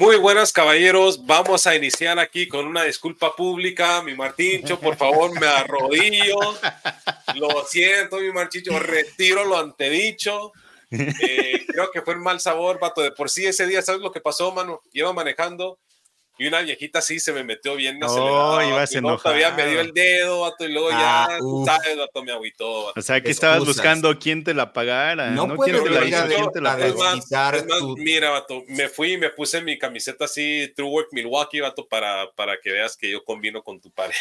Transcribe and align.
Muy 0.00 0.16
buenas, 0.16 0.50
caballeros. 0.50 1.26
Vamos 1.26 1.66
a 1.66 1.76
iniciar 1.76 2.18
aquí 2.18 2.48
con 2.48 2.66
una 2.66 2.84
disculpa 2.84 3.36
pública. 3.36 4.00
Mi 4.00 4.14
Martincho, 4.14 4.80
por 4.80 4.96
favor, 4.96 5.38
me 5.38 5.46
arrodillo. 5.46 6.38
Lo 7.34 7.66
siento, 7.66 8.16
mi 8.16 8.32
Martincho, 8.32 8.78
retiro 8.78 9.44
lo 9.44 9.58
antedicho. 9.58 10.52
Eh, 10.90 11.66
creo 11.68 11.90
que 11.90 12.00
fue 12.00 12.14
un 12.14 12.22
mal 12.22 12.40
sabor, 12.40 12.80
vato. 12.80 13.02
De 13.02 13.12
por 13.12 13.28
sí 13.28 13.44
ese 13.44 13.66
día, 13.66 13.82
¿sabes 13.82 14.00
lo 14.00 14.10
que 14.10 14.22
pasó, 14.22 14.50
mano? 14.52 14.80
Iba 14.94 15.12
manejando 15.12 15.78
y 16.40 16.46
una 16.46 16.62
viejita 16.62 17.02
sí 17.02 17.20
se 17.20 17.34
me 17.34 17.44
metió 17.44 17.76
bien 17.76 18.00
oh, 18.02 18.62
ibas 18.62 18.94
no, 19.02 19.18
todavía 19.18 19.50
me 19.50 19.66
dio 19.66 19.80
el 19.82 19.92
dedo, 19.92 20.40
vato, 20.40 20.64
y 20.64 20.72
luego 20.72 20.88
ya, 20.88 21.24
ah, 21.24 21.38
sabes, 21.66 21.98
vato, 21.98 22.24
me 22.24 22.32
agüitó. 22.32 22.94
O 22.96 23.02
sea, 23.02 23.20
que 23.20 23.30
estabas 23.30 23.62
buscando 23.62 24.18
quién 24.18 24.42
te 24.42 24.54
la 24.54 24.72
pagara. 24.72 25.32
No, 25.32 25.46
¿no? 25.46 25.58
¿Quién 25.58 25.84
te 25.84 25.90
la 25.90 26.02
hizo? 26.02 26.26
¿Quién 26.28 26.50
te 26.50 26.62
la 26.62 26.78
pagó? 26.78 27.94
Mira, 27.98 28.30
vato, 28.30 28.64
me 28.68 28.88
fui 28.88 29.12
y 29.12 29.18
me 29.18 29.28
puse 29.28 29.60
mi 29.60 29.78
camiseta 29.78 30.24
así, 30.24 30.72
True 30.74 30.88
Work 30.88 31.08
Milwaukee, 31.12 31.60
vato, 31.60 31.86
para, 31.86 32.30
para 32.32 32.58
que 32.58 32.72
veas 32.72 32.96
que 32.96 33.10
yo 33.10 33.22
combino 33.22 33.62
con 33.62 33.78
tu 33.78 33.90
pared. 33.90 34.14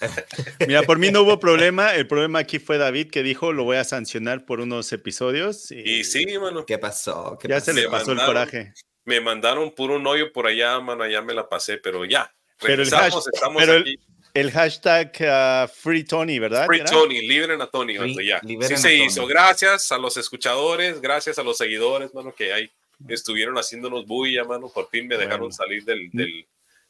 Mira, 0.68 0.84
por 0.84 1.00
mí 1.00 1.10
no 1.10 1.22
hubo 1.22 1.40
problema. 1.40 1.96
El 1.96 2.06
problema 2.06 2.38
aquí 2.38 2.60
fue 2.60 2.78
David 2.78 3.10
que 3.10 3.24
dijo, 3.24 3.52
lo 3.52 3.64
voy 3.64 3.78
a 3.78 3.82
sancionar 3.84 4.46
por 4.46 4.60
unos 4.60 4.92
episodios. 4.92 5.72
Y, 5.72 6.04
sí, 6.04 6.26
mano. 6.38 6.64
¿Qué 6.64 6.78
pasó? 6.78 7.36
ya 7.42 7.58
se 7.58 7.72
le 7.74 7.88
pasó 7.88 8.12
el 8.12 8.18
coraje 8.18 8.72
me 9.06 9.20
mandaron 9.20 9.70
puro 9.70 9.96
un 9.96 10.06
hoyo 10.06 10.32
por 10.32 10.46
allá, 10.46 10.78
mano, 10.80 11.06
ya 11.06 11.22
me 11.22 11.32
la 11.32 11.48
pasé, 11.48 11.78
pero 11.78 12.04
ya. 12.04 12.30
Pero 12.60 12.82
el, 12.82 12.88
estamos 12.88 13.26
aquí. 13.68 13.98
El, 14.34 14.50
hashtag 14.50 15.12
uh, 15.20 15.68
Free 15.68 16.04
Tony, 16.04 16.38
¿verdad? 16.38 16.66
Free 16.66 16.84
Tony, 16.84 17.26
liberen 17.26 17.62
a 17.62 17.68
Tony, 17.68 17.94
ya. 18.26 18.40
Sí 18.40 18.76
se 18.76 18.94
hizo. 18.94 19.26
Gracias 19.26 19.90
a 19.92 19.98
los 19.98 20.16
escuchadores, 20.16 21.00
gracias 21.00 21.38
a 21.38 21.42
los 21.42 21.56
seguidores, 21.56 22.12
mano, 22.12 22.34
que 22.34 22.52
ahí 22.52 22.70
estuvieron 23.08 23.56
haciéndonos 23.56 24.06
bulla, 24.06 24.44
mano. 24.44 24.68
Por 24.68 24.88
fin 24.88 25.06
me 25.06 25.16
dejaron 25.16 25.52
salir 25.52 25.84
del, 25.84 26.10
del, 26.10 26.44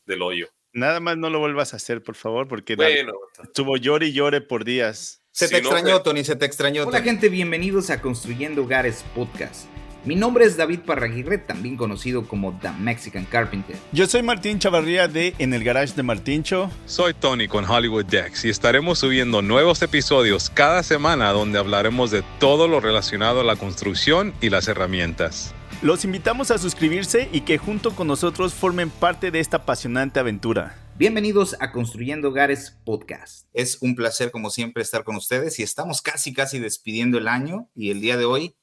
del, 0.06 0.22
hoyo. 0.22 0.48
Nada 0.72 1.00
más 1.00 1.18
no 1.18 1.28
lo 1.28 1.38
vuelvas 1.38 1.74
a 1.74 1.76
hacer, 1.76 2.02
por 2.02 2.14
favor, 2.14 2.48
porque 2.48 2.76
bueno, 2.76 3.12
estuvo 3.42 3.76
llore 3.76 4.06
y 4.06 4.12
llore 4.12 4.40
por 4.40 4.64
días. 4.64 5.23
Se 5.32 5.48
te 5.48 5.58
extrañó, 5.58 6.01
Tony, 6.02 6.24
se 6.24 6.34
te 6.34 6.46
extrañó. 6.46 6.86
Hola, 6.86 7.02
gente, 7.02 7.28
bienvenidos 7.28 7.90
a 7.90 8.01
Construyendo 8.01 8.62
Hogares 8.62 9.04
Podcast. 9.14 9.66
Mi 10.07 10.15
nombre 10.15 10.45
es 10.45 10.57
David 10.57 10.82
Parraguirre, 10.87 11.37
también 11.37 11.76
conocido 11.76 12.29
como 12.29 12.57
The 12.62 12.71
Mexican 12.79 13.24
Carpenter. 13.24 13.74
Yo 13.90 14.07
soy 14.07 14.23
Martín 14.23 14.60
Chavarría 14.60 15.09
de 15.09 15.35
En 15.38 15.52
el 15.52 15.65
Garage 15.65 15.95
de 15.96 16.04
Martíncho. 16.04 16.71
Soy 16.87 17.13
Tony 17.13 17.48
con 17.48 17.65
Hollywood 17.65 18.04
Decks 18.04 18.45
y 18.45 18.51
estaremos 18.51 19.01
subiendo 19.01 19.43
nuevos 19.43 19.82
episodios 19.82 20.48
cada 20.48 20.85
semana 20.85 21.32
donde 21.32 21.59
hablaremos 21.59 22.13
de 22.13 22.23
todo 22.38 22.68
lo 22.68 22.79
relacionado 22.79 23.40
a 23.40 23.45
la 23.45 23.57
construcción 23.57 24.32
y 24.40 24.48
las 24.48 24.68
herramientas. 24.68 25.52
Los 25.82 26.04
invitamos 26.04 26.52
a 26.52 26.59
suscribirse 26.59 27.29
y 27.32 27.41
que 27.41 27.59
junto 27.59 27.91
con 27.96 28.07
nosotros 28.07 28.54
formen 28.54 28.91
parte 28.91 29.32
de 29.32 29.41
esta 29.41 29.57
apasionante 29.57 30.20
aventura. 30.20 30.79
Bienvenidos 30.96 31.57
a 31.59 31.73
Construyendo 31.73 32.29
Hogares 32.29 32.79
Podcast. 32.85 33.48
Es 33.52 33.79
un 33.82 33.96
placer 33.96 34.30
como 34.30 34.51
siempre 34.51 34.85
estar 34.85 35.02
con 35.02 35.16
ustedes 35.16 35.59
y 35.59 35.65
estamos 35.65 36.01
casi 36.01 36.32
casi 36.32 36.60
despidiendo 36.60 37.18
el 37.18 37.26
año 37.26 37.68
y 37.74 37.91
el 37.91 38.01
día 38.01 38.16
de 38.16 38.24
hoy 38.24 38.54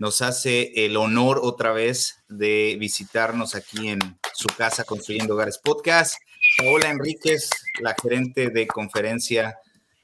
nos 0.00 0.22
hace 0.22 0.72
el 0.86 0.96
honor 0.96 1.40
otra 1.42 1.72
vez 1.72 2.22
de 2.26 2.76
visitarnos 2.80 3.54
aquí 3.54 3.90
en 3.90 3.98
su 4.32 4.48
casa 4.48 4.84
Construyendo 4.84 5.34
Hogares 5.34 5.58
Podcast. 5.58 6.14
Paola 6.56 6.88
Enríquez, 6.88 7.50
la 7.80 7.94
gerente 8.02 8.48
de 8.48 8.66
conferencia 8.66 9.58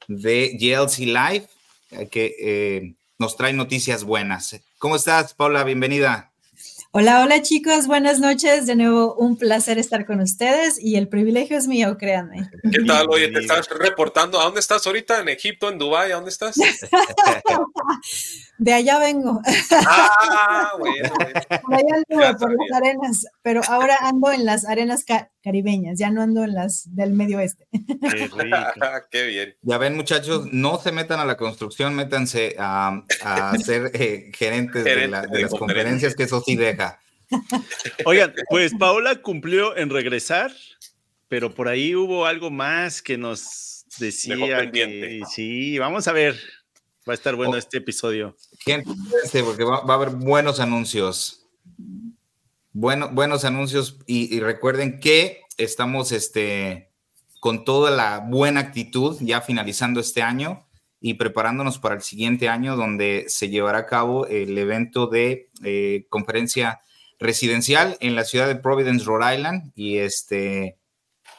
de 0.07 0.55
GLC 0.59 0.99
Live, 0.99 1.47
eh, 1.89 2.07
que 2.09 2.35
eh, 2.39 2.93
nos 3.17 3.35
trae 3.35 3.53
noticias 3.53 4.03
buenas. 4.03 4.55
¿Cómo 4.77 4.95
estás, 4.95 5.33
Paula? 5.33 5.63
Bienvenida. 5.63 6.31
Hola, 6.91 7.23
hola 7.23 7.41
chicos, 7.41 7.87
buenas 7.87 8.19
noches. 8.19 8.67
De 8.67 8.75
nuevo, 8.75 9.15
un 9.15 9.35
placer 9.35 9.79
estar 9.79 10.05
con 10.05 10.19
ustedes 10.19 10.79
y 10.79 10.97
el 10.97 11.07
privilegio 11.07 11.57
es 11.57 11.67
mío, 11.67 11.97
créanme. 11.97 12.51
¿Qué 12.71 12.83
tal? 12.85 13.07
Oye, 13.09 13.29
te 13.29 13.39
estás 13.39 13.67
reportando. 13.69 14.39
¿A 14.39 14.43
dónde 14.43 14.59
estás 14.59 14.85
ahorita? 14.85 15.21
¿En 15.21 15.29
Egipto, 15.29 15.69
en 15.69 15.79
Dubái? 15.79 16.11
¿A 16.11 16.15
dónde 16.15 16.29
estás? 16.29 16.55
De 18.57 18.73
allá 18.73 18.99
vengo. 18.99 19.41
Ah, 19.85 20.71
bueno. 20.79 21.09
Por 21.61 21.75
allá 21.75 21.95
anduve, 21.95 22.35
por 22.39 22.51
las 22.51 22.81
arenas, 22.81 23.25
pero 23.41 23.61
ahora 23.67 23.97
ando 24.01 24.31
en 24.31 24.45
las 24.45 24.65
arenas 24.65 25.05
caribeñas, 25.43 25.99
ya 25.99 26.09
no 26.09 26.21
ando 26.21 26.43
en 26.43 26.53
las 26.53 26.83
del 26.95 27.13
medio 27.13 27.37
oeste. 27.37 27.67
Qué, 27.71 28.29
Qué 29.11 29.27
bien. 29.27 29.55
Ya 29.61 29.77
ven, 29.77 29.95
muchachos, 29.95 30.47
no 30.51 30.79
se 30.79 30.91
metan 30.91 31.19
a 31.19 31.25
la 31.25 31.37
construcción, 31.37 31.95
métanse 31.95 32.55
a, 32.57 33.03
ser 33.63 33.91
eh, 33.93 34.31
gerentes 34.33 34.83
de, 34.83 35.07
las 35.07 35.27
conferencias, 35.51 36.15
que 36.15 36.23
eso 36.23 36.41
sí 36.41 36.55
deja. 36.55 36.99
Oigan, 38.05 38.33
pues 38.49 38.73
Paola 38.75 39.21
cumplió 39.21 39.75
en 39.77 39.89
regresar, 39.89 40.51
pero 41.27 41.53
por 41.53 41.67
ahí 41.67 41.95
hubo 41.95 42.25
algo 42.25 42.49
más 42.49 43.01
que 43.01 43.17
nos 43.17 43.85
decía 43.99 44.71
que 44.71 45.21
sí, 45.29 45.77
vamos 45.79 46.07
a 46.07 46.13
ver, 46.13 46.39
Va 47.07 47.13
a 47.13 47.15
estar 47.15 47.35
bueno 47.35 47.53
oh. 47.53 47.57
este 47.57 47.77
episodio. 47.77 48.35
Gente, 48.59 48.91
porque 49.43 49.63
va, 49.63 49.77
a 49.77 49.93
haber 49.93 50.09
buenos 50.09 50.59
anuncios. 50.59 51.45
Bueno, 52.73 53.09
buenos 53.11 53.45
anuncios 53.45 53.97
y, 54.05 54.39
recuerden 54.39 54.99
que 54.99 55.41
estamos 55.57 56.11
este, 56.11 56.91
con 57.39 57.63
toda 57.63 57.91
la 57.91 58.19
buena 58.19 58.59
actitud 58.59 59.17
ya 59.21 59.41
finalizando 59.41 59.99
este 59.99 60.21
año 60.21 60.67
y 60.99 61.13
preparándonos 61.13 61.79
para 61.79 61.95
el 61.95 62.01
siguiente 62.01 62.49
año 62.49 62.75
donde 62.75 63.25
se 63.29 63.49
llevará 63.49 63.79
a 63.79 63.85
cabo 63.85 64.27
el 64.27 64.57
evento 64.57 65.07
de 65.07 65.49
eh, 65.63 66.05
conferencia 66.09 66.81
residencial 67.19 67.97
en 67.99 68.15
la 68.15 68.25
ciudad 68.25 68.47
de 68.47 68.55
Providence, 68.55 69.05
Rhode 69.05 69.35
Island 69.35 69.71
y 69.75 69.97
este 69.97 70.77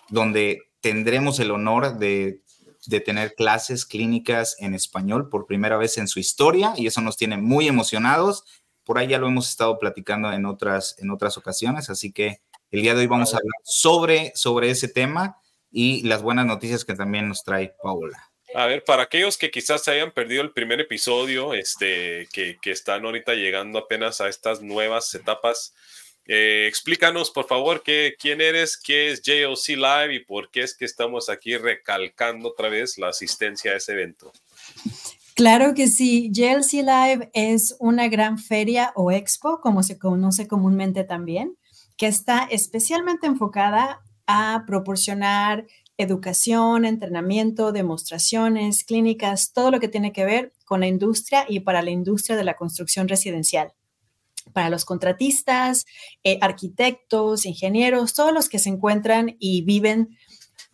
donde 0.08 0.62
tendremos 0.80 1.38
el 1.40 1.50
honor 1.50 1.98
de 1.98 2.42
de 2.88 3.00
tener 3.00 3.34
clases 3.34 3.84
clínicas 3.84 4.56
en 4.60 4.74
español 4.74 5.28
por 5.28 5.46
primera 5.46 5.76
vez 5.76 5.98
en 5.98 6.08
su 6.08 6.20
historia 6.20 6.72
y 6.74 6.86
eso 6.86 7.02
nos 7.02 7.18
tiene 7.18 7.36
muy 7.36 7.68
emocionados. 7.68 8.44
Por 8.82 8.98
ahí 8.98 9.08
ya 9.08 9.18
lo 9.18 9.28
hemos 9.28 9.50
estado 9.50 9.78
platicando 9.78 10.32
en 10.32 10.46
otras, 10.46 10.96
en 10.98 11.10
otras 11.10 11.36
ocasiones, 11.36 11.90
así 11.90 12.12
que 12.12 12.40
el 12.70 12.80
día 12.80 12.94
de 12.94 13.00
hoy 13.00 13.06
vamos 13.06 13.34
a 13.34 13.36
hablar 13.36 13.60
sobre, 13.62 14.32
sobre 14.34 14.70
ese 14.70 14.88
tema 14.88 15.36
y 15.70 16.02
las 16.04 16.22
buenas 16.22 16.46
noticias 16.46 16.86
que 16.86 16.94
también 16.94 17.28
nos 17.28 17.44
trae 17.44 17.74
Paula. 17.82 18.30
A 18.54 18.64
ver, 18.64 18.82
para 18.84 19.02
aquellos 19.02 19.36
que 19.36 19.50
quizás 19.50 19.84
se 19.84 19.90
hayan 19.90 20.12
perdido 20.12 20.40
el 20.40 20.52
primer 20.52 20.80
episodio, 20.80 21.52
este, 21.52 22.26
que, 22.32 22.56
que 22.62 22.70
están 22.70 23.04
ahorita 23.04 23.34
llegando 23.34 23.78
apenas 23.78 24.22
a 24.22 24.30
estas 24.30 24.62
nuevas 24.62 25.14
etapas, 25.14 25.74
eh, 26.30 26.66
explícanos, 26.68 27.30
por 27.30 27.46
favor, 27.46 27.82
qué, 27.82 28.14
quién 28.20 28.42
eres, 28.42 28.76
qué 28.76 29.10
es 29.10 29.22
JOC 29.24 29.78
Live 29.78 30.14
y 30.14 30.24
por 30.24 30.50
qué 30.50 30.60
es 30.60 30.76
que 30.76 30.84
estamos 30.84 31.30
aquí 31.30 31.56
recalcando 31.56 32.50
otra 32.50 32.68
vez 32.68 32.98
la 32.98 33.08
asistencia 33.08 33.72
a 33.72 33.76
ese 33.76 33.92
evento. 33.92 34.30
Claro 35.34 35.72
que 35.72 35.86
sí, 35.86 36.30
JLC 36.30 36.82
Live 36.82 37.30
es 37.32 37.76
una 37.78 38.08
gran 38.08 38.38
feria 38.38 38.92
o 38.94 39.10
expo, 39.10 39.60
como 39.62 39.82
se 39.82 39.98
conoce 39.98 40.46
comúnmente 40.46 41.02
también, 41.02 41.56
que 41.96 42.08
está 42.08 42.46
especialmente 42.50 43.26
enfocada 43.26 44.02
a 44.26 44.64
proporcionar 44.66 45.66
educación, 45.96 46.84
entrenamiento, 46.84 47.72
demostraciones, 47.72 48.84
clínicas, 48.84 49.52
todo 49.54 49.70
lo 49.70 49.80
que 49.80 49.88
tiene 49.88 50.12
que 50.12 50.26
ver 50.26 50.52
con 50.66 50.80
la 50.80 50.88
industria 50.88 51.46
y 51.48 51.60
para 51.60 51.80
la 51.80 51.90
industria 51.90 52.36
de 52.36 52.44
la 52.44 52.54
construcción 52.54 53.08
residencial 53.08 53.72
para 54.52 54.70
los 54.70 54.84
contratistas, 54.84 55.86
eh, 56.24 56.38
arquitectos, 56.40 57.46
ingenieros, 57.46 58.14
todos 58.14 58.32
los 58.32 58.48
que 58.48 58.58
se 58.58 58.70
encuentran 58.70 59.36
y 59.38 59.62
viven, 59.62 60.16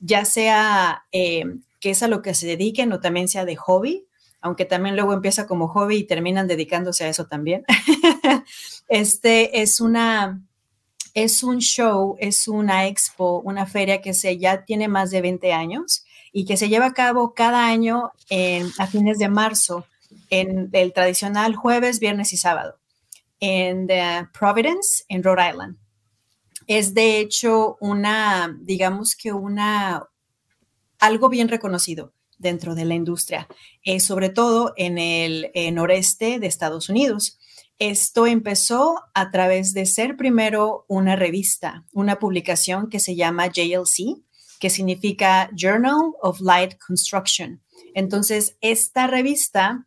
ya 0.00 0.24
sea 0.24 1.04
eh, 1.12 1.44
que 1.80 1.90
es 1.90 2.02
a 2.02 2.08
lo 2.08 2.22
que 2.22 2.34
se 2.34 2.46
dediquen 2.46 2.92
o 2.92 3.00
también 3.00 3.28
sea 3.28 3.44
de 3.44 3.56
hobby, 3.56 4.06
aunque 4.40 4.64
también 4.64 4.96
luego 4.96 5.12
empieza 5.12 5.46
como 5.46 5.68
hobby 5.68 5.96
y 5.96 6.06
terminan 6.06 6.46
dedicándose 6.46 7.04
a 7.04 7.08
eso 7.08 7.26
también. 7.26 7.64
este 8.88 9.62
es 9.62 9.80
una, 9.80 10.42
es 11.14 11.42
un 11.42 11.58
show, 11.58 12.16
es 12.18 12.48
una 12.48 12.86
expo, 12.86 13.40
una 13.40 13.66
feria 13.66 14.02
que 14.02 14.14
se 14.14 14.38
ya 14.38 14.64
tiene 14.64 14.88
más 14.88 15.10
de 15.10 15.22
20 15.22 15.52
años 15.52 16.04
y 16.32 16.44
que 16.44 16.56
se 16.56 16.68
lleva 16.68 16.86
a 16.86 16.94
cabo 16.94 17.32
cada 17.32 17.66
año 17.66 18.12
a 18.78 18.86
fines 18.86 19.18
de 19.18 19.28
marzo 19.28 19.86
en 20.30 20.68
el 20.72 20.92
tradicional 20.92 21.54
jueves, 21.54 22.00
viernes 22.00 22.32
y 22.32 22.36
sábado 22.36 22.78
en 23.40 23.88
Providence, 24.38 25.04
en 25.08 25.22
Rhode 25.22 25.50
Island. 25.50 25.76
Es 26.66 26.94
de 26.94 27.18
hecho 27.18 27.76
una, 27.80 28.56
digamos 28.62 29.16
que 29.16 29.32
una, 29.32 30.08
algo 30.98 31.28
bien 31.28 31.48
reconocido 31.48 32.14
dentro 32.38 32.74
de 32.74 32.84
la 32.84 32.94
industria, 32.94 33.48
eh, 33.82 34.00
sobre 34.00 34.28
todo 34.28 34.72
en 34.76 34.98
el 34.98 35.50
noreste 35.72 36.38
de 36.38 36.46
Estados 36.46 36.88
Unidos. 36.88 37.38
Esto 37.78 38.26
empezó 38.26 39.02
a 39.14 39.30
través 39.30 39.74
de 39.74 39.84
ser 39.84 40.16
primero 40.16 40.84
una 40.88 41.16
revista, 41.16 41.84
una 41.92 42.18
publicación 42.18 42.88
que 42.88 43.00
se 43.00 43.16
llama 43.16 43.48
JLC, 43.48 44.22
que 44.60 44.70
significa 44.70 45.50
Journal 45.54 46.12
of 46.22 46.40
Light 46.40 46.78
Construction. 46.78 47.60
Entonces, 47.94 48.56
esta 48.60 49.06
revista 49.06 49.86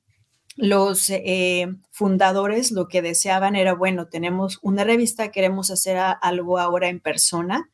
los 0.58 1.12
eh, 1.12 1.68
fundadores 1.92 2.72
lo 2.72 2.88
que 2.88 3.04
deseaban 3.04 3.56
era, 3.56 3.74
bueno, 3.74 4.08
tenemos 4.08 4.58
una 4.64 4.84
revista, 4.84 5.32
queremos 5.32 5.70
hacer 5.70 5.98
algo 5.98 6.58
ahora 6.58 6.90
en 6.90 7.00
persona, 7.00 7.70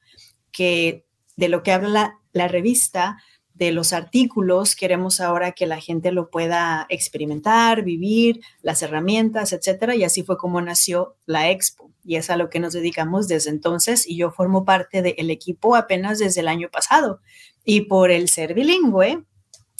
que 0.51 1.05
de 1.37 1.47
lo 1.47 1.63
que 1.63 1.71
habla 1.71 2.19
la, 2.33 2.47
revista, 2.49 3.17
de 3.53 3.71
los 3.71 3.93
artículos, 3.93 4.75
queremos 4.75 5.21
ahora 5.21 5.53
que 5.53 5.65
la 5.65 5.79
gente 5.79 6.11
lo 6.11 6.29
pueda 6.29 6.85
experimentar, 6.89 7.83
vivir, 7.83 8.41
las 8.61 8.81
herramientas, 8.81 9.53
etcétera. 9.53 9.95
Y 9.95 10.03
así 10.03 10.23
fue 10.23 10.37
como 10.37 10.59
nació 10.61 11.15
la 11.25 11.51
expo. 11.51 11.91
Y 12.03 12.17
es 12.17 12.29
a 12.29 12.35
lo 12.35 12.49
que 12.49 12.59
nos 12.59 12.73
dedicamos 12.73 13.27
desde 13.27 13.51
entonces. 13.51 14.07
Y 14.07 14.17
yo 14.17 14.31
formo 14.31 14.65
parte 14.65 15.01
del 15.01 15.29
equipo 15.29 15.75
apenas 15.75 16.19
desde 16.19 16.41
el 16.41 16.47
año 16.47 16.69
pasado. 16.69 17.21
Y 17.63 17.81
por 17.81 18.11
el 18.11 18.27
ser 18.27 18.53
bilingüe, 18.55 19.23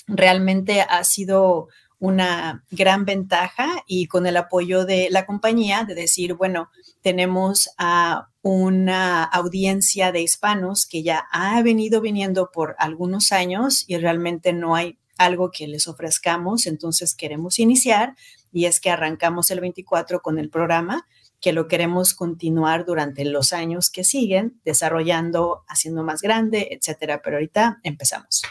realmente 0.08 0.82
ha 0.82 1.04
sido 1.04 1.68
una 2.04 2.66
gran 2.70 3.06
ventaja 3.06 3.82
y 3.88 4.08
con 4.08 4.28
el 4.28 4.36
apoyo 4.36 4.84
de 4.84 5.08
la 5.10 5.26
compañía 5.26 5.86
de 5.86 5.96
decir, 5.96 6.34
bueno, 6.34 6.70
tenemos 7.02 7.70
a 7.78 8.28
una 8.42 9.24
audiencia 9.24 10.12
de 10.12 10.22
hispanos 10.22 10.86
que 10.86 11.02
ya 11.02 11.24
ha 11.32 11.62
venido 11.62 12.02
viniendo 12.02 12.52
por 12.52 12.76
algunos 12.78 13.32
años 13.32 13.86
y 13.88 13.96
realmente 13.96 14.52
no 14.52 14.76
hay 14.76 15.00
algo 15.18 15.50
que 15.50 15.66
les 15.66 15.88
ofrezcamos, 15.88 16.68
entonces 16.68 17.16
queremos 17.16 17.58
iniciar 17.58 18.18
y 18.52 18.66
es 18.66 18.82
que 18.82 18.90
arrancamos 18.90 19.50
el 19.50 19.62
24 19.62 20.22
con 20.22 20.40
el 20.40 20.50
programa 20.50 21.08
que 21.40 21.54
lo 21.54 21.70
queremos 21.70 22.14
continuar 22.14 22.84
durante 22.84 23.24
los 23.24 23.54
años 23.54 23.90
que 23.90 24.04
siguen, 24.04 24.60
desarrollando, 24.66 25.64
haciendo 25.70 26.04
más 26.04 26.22
grande, 26.22 26.68
etcétera. 26.72 27.22
Pero 27.22 27.38
ahorita 27.38 27.80
empezamos. 27.84 28.44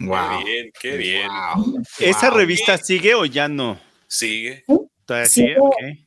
Wow. 0.00 0.38
Qué 0.38 0.44
bien, 0.44 0.72
qué 0.80 0.96
bien. 0.96 1.28
¿Esa 1.98 2.30
revista 2.30 2.76
sigue 2.78 3.14
o 3.14 3.24
ya 3.24 3.48
no? 3.48 3.78
Sigue. 4.08 4.64
sigue, 5.26 5.56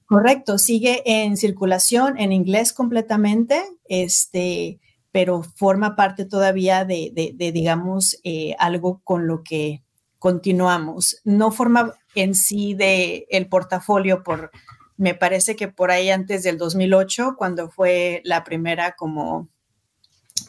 Correcto, 0.05 0.57
sigue 0.57 1.01
en 1.05 1.37
circulación 1.37 2.19
en 2.19 2.31
inglés 2.31 2.73
completamente, 2.73 3.63
este, 3.87 4.79
pero 5.11 5.43
forma 5.43 5.95
parte 5.95 6.25
todavía 6.25 6.85
de, 6.85 7.11
de, 7.13 7.51
digamos, 7.51 8.19
eh, 8.23 8.55
algo 8.59 9.01
con 9.03 9.27
lo 9.27 9.43
que 9.43 9.83
continuamos. 10.19 11.21
No 11.23 11.51
forma 11.51 11.93
en 12.15 12.35
sí 12.35 12.73
de 12.73 13.25
el 13.29 13.47
portafolio 13.47 14.23
por, 14.23 14.51
me 14.97 15.15
parece 15.15 15.55
que 15.55 15.67
por 15.67 15.91
ahí 15.91 16.09
antes 16.09 16.43
del 16.43 16.57
2008, 16.57 17.35
cuando 17.37 17.69
fue 17.69 18.21
la 18.25 18.43
primera 18.43 18.95
como, 18.95 19.49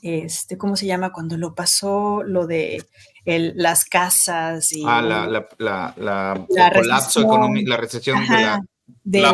este, 0.03 0.59
¿cómo 0.59 0.77
se 0.77 0.87
llama? 0.87 1.13
Cuando 1.13 1.37
lo 1.37 1.55
pasó 1.55 2.23
lo 2.23 2.47
de 2.47 2.85
las 3.25 3.85
casas 3.85 4.73
y... 4.73 4.83
Ah, 4.87 5.03
la, 5.03 5.27
la, 5.59 5.95
la, 5.97 6.47
el 6.49 6.73
colapso 6.73 7.21
económico, 7.21 7.71
la 7.71 7.77
recesión 7.77 8.21
de 8.27 8.29
la... 8.29 8.63
Del, 9.05 9.25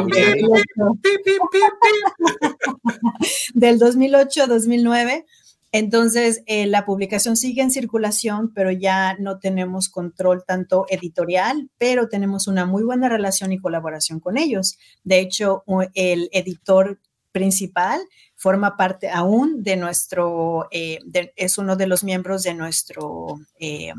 2008-2009. 3.81 5.25
Entonces, 5.73 6.43
eh, 6.47 6.67
la 6.67 6.87
publicación 6.87 7.37
sigue 7.37 7.61
en 7.61 7.71
circulación, 7.71 8.53
pero 8.55 8.71
ya 8.71 9.17
no 9.19 9.39
tenemos 9.39 9.89
control 9.91 10.45
tanto 10.47 10.87
editorial, 10.89 11.69
pero 11.77 12.09
tenemos 12.09 12.47
una 12.49 12.65
muy 12.65 12.83
buena 12.83 13.09
relación 13.09 13.53
y 13.53 13.59
colaboración 13.59 14.21
con 14.21 14.39
ellos. 14.39 14.79
De 15.05 15.19
hecho, 15.19 15.65
el 15.95 16.31
editor 16.33 16.99
principal 17.37 18.01
forma 18.35 18.79
parte 18.79 19.11
aún 19.11 19.63
de 19.63 19.77
nuestro, 19.77 20.69
eh, 20.71 21.01
es 21.37 21.59
uno 21.59 21.77
de 21.77 21.87
los 21.87 22.03
miembros 22.03 22.45
de 22.45 22.55
nuestro 22.55 23.39
eh, 23.61 23.93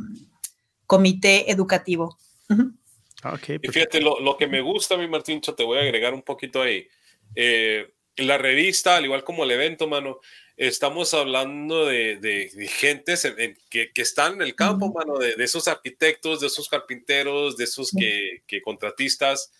comité 0.87 1.51
educativo. 1.51 2.17
y 2.49 3.67
fíjate, 3.67 4.01
lo, 4.01 4.35
que 4.37 4.47
me 4.47 4.61
gusta 4.61 4.95
a 4.95 4.97
mí, 4.97 5.07
Martíncho, 5.07 5.53
te 5.53 5.63
voy 5.63 5.77
a 5.77 5.81
agregar 5.81 6.15
un 6.15 6.23
poquito 6.23 6.63
ahí. 6.63 6.87
Eh, 7.35 7.93
la 8.15 8.39
revista, 8.39 8.95
al 8.95 9.05
igual 9.05 9.23
como 9.23 9.43
el 9.43 9.51
evento, 9.51 9.87
mano, 9.87 10.19
estamos 10.55 11.13
hablando 11.13 11.85
de, 11.85 12.17
de, 12.17 12.67
gentes 12.67 13.31
que, 13.69 13.91
que, 13.93 14.01
están 14.01 14.33
en 14.33 14.41
el 14.41 14.55
campo, 14.55 14.91
mano, 14.91 15.19
de, 15.19 15.35
esos 15.37 15.67
arquitectos, 15.67 16.39
de 16.39 16.47
esos 16.47 16.69
carpinteros, 16.69 17.55
de 17.55 17.65
esos 17.65 17.91
que, 17.91 18.41
que 18.47 18.63
contratistas 18.63 19.51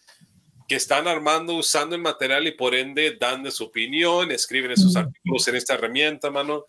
que 0.67 0.75
están 0.75 1.07
armando 1.07 1.53
usando 1.53 1.95
el 1.95 2.01
material 2.01 2.45
y 2.45 2.51
por 2.51 2.75
ende 2.75 3.15
dan 3.19 3.49
su 3.51 3.65
opinión, 3.65 4.31
escriben 4.31 4.71
esos 4.71 4.95
artículos 4.95 5.47
en 5.47 5.55
esta 5.55 5.75
herramienta, 5.75 6.29
mano. 6.29 6.65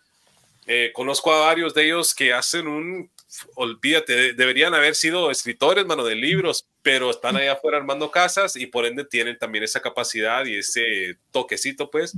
Eh, 0.66 0.92
conozco 0.94 1.32
a 1.32 1.46
varios 1.46 1.74
de 1.74 1.86
ellos 1.86 2.14
que 2.14 2.32
hacen 2.32 2.68
un, 2.68 3.10
olvídate, 3.54 4.34
deberían 4.34 4.74
haber 4.74 4.94
sido 4.94 5.30
escritores, 5.30 5.84
mano, 5.84 6.04
de 6.04 6.14
libros, 6.14 6.66
pero 6.82 7.10
están 7.10 7.36
allá 7.36 7.54
afuera 7.54 7.78
armando 7.78 8.10
casas 8.10 8.54
y 8.54 8.66
por 8.66 8.86
ende 8.86 9.04
tienen 9.04 9.36
también 9.36 9.64
esa 9.64 9.80
capacidad 9.80 10.44
y 10.44 10.58
ese 10.58 11.16
toquecito, 11.32 11.90
pues, 11.90 12.14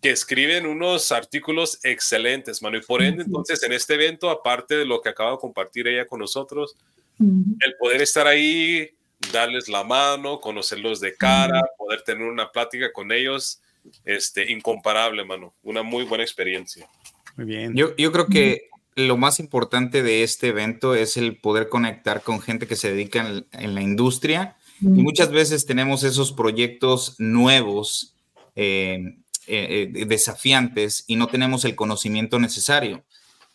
que 0.00 0.10
escriben 0.10 0.66
unos 0.66 1.10
artículos 1.10 1.80
excelentes, 1.82 2.62
mano. 2.62 2.76
Y 2.76 2.82
por 2.82 3.02
ende, 3.02 3.24
entonces, 3.24 3.62
en 3.64 3.72
este 3.72 3.94
evento, 3.94 4.30
aparte 4.30 4.76
de 4.76 4.84
lo 4.84 5.00
que 5.00 5.08
acaba 5.08 5.32
de 5.32 5.38
compartir 5.38 5.88
ella 5.88 6.06
con 6.06 6.20
nosotros, 6.20 6.76
el 7.18 7.76
poder 7.78 8.00
estar 8.00 8.26
ahí 8.26 8.90
darles 9.32 9.68
la 9.68 9.84
mano, 9.84 10.40
conocerlos 10.40 11.00
de 11.00 11.14
cara, 11.14 11.60
poder 11.76 12.02
tener 12.02 12.26
una 12.26 12.50
plática 12.50 12.92
con 12.92 13.12
ellos, 13.12 13.60
este, 14.04 14.50
incomparable, 14.50 15.24
mano. 15.24 15.54
Una 15.62 15.82
muy 15.82 16.04
buena 16.04 16.24
experiencia. 16.24 16.88
Muy 17.36 17.46
bien. 17.46 17.74
Yo, 17.74 17.94
yo 17.96 18.12
creo 18.12 18.26
que 18.26 18.70
lo 18.96 19.16
más 19.16 19.40
importante 19.40 20.02
de 20.02 20.22
este 20.22 20.48
evento 20.48 20.94
es 20.94 21.16
el 21.16 21.36
poder 21.36 21.68
conectar 21.68 22.22
con 22.22 22.40
gente 22.40 22.66
que 22.66 22.76
se 22.76 22.90
dedica 22.90 23.44
en, 23.52 23.74
la 23.74 23.82
industria. 23.82 24.56
Y 24.80 24.86
muchas 24.86 25.30
veces 25.30 25.66
tenemos 25.66 26.04
esos 26.04 26.32
proyectos 26.32 27.16
nuevos, 27.18 28.16
eh, 28.56 29.18
eh, 29.46 29.92
eh, 29.94 30.04
desafiantes, 30.06 31.04
y 31.06 31.16
no 31.16 31.26
tenemos 31.26 31.64
el 31.64 31.76
conocimiento 31.76 32.38
necesario. 32.38 33.04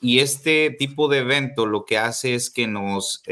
Y 0.01 0.19
este 0.19 0.69
tipo 0.69 1.07
de 1.07 1.19
evento 1.19 1.65
lo 1.65 1.85
que 1.85 1.97
hace 1.97 2.35
es 2.35 2.51
que 2.51 2.67
nos 2.67 3.23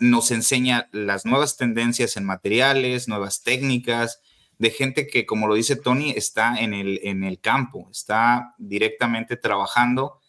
nos 0.00 0.30
enseña 0.30 0.88
las 0.92 1.24
nuevas 1.24 1.56
tendencias 1.56 2.16
en 2.16 2.24
materiales, 2.24 3.08
nuevas 3.08 3.42
técnicas, 3.42 4.20
de 4.58 4.70
gente 4.70 5.06
que, 5.06 5.26
como 5.26 5.48
lo 5.48 5.54
dice 5.54 5.76
Tony, 5.76 6.10
está 6.10 6.58
en 6.58 6.72
el, 6.72 7.00
en 7.02 7.24
el 7.24 7.40
campo, 7.40 7.88
está 7.90 8.54
directamente 8.58 9.36
trabajando 9.36 10.20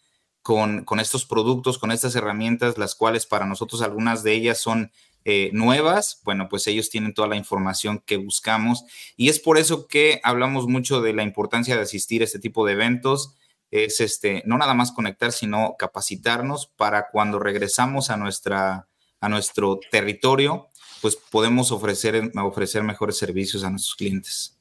con, 0.42 1.00
estos 1.00 1.26
productos, 1.26 1.78
con 1.78 1.92
estas 1.92 2.14
herramientas, 2.16 2.78
las 2.78 2.94
cuales 2.94 3.26
para 3.26 3.44
nosotros 3.44 3.82
algunas 3.82 4.22
de 4.22 4.32
ellas 4.32 4.58
son 4.58 4.92
eh, 5.26 5.50
nuevas, 5.52 6.22
bueno, 6.24 6.48
pues 6.48 6.66
ellos 6.66 6.88
tienen 6.88 7.12
toda 7.12 7.28
la 7.28 7.36
información 7.36 8.02
que 8.06 8.16
buscamos. 8.16 8.84
Y 9.14 9.28
es 9.28 9.40
por 9.40 9.58
eso 9.58 9.86
que 9.88 10.20
hablamos 10.24 10.66
mucho 10.66 11.02
de 11.02 11.12
la 11.12 11.22
importancia 11.22 11.76
de 11.76 11.82
asistir 11.82 12.22
a 12.22 12.24
este 12.24 12.38
tipo 12.38 12.64
de 12.64 12.72
eventos, 12.72 13.34
es 13.70 14.00
este, 14.00 14.42
no 14.46 14.56
nada 14.56 14.72
más 14.72 14.92
conectar, 14.92 15.32
sino 15.32 15.76
capacitarnos 15.78 16.66
para 16.66 17.10
cuando 17.10 17.38
regresamos 17.38 18.08
a 18.08 18.16
nuestra 18.16 18.88
a 19.20 19.28
nuestro 19.28 19.80
territorio, 19.90 20.68
pues 21.00 21.16
podemos 21.16 21.72
ofrecer, 21.72 22.30
ofrecer 22.36 22.82
mejores 22.82 23.18
servicios 23.18 23.64
a 23.64 23.70
nuestros 23.70 23.94
clientes. 23.94 24.58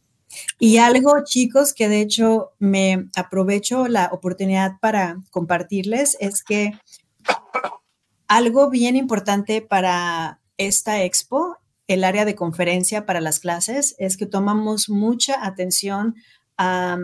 Y 0.60 0.78
algo, 0.78 1.24
chicos, 1.24 1.74
que 1.74 1.88
de 1.88 2.02
hecho 2.02 2.52
me 2.60 3.08
aprovecho 3.16 3.88
la 3.88 4.10
oportunidad 4.12 4.74
para 4.82 5.18
compartirles 5.32 6.18
es 6.20 6.44
que 6.44 6.72
algo 8.28 8.70
bien 8.70 8.96
importante 8.96 9.62
para 9.62 10.42
esta 10.58 11.04
expo, 11.04 11.58
el 11.88 12.04
área 12.04 12.26
de 12.26 12.36
conferencia 12.36 13.06
para 13.06 13.22
las 13.22 13.40
clases, 13.40 13.96
es 13.98 14.18
que 14.18 14.26
tomamos 14.26 14.90
mucha 14.90 15.46
atención 15.46 16.16
a 16.58 16.98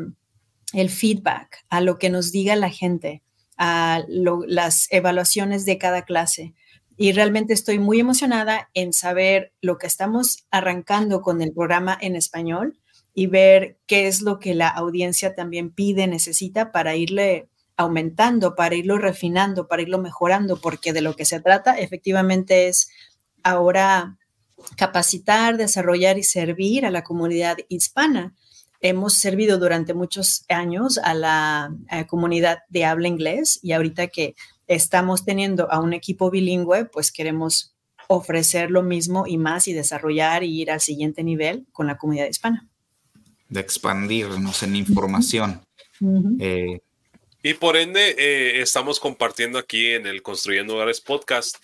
el 0.74 0.90
feedback, 0.90 1.64
a 1.70 1.82
lo 1.82 1.98
que 1.98 2.10
nos 2.10 2.32
diga 2.32 2.56
la 2.56 2.70
gente, 2.70 3.22
a 3.58 4.04
las 4.08 4.88
evaluaciones 4.92 5.66
de 5.66 5.78
cada 5.78 6.02
clase 6.02 6.54
y 6.98 7.12
realmente 7.12 7.54
estoy 7.54 7.80
muy 7.80 8.00
emocionada 8.00 8.70
en 8.74 8.94
saber 8.94 9.54
lo 9.62 9.78
que 9.78 9.88
estamos 9.88 10.46
arrancando 10.52 11.22
con 11.22 11.42
el 11.42 11.52
programa 11.52 11.98
en 12.00 12.16
español 12.16 12.78
y 13.14 13.28
ver 13.28 13.78
qué 13.88 14.08
es 14.08 14.22
lo 14.22 14.40
que 14.40 14.56
la 14.56 14.70
audiencia 14.70 15.36
también 15.36 15.72
pide, 15.72 16.08
necesita 16.08 16.72
para 16.72 16.96
irle 16.96 17.50
aumentando, 17.76 18.56
para 18.56 18.76
irlo 18.76 18.98
refinando, 18.98 19.68
para 19.68 19.82
irlo 19.82 20.00
mejorando, 20.00 20.60
porque 20.60 20.94
de 20.94 21.02
lo 21.02 21.16
que 21.16 21.26
se 21.26 21.40
trata 21.40 21.78
efectivamente 21.78 22.68
es 22.68 22.90
ahora 23.42 24.18
capacitar, 24.78 25.58
desarrollar 25.58 26.18
y 26.18 26.24
servir 26.24 26.86
a 26.86 26.92
la 26.92 27.04
comunidad 27.04 27.58
hispana. 27.70 28.36
Hemos 28.80 29.14
servido 29.14 29.58
durante 29.58 29.94
muchos 29.94 30.46
años 30.50 31.00
a 31.04 31.14
la 31.14 31.72
comunidad 32.08 32.60
de 32.70 32.86
habla 32.86 33.08
inglés 33.08 33.60
y 33.64 33.72
ahorita 33.72 34.08
que 34.08 34.36
estamos 34.68 35.26
teniendo 35.26 35.72
a 35.72 35.80
un 35.80 35.94
equipo 35.94 36.30
bilingüe, 36.30 36.86
pues 36.86 37.12
queremos 37.12 37.76
ofrecer 38.08 38.70
lo 38.72 38.84
mismo 38.84 39.26
y 39.28 39.38
más 39.38 39.68
y 39.68 39.74
desarrollar 39.74 40.44
y 40.44 40.62
ir 40.62 40.72
al 40.72 40.82
siguiente 40.82 41.24
nivel 41.24 41.66
con 41.72 41.88
la 41.88 41.98
comunidad 41.98 42.28
hispana. 42.28 42.68
De 43.50 43.60
expandirnos 43.60 44.64
en 44.64 44.76
información. 44.76 45.62
Eh, 46.40 46.80
y 47.44 47.54
por 47.54 47.78
ende, 47.78 48.16
eh, 48.18 48.62
estamos 48.62 49.00
compartiendo 49.00 49.60
aquí 49.60 49.92
en 49.92 50.08
el 50.08 50.22
Construyendo 50.22 50.76
Hogares 50.76 51.02
Podcast 51.02 51.58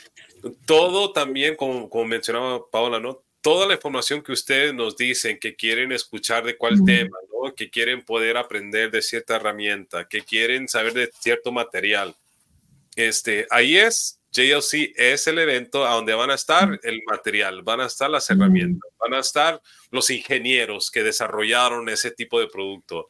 todo 0.65 1.11
también, 1.11 1.55
como, 1.55 1.89
como 1.89 2.05
mencionaba 2.05 2.69
Paola, 2.69 2.99
¿no? 2.99 3.23
Toda 3.41 3.65
la 3.67 3.73
información 3.73 4.21
que 4.21 4.31
ustedes 4.31 4.73
nos 4.73 4.97
dicen 4.97 5.37
que 5.39 5.55
quieren 5.55 5.91
escuchar 5.91 6.43
de 6.43 6.57
cuál 6.57 6.83
tema, 6.83 7.17
¿no? 7.31 7.53
Que 7.55 7.69
quieren 7.69 8.03
poder 8.03 8.37
aprender 8.37 8.91
de 8.91 9.01
cierta 9.01 9.37
herramienta, 9.37 10.07
que 10.07 10.21
quieren 10.21 10.67
saber 10.67 10.93
de 10.93 11.09
cierto 11.19 11.51
material. 11.51 12.15
Este, 12.99 13.47
ahí 13.49 13.77
es, 13.77 14.19
JLC 14.33 14.91
es 14.97 15.25
el 15.27 15.39
evento 15.39 15.87
a 15.87 15.93
donde 15.93 16.13
van 16.13 16.31
a 16.31 16.33
estar 16.33 16.77
el 16.83 17.01
material, 17.07 17.61
van 17.63 17.79
a 17.79 17.85
estar 17.85 18.09
las 18.09 18.29
herramientas, 18.29 18.91
van 18.99 19.13
a 19.13 19.19
estar 19.19 19.61
los 19.89 20.09
ingenieros 20.09 20.91
que 20.91 21.01
desarrollaron 21.01 21.87
ese 21.87 22.11
tipo 22.11 22.41
de 22.41 22.47
producto. 22.47 23.07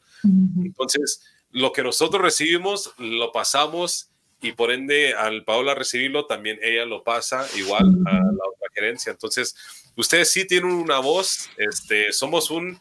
Entonces, 0.64 1.24
lo 1.50 1.72
que 1.72 1.82
nosotros 1.82 2.22
recibimos, 2.22 2.94
lo 2.98 3.32
pasamos 3.32 4.12
y 4.40 4.52
por 4.52 4.70
ende 4.70 5.12
al 5.12 5.42
Paola 5.44 5.74
recibirlo, 5.74 6.26
también 6.26 6.60
ella 6.62 6.84
lo 6.86 7.02
pasa 7.02 7.44
igual 7.56 7.92
a 8.06 8.12
la 8.12 8.48
otra 8.48 8.68
gerencia. 8.72 9.10
Entonces, 9.10 9.56
ustedes 9.96 10.30
sí 10.30 10.46
tienen 10.46 10.70
una 10.70 11.00
voz, 11.00 11.50
este, 11.56 12.12
somos 12.12 12.52
un, 12.52 12.78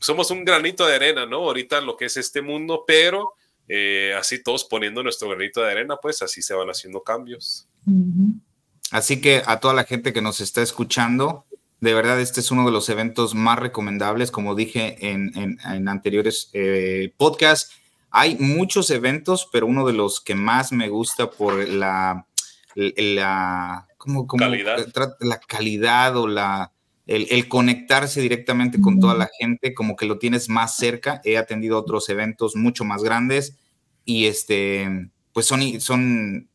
somos 0.00 0.32
un 0.32 0.44
granito 0.44 0.84
de 0.84 0.96
arena, 0.96 1.26
¿no? 1.26 1.36
Ahorita 1.44 1.78
en 1.78 1.86
lo 1.86 1.96
que 1.96 2.06
es 2.06 2.16
este 2.16 2.42
mundo, 2.42 2.82
pero 2.84 3.34
eh, 3.72 4.14
así 4.18 4.42
todos 4.42 4.64
poniendo 4.64 5.00
nuestro 5.04 5.28
granito 5.28 5.60
de 5.62 5.70
arena, 5.70 5.96
pues 6.02 6.22
así 6.22 6.42
se 6.42 6.54
van 6.54 6.68
haciendo 6.68 7.04
cambios. 7.04 7.68
Así 8.90 9.20
que 9.20 9.42
a 9.46 9.60
toda 9.60 9.74
la 9.74 9.84
gente 9.84 10.12
que 10.12 10.20
nos 10.20 10.40
está 10.40 10.60
escuchando, 10.60 11.44
de 11.78 11.94
verdad, 11.94 12.20
este 12.20 12.40
es 12.40 12.50
uno 12.50 12.66
de 12.66 12.72
los 12.72 12.88
eventos 12.88 13.36
más 13.36 13.60
recomendables, 13.60 14.32
como 14.32 14.56
dije 14.56 14.96
en, 15.08 15.32
en, 15.64 15.88
anteriores 15.88 16.50
eh, 16.52 17.12
podcasts 17.16 17.76
hay 18.10 18.36
muchos 18.40 18.90
eventos, 18.90 19.48
pero 19.52 19.66
uno 19.66 19.86
de 19.86 19.92
los 19.92 20.20
que 20.20 20.34
más 20.34 20.72
me 20.72 20.88
gusta 20.88 21.30
por 21.30 21.68
la, 21.68 22.26
la, 22.74 23.86
calidad. 24.36 24.86
la 25.20 25.38
calidad 25.38 26.16
o 26.16 26.26
la, 26.26 26.72
el, 27.06 27.46
conectarse 27.46 28.20
directamente 28.20 28.80
con 28.80 28.98
toda 28.98 29.14
la 29.14 29.30
gente, 29.38 29.74
como 29.74 29.94
que 29.94 30.06
lo 30.06 30.18
tienes 30.18 30.48
más 30.48 30.76
cerca. 30.76 31.20
He 31.24 31.38
atendido 31.38 31.78
otros 31.78 32.08
eventos 32.08 32.56
mucho 32.56 32.84
más 32.84 33.04
grandes 33.04 33.59
y 34.10 34.26
este, 34.26 35.08
pues 35.32 35.46
son, 35.46 35.80
son 35.80 36.48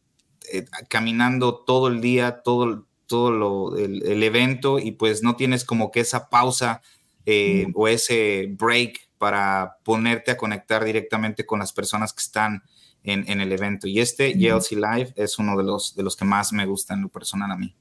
eh, 0.52 0.66
caminando 0.90 1.56
todo 1.56 1.88
el 1.88 2.02
día, 2.02 2.42
todo, 2.44 2.86
todo 3.08 3.32
lo, 3.32 3.78
el, 3.78 4.22
evento 4.24 4.78
y 4.78 4.92
pues 4.92 5.24
no 5.24 5.38
tienes 5.38 5.64
como 5.64 5.90
que 5.90 6.02
esa 6.02 6.28
pausa 6.30 6.82
eh, 7.26 7.68
o 7.74 7.88
ese 7.88 8.50
break 8.50 9.08
para 9.18 9.78
ponerte 9.86 10.32
a 10.32 10.38
conectar 10.38 10.84
directamente 10.84 11.46
con 11.46 11.60
las 11.60 11.72
personas 11.72 12.12
que 12.12 12.24
están 12.24 12.64
en, 13.04 13.40
el 13.40 13.52
evento. 13.54 13.88
Y 13.88 14.02
este 14.02 14.38
YLC 14.38 14.72
Live 14.72 15.14
es 15.16 15.40
uno 15.40 15.56
de 15.56 15.64
los, 15.64 15.96
de 15.96 16.04
los 16.04 16.18
que 16.18 16.26
más 16.26 16.52
me 16.52 16.66
gusta 16.66 16.94
en 16.94 17.04
lo 17.04 17.10
personal 17.10 17.52
a 17.52 17.56
mí. 17.56 17.74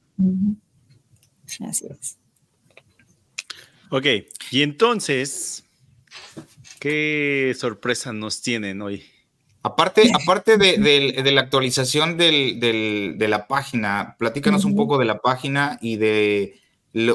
Así 1.69 1.87
es. 1.91 2.19
Ok, 3.91 4.07
y 4.53 4.63
entonces, 4.63 5.65
¿qué 6.79 7.55
sorpresa 7.59 8.13
nos 8.13 8.41
tienen 8.41 8.81
hoy? 8.81 9.03
Aparte, 9.65 10.11
aparte 10.15 10.59
de, 10.59 11.33
la 11.33 11.41
actualización 11.41 12.17
de 12.17 13.27
la 13.29 13.49
página, 13.49 14.15
platícanos 14.19 14.65
un 14.65 14.77
poco 14.77 14.99
de 14.99 15.07
la 15.07 15.19
página 15.19 15.79
y 15.81 15.97
de 15.97 16.61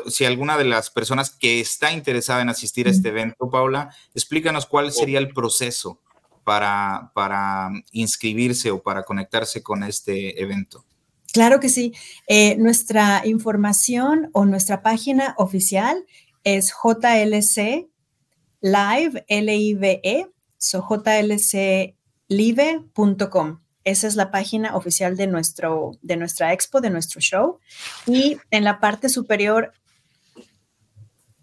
si 0.07 0.25
alguna 0.25 0.57
de 0.57 0.65
las 0.65 0.89
personas 0.89 1.29
que 1.29 1.61
está 1.61 1.93
interesada 1.93 2.41
en 2.41 2.49
asistir 2.49 2.87
a 2.87 2.91
este 2.91 3.09
evento, 3.09 3.49
Paula, 3.49 3.95
explícanos 4.13 4.65
cuál 4.65 4.91
sería 4.91 5.19
el 5.19 5.29
proceso 5.29 6.01
para, 6.43 7.11
para 7.13 7.69
inscribirse 7.91 8.71
o 8.71 8.81
para 8.81 9.03
conectarse 9.03 9.63
con 9.63 9.83
este 9.83 10.41
evento. 10.41 10.83
Claro 11.31 11.59
que 11.59 11.69
sí. 11.69 11.93
Eh, 12.27 12.57
nuestra 12.57 13.21
información 13.25 14.31
o 14.33 14.45
nuestra 14.45 14.81
página 14.81 15.35
oficial 15.37 16.03
es 16.43 16.73
JLC 16.73 17.87
Live, 18.61 19.23
L-I-V-E, 19.27 20.27
so 20.57 20.85
jlclive.com. 22.29 23.59
Esa 23.83 24.07
es 24.07 24.15
la 24.15 24.29
página 24.31 24.75
oficial 24.75 25.17
de, 25.17 25.27
nuestro, 25.27 25.98
de 26.01 26.15
nuestra 26.15 26.53
expo, 26.53 26.81
de 26.81 26.89
nuestro 26.89 27.21
show. 27.21 27.59
Y 28.05 28.38
en 28.51 28.63
la 28.63 28.79
parte 28.79 29.09
superior 29.09 29.74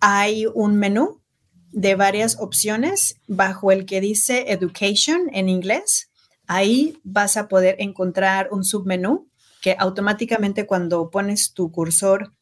hay 0.00 0.47
un 0.55 0.76
menú 0.76 1.21
de 1.73 1.95
varias 1.95 2.38
opciones 2.38 3.21
bajo 3.26 3.73
el 3.73 3.85
que 3.85 4.00
dice 4.00 4.52
Education 4.52 5.28
en 5.33 5.49
inglés. 5.49 6.11
Ahí 6.47 7.00
vas 7.02 7.37
a 7.37 7.49
poder 7.49 7.76
encontrar 7.81 8.49
un 8.52 8.64
submenú 8.64 9.28
que 9.61 9.75
automáticamente 9.78 10.66
cuando 10.66 11.11
pones 11.11 11.52
tu 11.52 11.73
cursor 11.73 12.33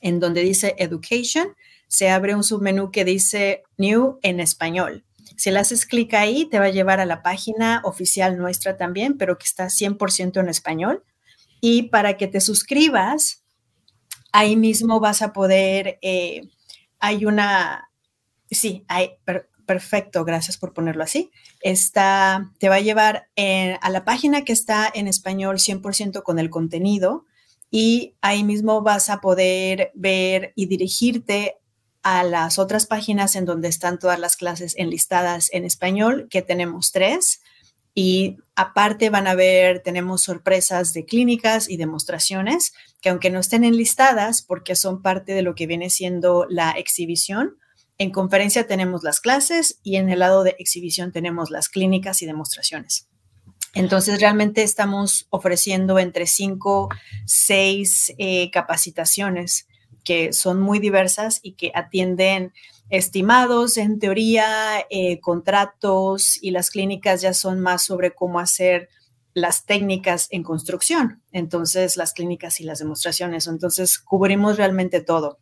en 0.00 0.20
donde 0.20 0.42
dice 0.42 0.76
Education, 0.78 1.48
se 1.88 2.10
abre 2.10 2.34
un 2.34 2.44
submenú 2.44 2.92
que 2.92 3.04
dice 3.04 3.64
New 3.76 4.18
en 4.22 4.38
español. 4.38 5.04
Si 5.40 5.50
le 5.50 5.58
haces 5.58 5.86
clic 5.86 6.12
ahí, 6.12 6.44
te 6.44 6.58
va 6.58 6.66
a 6.66 6.70
llevar 6.70 7.00
a 7.00 7.06
la 7.06 7.22
página 7.22 7.80
oficial 7.84 8.36
nuestra 8.36 8.76
también, 8.76 9.16
pero 9.16 9.38
que 9.38 9.46
está 9.46 9.70
100% 9.70 10.38
en 10.38 10.50
español. 10.50 11.02
Y 11.62 11.84
para 11.84 12.18
que 12.18 12.26
te 12.26 12.42
suscribas, 12.42 13.42
ahí 14.32 14.54
mismo 14.54 15.00
vas 15.00 15.22
a 15.22 15.32
poder, 15.32 15.98
eh, 16.02 16.42
hay 16.98 17.24
una, 17.24 17.90
sí, 18.50 18.84
hay, 18.86 19.12
perfecto, 19.64 20.26
gracias 20.26 20.58
por 20.58 20.74
ponerlo 20.74 21.04
así. 21.04 21.30
Está, 21.62 22.52
te 22.58 22.68
va 22.68 22.74
a 22.74 22.80
llevar 22.80 23.30
eh, 23.34 23.78
a 23.80 23.88
la 23.88 24.04
página 24.04 24.44
que 24.44 24.52
está 24.52 24.92
en 24.92 25.08
español 25.08 25.56
100% 25.56 26.22
con 26.22 26.38
el 26.38 26.50
contenido 26.50 27.24
y 27.70 28.14
ahí 28.20 28.44
mismo 28.44 28.82
vas 28.82 29.08
a 29.08 29.22
poder 29.22 29.90
ver 29.94 30.52
y 30.54 30.66
dirigirte 30.66 31.59
a 32.02 32.24
las 32.24 32.58
otras 32.58 32.86
páginas 32.86 33.36
en 33.36 33.44
donde 33.44 33.68
están 33.68 33.98
todas 33.98 34.18
las 34.18 34.36
clases 34.36 34.74
enlistadas 34.76 35.48
en 35.52 35.64
español, 35.64 36.28
que 36.30 36.42
tenemos 36.42 36.92
tres. 36.92 37.42
Y 37.94 38.36
aparte 38.54 39.10
van 39.10 39.26
a 39.26 39.34
ver, 39.34 39.80
tenemos 39.80 40.22
sorpresas 40.22 40.92
de 40.92 41.04
clínicas 41.04 41.68
y 41.68 41.76
demostraciones 41.76 42.72
que 43.00 43.08
aunque 43.08 43.30
no 43.30 43.40
estén 43.40 43.64
enlistadas 43.64 44.42
porque 44.42 44.76
son 44.76 45.02
parte 45.02 45.32
de 45.32 45.42
lo 45.42 45.54
que 45.54 45.66
viene 45.66 45.90
siendo 45.90 46.46
la 46.48 46.70
exhibición, 46.70 47.56
en 47.98 48.10
conferencia 48.10 48.66
tenemos 48.66 49.02
las 49.02 49.20
clases 49.20 49.78
y 49.82 49.96
en 49.96 50.08
el 50.08 50.20
lado 50.20 50.42
de 50.42 50.56
exhibición 50.58 51.12
tenemos 51.12 51.50
las 51.50 51.68
clínicas 51.68 52.22
y 52.22 52.26
demostraciones. 52.26 53.08
Entonces, 53.74 54.20
realmente 54.20 54.62
estamos 54.62 55.26
ofreciendo 55.30 55.98
entre 55.98 56.26
cinco, 56.26 56.88
seis 57.24 58.12
eh, 58.18 58.50
capacitaciones 58.50 59.68
que 60.04 60.32
son 60.32 60.60
muy 60.60 60.78
diversas 60.78 61.40
y 61.42 61.52
que 61.52 61.72
atienden 61.74 62.52
estimados, 62.90 63.76
en 63.76 63.98
teoría, 63.98 64.84
eh, 64.90 65.20
contratos 65.20 66.42
y 66.42 66.50
las 66.50 66.70
clínicas 66.70 67.20
ya 67.22 67.34
son 67.34 67.60
más 67.60 67.82
sobre 67.84 68.12
cómo 68.12 68.40
hacer 68.40 68.88
las 69.32 69.64
técnicas 69.64 70.26
en 70.30 70.42
construcción, 70.42 71.22
entonces 71.30 71.96
las 71.96 72.12
clínicas 72.12 72.60
y 72.60 72.64
las 72.64 72.80
demostraciones, 72.80 73.46
entonces 73.46 73.98
cubrimos 73.98 74.56
realmente 74.56 75.00
todo. 75.00 75.38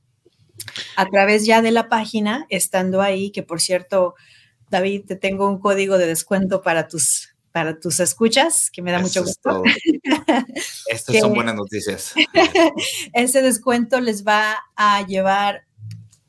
A 0.97 1.07
través 1.07 1.47
ya 1.47 1.62
de 1.62 1.71
la 1.71 1.88
página, 1.88 2.47
estando 2.50 3.00
ahí, 3.00 3.31
que 3.31 3.43
por 3.43 3.61
cierto, 3.61 4.15
David, 4.71 5.05
te 5.07 5.17
tengo 5.17 5.49
un 5.49 5.59
código 5.59 5.97
de 5.97 6.07
descuento 6.07 6.62
para 6.62 6.88
tus 6.88 7.35
para 7.59 7.81
tus 7.81 7.99
escuchas, 7.99 8.71
que 8.71 8.83
me 8.83 8.93
da 8.93 9.00
mucho 9.00 9.25
gusto. 9.25 9.65
Estas 10.87 11.19
son 11.19 11.35
buenas 11.35 11.57
noticias. 11.57 12.15
ese 13.12 13.43
descuento 13.43 14.00
les 14.00 14.25
va 14.25 14.59
a 14.77 15.05
llevar 15.05 15.65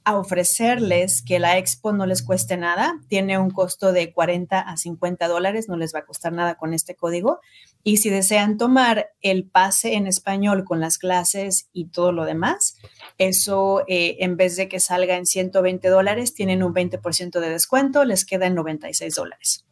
a 0.06 0.18
ofrecerles 0.18 1.22
que 1.22 1.38
la 1.38 1.60
expo 1.60 1.92
no 1.92 2.08
les 2.08 2.24
cueste 2.24 2.58
nada. 2.58 3.00
Tiene 3.10 3.38
un 3.38 3.52
costo 3.52 3.94
de 3.94 4.12
40 4.12 4.60
a 4.60 4.76
50 4.76 5.28
dólares, 5.28 5.70
no 5.70 5.78
les 5.78 5.94
va 5.94 6.00
a 6.00 6.06
costar 6.06 6.34
nada 6.34 6.56
con 6.56 6.74
este 6.74 6.96
código. 6.96 7.42
Y 7.84 7.98
si 7.98 8.10
desean 8.10 8.58
tomar 8.58 9.12
el 9.22 9.46
pase 9.46 9.94
en 9.94 10.08
español 10.08 10.66
con 10.66 10.80
las 10.80 10.98
clases 10.98 11.70
y 11.74 11.90
todo 11.90 12.12
lo 12.12 12.26
demás, 12.26 12.80
eso 13.20 13.84
eh, 13.88 14.18
en 14.22 14.36
vez 14.36 14.56
de 14.56 14.68
que 14.68 14.80
salga 14.80 15.16
en 15.16 15.28
120 15.28 15.90
dólares, 15.90 16.34
tienen 16.34 16.64
un 16.64 16.74
20% 16.74 17.40
de 17.40 17.50
descuento, 17.52 18.04
les 18.04 18.26
queda 18.26 18.48
en 18.48 18.56
96 18.56 19.14
dólares. 19.14 19.64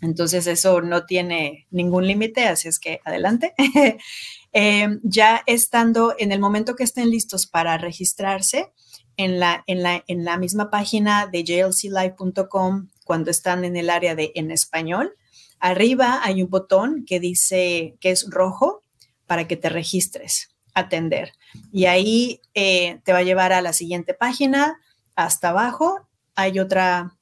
Entonces 0.00 0.46
eso 0.46 0.80
no 0.80 1.06
tiene 1.06 1.66
ningún 1.70 2.06
límite, 2.06 2.46
así 2.46 2.68
es 2.68 2.78
que 2.78 3.00
adelante. 3.04 3.54
Em, 4.56 5.00
ya 5.02 5.42
estando 5.46 6.14
en 6.16 6.30
el 6.30 6.38
momento 6.38 6.76
que 6.76 6.84
estén 6.84 7.10
listos 7.10 7.48
para 7.48 7.76
registrarse 7.76 8.72
en 9.16 9.40
la, 9.40 9.64
en 9.66 9.82
la, 9.82 10.04
en 10.06 10.24
la 10.24 10.38
misma 10.38 10.70
página 10.70 11.26
de 11.26 11.42
jlclive.com, 11.42 12.88
cuando 13.04 13.32
están 13.32 13.64
en 13.64 13.76
el 13.76 13.90
área 13.90 14.14
de 14.14 14.30
en 14.36 14.52
español, 14.52 15.14
arriba 15.58 16.20
hay 16.22 16.40
un 16.40 16.50
botón 16.50 17.04
que 17.04 17.18
dice 17.18 17.96
que 17.98 18.12
es 18.12 18.30
rojo 18.30 18.84
para 19.26 19.48
que 19.48 19.56
te 19.56 19.70
registres, 19.70 20.54
atender. 20.72 21.32
Y 21.72 21.86
ahí 21.86 22.40
eh, 22.54 23.00
te 23.02 23.12
va 23.12 23.18
a 23.18 23.24
llevar 23.24 23.52
a 23.52 23.60
la 23.60 23.72
siguiente 23.72 24.14
página. 24.14 24.78
Hasta 25.16 25.48
abajo 25.48 26.06
hay 26.36 26.60
otra 26.60 27.16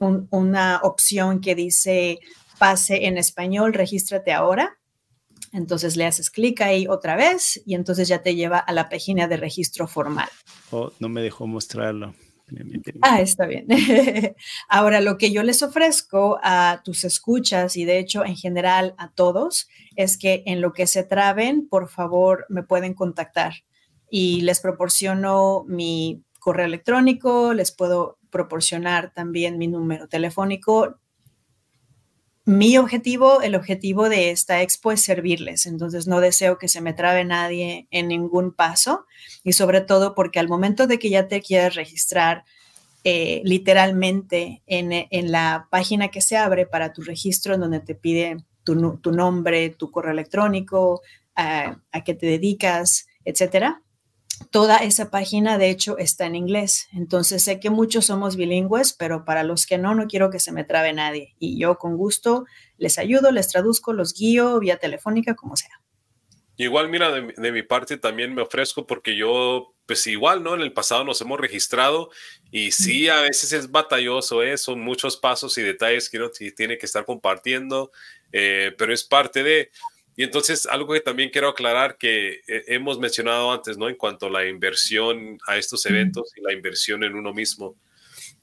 una 0.00 0.80
opción 0.82 1.40
que 1.40 1.54
dice 1.54 2.20
pase 2.58 3.06
en 3.06 3.18
español, 3.18 3.74
regístrate 3.74 4.32
ahora. 4.32 4.78
Entonces 5.52 5.96
le 5.96 6.06
haces 6.06 6.30
clic 6.30 6.60
ahí 6.60 6.86
otra 6.86 7.16
vez 7.16 7.62
y 7.64 7.74
entonces 7.74 8.08
ya 8.08 8.22
te 8.22 8.34
lleva 8.34 8.58
a 8.58 8.72
la 8.72 8.88
página 8.88 9.28
de 9.28 9.36
registro 9.36 9.86
formal. 9.86 10.28
Oh, 10.70 10.92
no 10.98 11.08
me 11.08 11.22
dejó 11.22 11.46
mostrarlo. 11.46 12.14
Ah, 13.02 13.20
está 13.20 13.46
bien. 13.46 13.66
Ahora, 14.68 15.00
lo 15.00 15.18
que 15.18 15.32
yo 15.32 15.42
les 15.42 15.62
ofrezco 15.62 16.38
a 16.42 16.80
tus 16.84 17.04
escuchas 17.04 17.76
y 17.76 17.84
de 17.84 17.98
hecho 17.98 18.24
en 18.24 18.36
general 18.36 18.94
a 18.98 19.10
todos 19.10 19.68
es 19.96 20.16
que 20.16 20.42
en 20.46 20.60
lo 20.60 20.72
que 20.72 20.86
se 20.86 21.02
traben, 21.02 21.68
por 21.68 21.88
favor, 21.88 22.46
me 22.48 22.62
pueden 22.62 22.94
contactar 22.94 23.54
y 24.08 24.42
les 24.42 24.60
proporciono 24.60 25.64
mi 25.66 26.22
correo 26.38 26.66
electrónico, 26.66 27.52
les 27.52 27.72
puedo 27.72 28.15
proporcionar 28.30 29.12
también 29.12 29.58
mi 29.58 29.68
número 29.68 30.08
telefónico. 30.08 30.98
Mi 32.44 32.78
objetivo, 32.78 33.42
el 33.42 33.56
objetivo 33.56 34.08
de 34.08 34.30
esta 34.30 34.62
expo 34.62 34.92
es 34.92 35.00
servirles, 35.00 35.66
entonces 35.66 36.06
no 36.06 36.20
deseo 36.20 36.58
que 36.58 36.68
se 36.68 36.80
me 36.80 36.92
trabe 36.92 37.24
nadie 37.24 37.88
en 37.90 38.06
ningún 38.06 38.52
paso 38.52 39.04
y 39.42 39.54
sobre 39.54 39.80
todo 39.80 40.14
porque 40.14 40.38
al 40.38 40.48
momento 40.48 40.86
de 40.86 41.00
que 41.00 41.10
ya 41.10 41.26
te 41.26 41.40
quieras 41.40 41.74
registrar 41.74 42.44
eh, 43.02 43.40
literalmente 43.44 44.62
en, 44.66 45.30
la 45.30 45.68
página 45.70 46.08
que 46.08 46.20
se 46.20 46.36
abre 46.36 46.66
para 46.66 46.92
tu 46.92 47.02
registro, 47.02 47.54
en 47.54 47.60
donde 47.60 47.80
te 47.80 47.94
pide 47.94 48.36
tu, 48.64 48.74
nombre, 48.74 49.70
tu 49.70 49.90
correo 49.90 50.12
electrónico, 50.12 51.02
a, 51.34 51.80
a 51.92 52.04
qué 52.04 52.14
te 52.14 52.26
dedicas, 52.26 53.06
etcétera, 53.24 53.82
toda 54.50 54.78
esa 54.78 55.10
página 55.10 55.58
de 55.58 55.70
hecho 55.70 55.98
está 55.98 56.26
en 56.26 56.34
inglés. 56.34 56.88
Entonces 56.92 57.42
sé 57.42 57.60
que 57.60 57.70
muchos 57.70 58.06
somos 58.06 58.36
bilingües, 58.36 58.92
pero 58.92 59.24
para 59.24 59.42
los 59.42 59.66
que 59.66 59.78
no, 59.78 59.94
no 59.94 60.06
quiero 60.06 60.30
que 60.30 60.40
se 60.40 60.52
me 60.52 60.64
trabe 60.64 60.92
nadie. 60.92 61.34
Y 61.38 61.58
yo 61.58 61.78
con 61.78 61.96
gusto 61.96 62.44
les 62.78 62.98
ayudo, 62.98 63.30
les 63.30 63.48
traduzco, 63.48 63.92
los 63.92 64.14
guío 64.14 64.58
vía 64.58 64.78
telefónica, 64.78 65.34
como 65.34 65.56
sea. 65.56 65.80
Igual, 66.58 66.88
mira, 66.88 67.10
de, 67.10 67.52
mi 67.52 67.62
parte 67.62 67.98
también 67.98 68.34
me 68.34 68.40
ofrezco 68.40 68.86
porque 68.86 69.14
yo, 69.14 69.74
pues 69.84 70.06
igual, 70.06 70.42
¿no? 70.42 70.54
En 70.54 70.62
el 70.62 70.72
pasado 70.72 71.04
nos 71.04 71.20
hemos 71.20 71.38
registrado 71.38 72.10
y 72.50 72.72
sí, 72.72 73.10
a 73.10 73.20
veces 73.20 73.52
es 73.52 73.70
batalloso, 73.70 74.42
¿eh? 74.42 74.56
Son 74.56 74.80
muchos 74.80 75.18
pasos 75.18 75.58
y 75.58 75.62
detalles 75.62 76.08
que 76.08 76.16
uno 76.16 76.30
tiene 76.30 76.78
que 76.78 76.86
estar 76.86 77.04
compartiendo, 77.04 77.92
eh, 78.32 78.72
pero 78.78 78.94
es 78.94 79.04
parte 79.04 79.42
de... 79.42 79.70
Y 80.16 80.24
entonces, 80.24 80.64
algo 80.64 80.94
que 80.94 81.00
también 81.00 81.28
quiero 81.28 81.48
aclarar 81.50 81.98
que 81.98 82.40
eh, 82.48 82.64
hemos 82.68 82.98
mencionado 82.98 83.52
antes, 83.52 83.76
¿no? 83.76 83.88
En 83.88 83.96
cuanto 83.96 84.26
a 84.26 84.30
la 84.30 84.46
inversión 84.46 85.38
a 85.46 85.58
estos 85.58 85.84
eventos 85.84 86.32
y 86.36 86.40
la 86.40 86.54
inversión 86.54 87.04
en 87.04 87.14
uno 87.14 87.34
mismo. 87.34 87.76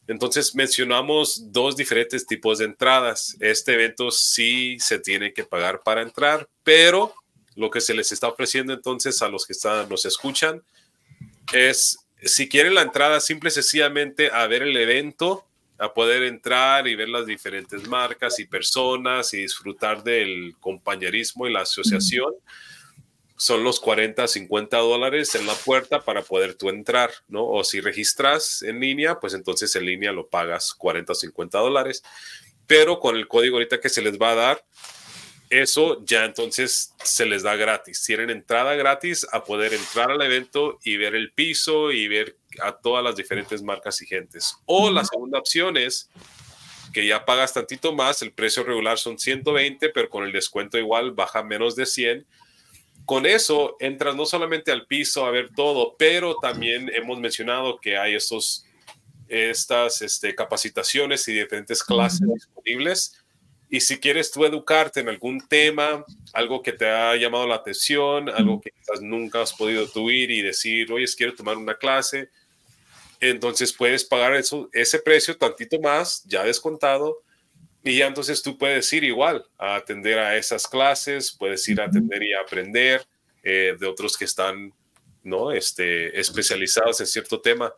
Entonces, 0.08 0.53
mencionamos 0.53 1.51
dos 1.51 1.75
diferentes 1.75 2.27
tipos 2.27 2.60
de 2.60 2.65
entradas. 2.65 3.36
Este 3.39 3.74
evento 3.74 4.12
sí 4.12 4.77
se 4.80 5.00
tiene 5.00 5.34
que 5.34 5.46
pagar 5.46 5.82
para 5.84 6.03
entrar, 6.03 6.48
pero 6.63 7.15
lo 7.56 7.72
que 7.72 7.82
se 7.82 7.94
les 7.94 8.12
está 8.12 8.27
ofreciendo 8.27 8.74
entonces 8.74 9.22
a 9.22 9.30
los 9.30 9.46
que 9.46 9.53
están, 9.53 9.89
nos 9.89 10.06
escuchan 10.06 10.62
es, 11.53 11.98
si 12.22 12.50
quieren 12.50 12.75
la 12.75 12.82
entrada, 12.82 13.20
simple 13.20 13.50
y 13.50 13.51
sencillamente 13.51 14.30
a 14.32 14.46
ver 14.48 14.63
el 14.63 14.75
evento 14.77 15.46
a 15.84 15.94
poder 15.94 16.24
entrar 16.24 16.88
y 16.88 16.96
ver 16.96 17.10
las 17.10 17.25
diferentes 17.25 17.88
marcas 17.88 18.40
y 18.40 18.46
personas 18.46 19.34
y 19.34 19.42
disfrutar 19.42 20.04
del 20.04 20.56
compañerismo 20.60 21.46
y 21.46 21.52
la 21.52 21.62
asociación. 21.62 22.34
Son 23.36 23.63
los 23.63 23.80
40, 23.82 24.28
50 24.28 24.78
dólares 24.78 25.36
en 25.36 25.46
la 25.46 25.54
puerta 25.54 26.02
para 26.06 26.22
poder 26.22 26.54
tú 26.54 26.70
entrar, 26.70 27.12
¿no? 27.28 27.46
O 27.46 27.63
si 27.63 27.82
registras 27.82 28.62
en 28.62 28.80
línea, 28.80 29.20
pues 29.20 29.34
entonces 29.34 29.75
en 29.75 29.86
línea 29.86 30.13
lo 30.13 30.28
pagas 30.28 30.74
40 30.74 31.12
o 31.12 31.16
50 31.16 31.60
dólares. 31.60 32.04
Pero 32.66 33.00
con 33.00 33.18
el 33.18 33.28
código 33.28 33.58
ahorita 33.58 33.82
que 33.82 33.90
se 33.90 34.02
les 34.02 34.18
va 34.18 34.32
a 34.32 34.36
dar, 34.36 34.66
eso 35.62 36.03
ya 36.03 36.25
entonces 36.25 36.95
se 37.03 37.27
les 37.27 37.43
da 37.43 37.55
gratis. 37.55 38.03
Tienen 38.03 38.31
entrada 38.31 38.74
gratis 38.74 39.27
a 39.31 39.43
poder 39.43 39.74
entrar 39.74 40.10
al 40.10 40.22
evento 40.24 40.79
y 40.83 40.98
ver 40.98 41.13
el 41.13 41.31
piso 41.31 41.91
y 41.91 42.07
ver 42.07 42.38
a 42.60 42.72
todas 42.72 43.03
las 43.03 43.15
diferentes 43.15 43.62
marcas 43.62 44.01
y 44.01 44.07
gentes. 44.07 44.55
O 44.65 44.89
la 44.89 45.05
segunda 45.05 45.38
opción 45.38 45.77
es 45.77 46.10
que 46.91 47.05
ya 47.05 47.24
pagas 47.24 47.53
tantito 47.53 47.93
más, 47.93 48.24
el 48.24 48.31
precio 48.31 48.63
regular 48.63 48.98
son 48.98 49.19
120, 49.19 49.89
pero 49.89 50.10
con 50.10 50.24
el 50.24 50.31
descuento 50.31 50.79
igual 50.79 51.12
baja 51.12 51.43
menos 51.43 51.75
de 51.75 51.86
100. 51.86 52.25
Con 53.05 53.27
eso 53.27 53.75
entras 53.79 54.16
no 54.16 54.25
solamente 54.25 54.72
al 54.72 54.87
piso 54.87 55.24
a 55.25 55.31
ver 55.31 55.51
todo, 55.55 55.96
pero 56.00 56.35
también 56.42 56.89
hemos 56.96 57.20
mencionado 57.20 57.79
que 57.79 57.96
hay 57.98 58.16
estos, 58.16 58.66
estas 59.27 60.01
este, 60.01 60.33
capacitaciones 60.33 61.27
y 61.27 61.33
diferentes 61.33 61.83
clases 61.83 62.27
disponibles 62.33 63.23
y 63.74 63.79
si 63.79 64.00
quieres 64.00 64.31
tú 64.31 64.46
educarte 64.46 65.00
en 65.00 65.09
algún 65.09 65.42
tema, 65.48 66.05
algo 66.31 66.62
que 66.62 66.74
te 66.74 66.88
ha 66.88 67.16
llamado 67.16 67.48
la 67.48 67.55
atención, 67.55 68.29
algo 68.29 68.62
que 68.62 68.70
quizás 68.70 69.01
nunca 69.01 69.42
has 69.42 69.51
podido 69.51 69.88
tú 69.88 70.12
ir 70.12 70.29
y 70.29 70.44
decir, 70.44 70.92
oye, 70.92 71.07
quiero 71.18 71.33
tomar 71.33 71.57
una 71.57 71.74
clase, 71.74 72.29
entonces 73.20 73.74
puedes 73.74 74.05
pagar 74.05 74.36
eso, 74.36 74.70
ese 74.74 75.00
precio 75.00 75.36
tantito 75.36 75.79
más, 75.79 76.24
ya 76.25 76.44
descontado, 76.44 77.24
y 77.83 77.98
ya 77.98 78.05
entonces 78.05 78.44
tú 78.44 78.59
puedes 78.59 78.94
ir 78.94 79.05
igual 79.05 79.44
a 79.57 79.77
atender 79.77 80.20
a 80.20 80.38
esas 80.38 80.68
clases, 80.68 81.31
puedes 81.31 81.68
ir 81.68 81.81
a 81.81 81.86
atender 81.86 82.22
y 82.22 82.31
a 82.33 82.42
aprender 82.42 83.03
eh, 83.42 83.75
de 83.79 83.88
otros 83.88 84.16
que 84.16 84.25
están 84.25 84.72
¿no? 85.24 85.51
este, 85.51 86.20
especializados 86.20 87.01
en 87.01 87.07
cierto 87.07 87.42
tema. 87.42 87.74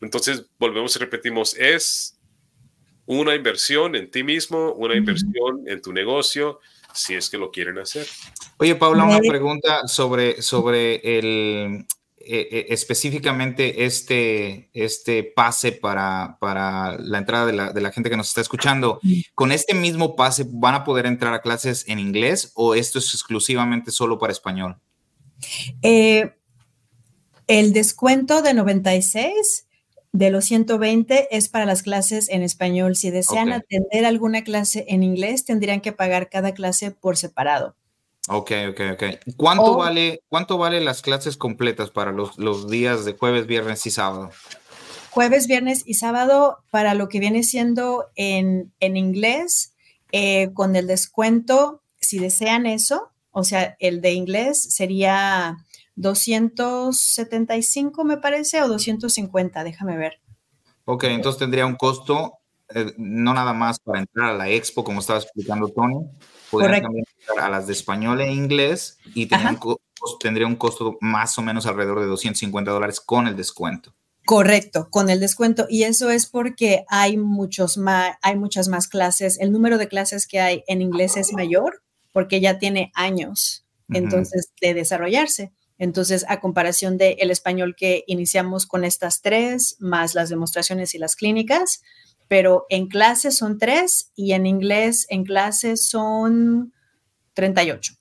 Entonces, 0.00 0.44
volvemos 0.58 0.96
y 0.96 0.98
repetimos, 0.98 1.54
es 1.56 2.19
una 3.10 3.34
inversión 3.34 3.96
en 3.96 4.08
ti 4.08 4.22
mismo, 4.22 4.72
una 4.74 4.94
inversión 4.94 5.64
en 5.66 5.82
tu 5.82 5.92
negocio, 5.92 6.60
si 6.94 7.14
es 7.14 7.28
que 7.28 7.38
lo 7.38 7.50
quieren 7.50 7.76
hacer. 7.78 8.06
Oye, 8.58 8.76
Paula, 8.76 9.02
una 9.02 9.18
pregunta 9.18 9.88
sobre, 9.88 10.40
sobre 10.42 11.18
el, 11.18 11.86
eh, 12.20 12.48
eh, 12.52 12.66
específicamente 12.68 13.84
este, 13.84 14.70
este 14.72 15.24
pase 15.24 15.72
para, 15.72 16.36
para 16.38 16.98
la 16.98 17.18
entrada 17.18 17.46
de 17.46 17.52
la, 17.52 17.72
de 17.72 17.80
la, 17.80 17.90
gente 17.90 18.10
que 18.10 18.16
nos 18.16 18.28
está 18.28 18.42
escuchando. 18.42 19.00
¿Con 19.34 19.50
este 19.50 19.74
mismo 19.74 20.14
pase 20.14 20.46
van 20.48 20.76
a 20.76 20.84
poder 20.84 21.06
entrar 21.06 21.34
a 21.34 21.42
clases 21.42 21.88
en 21.88 21.98
inglés 21.98 22.52
o 22.54 22.76
esto 22.76 23.00
es 23.00 23.12
exclusivamente 23.12 23.90
solo 23.90 24.20
para 24.20 24.32
español? 24.32 24.78
Eh, 25.82 26.32
el 27.48 27.72
descuento 27.72 28.40
de 28.40 28.54
96 28.54 29.66
de 30.12 30.30
los 30.30 30.44
120 30.46 31.28
es 31.36 31.48
para 31.48 31.66
las 31.66 31.82
clases 31.82 32.28
en 32.28 32.42
español. 32.42 32.96
Si 32.96 33.10
desean 33.10 33.52
atender 33.52 34.04
alguna 34.04 34.42
clase 34.42 34.84
en 34.88 35.02
inglés, 35.02 35.44
tendrían 35.44 35.80
que 35.80 35.92
pagar 35.92 36.28
cada 36.28 36.52
clase 36.52 36.90
por 36.90 37.16
separado. 37.16 37.76
Ok, 38.28 38.52
ok, 38.70 38.80
ok. 38.92 39.02
¿Cuánto, 39.36 39.76
vale, 39.76 40.22
¿cuánto 40.28 40.58
vale 40.58 40.80
las 40.80 41.02
clases 41.02 41.36
completas 41.36 41.90
para 41.90 42.12
los, 42.12 42.38
los, 42.38 42.68
días 42.68 43.04
de 43.04 43.14
jueves, 43.14 43.46
viernes 43.46 43.86
y 43.86 43.90
sábado? 43.90 44.30
Jueves, 45.10 45.46
viernes 45.46 45.82
y 45.86 45.94
sábado 45.94 46.58
para 46.70 46.94
lo 46.94 47.08
que 47.08 47.18
viene 47.18 47.42
siendo 47.42 48.06
en, 48.16 48.72
en 48.78 48.96
inglés, 48.96 49.74
eh, 50.12 50.50
con 50.54 50.76
el 50.76 50.86
descuento, 50.86 51.82
si 51.98 52.18
desean 52.18 52.66
eso, 52.66 53.10
o 53.32 53.42
sea, 53.42 53.76
el 53.78 54.00
de 54.00 54.12
inglés 54.12 54.62
sería 54.62 55.56
275 56.00 58.04
me 58.04 58.16
parece 58.16 58.62
o 58.62 58.68
250, 58.68 59.64
déjame 59.64 59.96
ver. 59.96 60.20
Ok, 60.86 61.04
entonces 61.04 61.38
tendría 61.38 61.66
un 61.66 61.76
costo, 61.76 62.38
eh, 62.74 62.94
no 62.96 63.34
nada 63.34 63.52
más 63.52 63.78
para 63.80 64.00
entrar 64.00 64.30
a 64.30 64.34
la 64.34 64.48
expo, 64.48 64.82
como 64.82 65.00
estaba 65.00 65.18
explicando 65.18 65.68
Tony, 65.68 66.06
podrían 66.50 66.80
también 66.82 67.04
entrar 67.18 67.40
a 67.46 67.50
las 67.50 67.66
de 67.66 67.74
español 67.74 68.22
e 68.22 68.32
inglés 68.32 68.96
y 69.14 69.28
tendría 70.18 70.46
un 70.46 70.56
costo 70.56 70.96
más 71.00 71.38
o 71.38 71.42
menos 71.42 71.66
alrededor 71.66 72.00
de 72.00 72.06
250 72.06 72.70
dólares 72.70 73.00
con 73.00 73.26
el 73.26 73.36
descuento. 73.36 73.94
Correcto, 74.24 74.88
con 74.90 75.10
el 75.10 75.20
descuento. 75.20 75.66
Y 75.68 75.82
eso 75.82 76.10
es 76.10 76.26
porque 76.26 76.84
hay, 76.88 77.16
muchos 77.16 77.76
más, 77.76 78.16
hay 78.22 78.36
muchas 78.36 78.68
más 78.68 78.88
clases. 78.88 79.38
El 79.38 79.52
número 79.52 79.76
de 79.76 79.88
clases 79.88 80.26
que 80.26 80.40
hay 80.40 80.64
en 80.66 80.82
inglés 80.82 81.16
es 81.16 81.32
mayor 81.32 81.82
porque 82.12 82.40
ya 82.40 82.58
tiene 82.58 82.90
años, 82.94 83.66
entonces, 83.88 84.52
de 84.60 84.74
desarrollarse. 84.74 85.52
Entonces, 85.80 86.26
a 86.28 86.40
comparación 86.40 86.98
del 86.98 87.16
el 87.18 87.30
español 87.30 87.74
que 87.74 88.04
iniciamos 88.06 88.66
con 88.66 88.84
estas 88.84 89.22
tres, 89.22 89.76
más 89.80 90.14
las 90.14 90.28
demostraciones 90.28 90.94
y 90.94 90.98
las 90.98 91.16
clínicas, 91.16 91.82
pero 92.28 92.66
en 92.68 92.86
clase 92.86 93.30
son 93.30 93.58
tres 93.58 94.12
y 94.14 94.34
en 94.34 94.44
inglés 94.44 95.06
en 95.08 95.24
clase 95.24 95.78
son 95.78 96.74
38. 97.32 97.94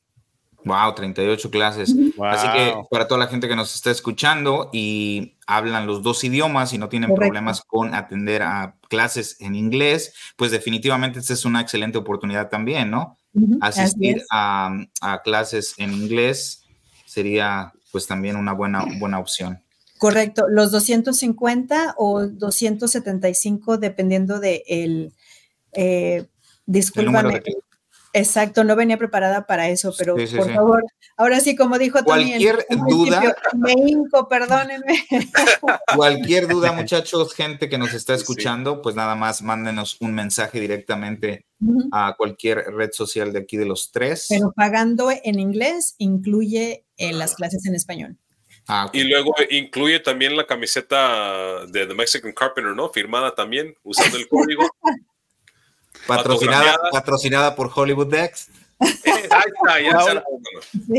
Wow, 0.66 0.94
38 0.94 1.50
clases. 1.50 1.96
Así 2.22 2.48
que 2.52 2.76
para 2.92 3.08
toda 3.08 3.18
la 3.18 3.28
gente 3.28 3.48
que 3.48 3.56
nos 3.56 3.74
está 3.74 3.92
escuchando 3.92 4.70
y 4.74 5.38
hablan 5.48 5.88
los 5.88 6.04
dos 6.04 6.22
idiomas 6.26 6.74
y 6.74 6.78
no 6.78 6.90
tienen 6.90 7.16
problemas 7.16 7.62
con 7.62 7.96
atender 7.96 8.44
a 8.44 8.76
clases 8.90 9.38
en 9.40 9.56
inglés, 9.56 10.14
pues 10.36 10.52
definitivamente 10.52 11.20
esta 11.20 11.32
es 11.32 11.46
una 11.46 11.62
excelente 11.62 11.98
oportunidad 11.98 12.50
también, 12.50 12.92
¿no? 12.92 13.16
Asistir 13.62 14.22
a, 14.32 14.70
a, 15.00 15.22
clases 15.22 15.76
en 15.78 15.94
inglés 15.94 16.59
sería 17.10 17.74
pues 17.92 18.06
también 18.06 18.36
una 18.36 18.54
buena, 18.54 18.86
buena 19.00 19.20
opción. 19.20 19.64
Correcto, 19.98 20.46
los 20.48 20.72
250 20.72 21.96
o 21.98 22.28
275 22.28 23.78
dependiendo 23.78 24.40
de 24.40 24.64
el, 24.68 25.14
eh, 25.74 26.28
Exacto, 28.14 28.64
no 28.64 28.76
venía 28.76 28.98
preparada 28.98 29.46
para 29.46 29.70
eso, 29.70 29.94
pero 29.98 30.16
por 30.16 30.54
favor, 30.54 30.84
ahora 31.16 31.40
sí, 31.42 31.56
como 31.56 31.78
dijo 31.78 32.04
Tony, 32.04 32.30
cualquier 32.30 32.66
duda, 32.88 33.36
me 33.54 33.74
hinco, 33.74 34.28
perdónenme. 34.28 35.06
Cualquier 35.96 36.48
duda, 36.48 36.72
muchachos, 36.72 37.34
gente 37.34 37.70
que 37.70 37.78
nos 37.78 37.94
está 37.94 38.16
escuchando, 38.16 38.82
pues 38.82 38.96
nada 38.96 39.16
más 39.16 39.42
mándenos 39.44 39.98
un 40.00 40.14
mensaje 40.14 40.60
directamente 40.60 41.46
a 41.92 42.16
cualquier 42.18 42.74
red 42.74 42.92
social 42.94 43.32
de 43.32 43.40
aquí 43.40 43.58
de 43.58 43.66
los 43.66 43.92
tres. 43.92 44.26
Pero 44.30 44.54
pagando 44.56 45.10
en 45.12 45.40
inglés 45.40 45.96
incluye 46.00 46.86
eh, 47.00 47.14
las 47.14 47.36
clases 47.36 47.66
en 47.66 47.76
español. 47.76 48.18
Ah, 48.68 48.90
y 48.94 49.04
luego 49.04 49.34
incluye 49.50 50.00
también 50.00 50.38
la 50.38 50.46
camiseta 50.46 51.66
de 51.66 51.88
The 51.88 51.94
Mexican 51.96 52.32
Carpenter, 52.34 52.76
¿no? 52.76 52.90
Firmada 52.90 53.34
también, 53.34 53.76
usando 53.84 54.18
el 54.18 54.28
código. 54.28 54.70
Patrocinada, 56.08 56.78
patrocinada 56.92 57.56
por 57.56 57.72
Hollywood 57.74 58.08
Dex. 58.08 58.48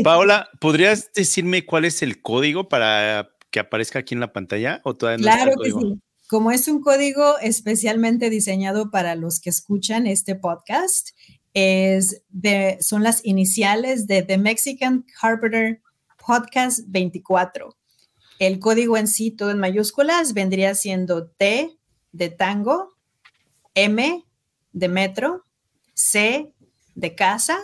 Paola, 0.03 0.49
¿podrías 0.59 1.11
decirme 1.13 1.65
cuál 1.65 1.85
es 1.85 2.01
el 2.01 2.21
código 2.21 2.69
para 2.69 3.31
que 3.49 3.59
aparezca 3.59 3.99
aquí 3.99 4.13
en 4.13 4.19
la 4.19 4.31
pantalla? 4.31 4.81
¿O 4.83 4.95
claro 4.95 5.53
que 5.61 5.71
sí. 5.71 5.99
Como 6.27 6.51
es 6.51 6.67
un 6.67 6.81
código 6.81 7.39
especialmente 7.39 8.29
diseñado 8.29 8.91
para 8.91 9.15
los 9.15 9.39
que 9.39 9.49
escuchan 9.49 10.07
este 10.07 10.35
podcast, 10.35 11.09
es 11.53 12.23
de, 12.29 12.77
son 12.79 13.03
las 13.03 13.25
iniciales 13.25 14.07
de 14.07 14.21
The 14.21 14.37
Mexican 14.37 15.05
Carpenter 15.19 15.81
Podcast 16.25 16.81
24. 16.87 17.75
El 18.39 18.59
código 18.59 18.97
en 18.97 19.07
sí, 19.07 19.31
todo 19.31 19.51
en 19.51 19.59
mayúsculas, 19.59 20.33
vendría 20.33 20.75
siendo 20.75 21.27
T 21.27 21.77
de 22.11 22.29
tango, 22.29 22.89
M 23.75 24.25
de 24.73 24.87
metro, 24.87 25.43
C 25.93 26.53
de 26.95 27.15
casa, 27.15 27.59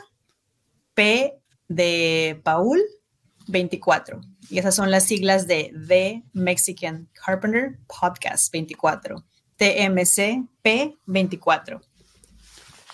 P 0.93 1.39
de 1.67 2.39
Paul, 2.43 2.81
24. 3.47 4.21
Y 4.49 4.59
esas 4.59 4.75
son 4.75 4.91
las 4.91 5.03
siglas 5.03 5.47
de 5.47 5.73
The 5.87 6.23
Mexican 6.33 7.09
Carpenter 7.13 7.77
Podcast 7.87 8.51
24. 8.51 9.23
TMC 9.57 10.47
P24. 10.63 11.81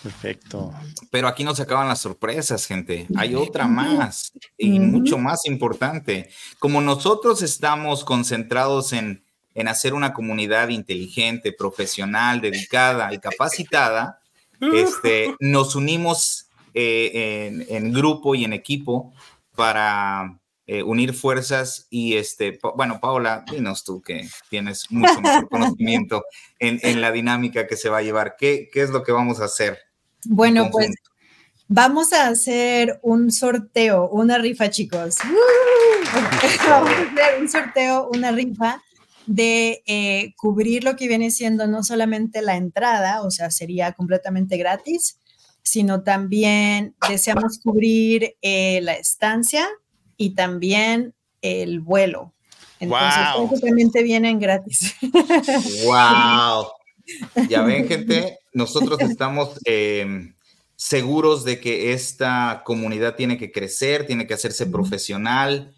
Perfecto. 0.04 0.72
Pero 1.10 1.26
aquí 1.26 1.42
no 1.42 1.54
se 1.56 1.62
acaban 1.62 1.88
las 1.88 2.00
sorpresas, 2.00 2.66
gente. 2.66 3.08
Hay 3.16 3.34
otra 3.34 3.66
más 3.66 4.32
y 4.56 4.78
mucho 4.78 5.18
más 5.18 5.46
importante. 5.46 6.28
Como 6.60 6.80
nosotros 6.80 7.42
estamos 7.42 8.04
concentrados 8.04 8.92
en 8.92 9.24
en 9.54 9.68
hacer 9.68 9.94
una 9.94 10.12
comunidad 10.12 10.68
inteligente, 10.68 11.52
profesional, 11.52 12.40
dedicada 12.40 13.14
y 13.14 13.18
capacitada, 13.18 14.20
este, 14.60 15.34
nos 15.40 15.76
unimos 15.76 16.48
eh, 16.72 17.66
en, 17.68 17.92
grupo 17.92 18.34
y 18.34 18.44
en 18.44 18.52
equipo 18.52 19.12
para 19.54 20.40
eh, 20.66 20.82
unir 20.82 21.12
fuerzas 21.12 21.86
y 21.90 22.16
este, 22.16 22.58
bueno, 22.76 22.98
Paola, 22.98 23.44
dinos 23.50 23.84
tú 23.84 24.00
que 24.00 24.26
tienes 24.48 24.90
mucho 24.90 25.20
mejor 25.20 25.48
conocimiento 25.50 26.24
en, 26.58 27.00
la 27.00 27.12
dinámica 27.12 27.66
que 27.66 27.76
se 27.76 27.90
va 27.90 27.98
a 27.98 28.02
llevar. 28.02 28.36
¿Qué, 28.38 28.68
¿Qué, 28.72 28.82
es 28.82 28.90
lo 28.90 29.02
que 29.02 29.12
vamos 29.12 29.40
a 29.40 29.44
hacer? 29.44 29.78
Bueno, 30.26 30.68
pues 30.70 30.90
vamos 31.68 32.12
a 32.12 32.28
hacer 32.28 32.98
un 33.02 33.30
sorteo, 33.30 34.08
una 34.08 34.38
rifa, 34.38 34.70
chicos. 34.70 35.16
vamos 36.68 36.90
a 36.90 37.02
hacer 37.02 37.40
un 37.40 37.48
sorteo, 37.48 38.08
una 38.12 38.32
rifa 38.32 38.82
de 39.26 39.82
eh, 39.86 40.34
cubrir 40.36 40.84
lo 40.84 40.96
que 40.96 41.08
viene 41.08 41.30
siendo 41.30 41.66
no 41.66 41.82
solamente 41.82 42.42
la 42.42 42.56
entrada, 42.56 43.22
o 43.22 43.30
sea, 43.30 43.50
sería 43.50 43.92
completamente 43.92 44.56
gratis, 44.56 45.18
sino 45.62 46.02
también 46.02 46.94
deseamos 47.08 47.58
cubrir 47.58 48.36
eh, 48.42 48.80
la 48.82 48.94
estancia 48.94 49.66
y 50.16 50.34
también 50.34 51.14
el 51.40 51.80
vuelo. 51.80 52.34
Entonces, 52.80 53.60
también 53.62 53.90
te 53.90 54.02
vienen 54.02 54.38
gratis. 54.38 54.94
¡Wow! 55.86 56.66
Ya 57.48 57.62
ven, 57.62 57.86
gente, 57.86 58.38
nosotros 58.52 59.00
estamos 59.00 59.58
em, 59.64 60.34
seguros 60.76 61.44
de 61.44 61.60
que 61.60 61.92
esta 61.92 62.62
comunidad 62.64 63.16
tiene 63.16 63.38
que 63.38 63.52
crecer, 63.52 64.06
tiene 64.06 64.26
que 64.26 64.34
hacerse 64.34 64.66
profesional, 64.66 65.74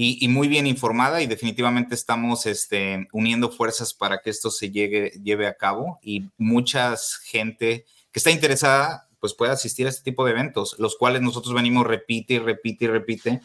y, 0.00 0.28
muy 0.28 0.46
bien 0.46 0.68
informada 0.68 1.20
y 1.22 1.26
definitivamente 1.26 1.96
estamos 1.96 2.46
este, 2.46 3.08
uniendo 3.10 3.50
fuerzas 3.50 3.92
para 3.92 4.18
que 4.18 4.30
esto 4.30 4.48
se 4.48 4.70
llegue, 4.70 5.10
lleve 5.24 5.48
a 5.48 5.54
cabo 5.54 5.98
y 6.02 6.30
mucha 6.38 6.94
gente 7.24 7.84
que 8.12 8.20
está 8.20 8.30
interesada 8.30 9.08
pues 9.18 9.34
puede 9.34 9.50
asistir 9.50 9.86
a 9.86 9.88
este 9.88 10.04
tipo 10.04 10.24
de 10.24 10.30
eventos, 10.30 10.76
los 10.78 10.96
cuales 10.96 11.20
nosotros 11.20 11.52
venimos 11.52 11.84
repite 11.84 12.34
y 12.34 12.38
repite 12.38 12.84
y 12.84 12.88
repite, 12.88 13.40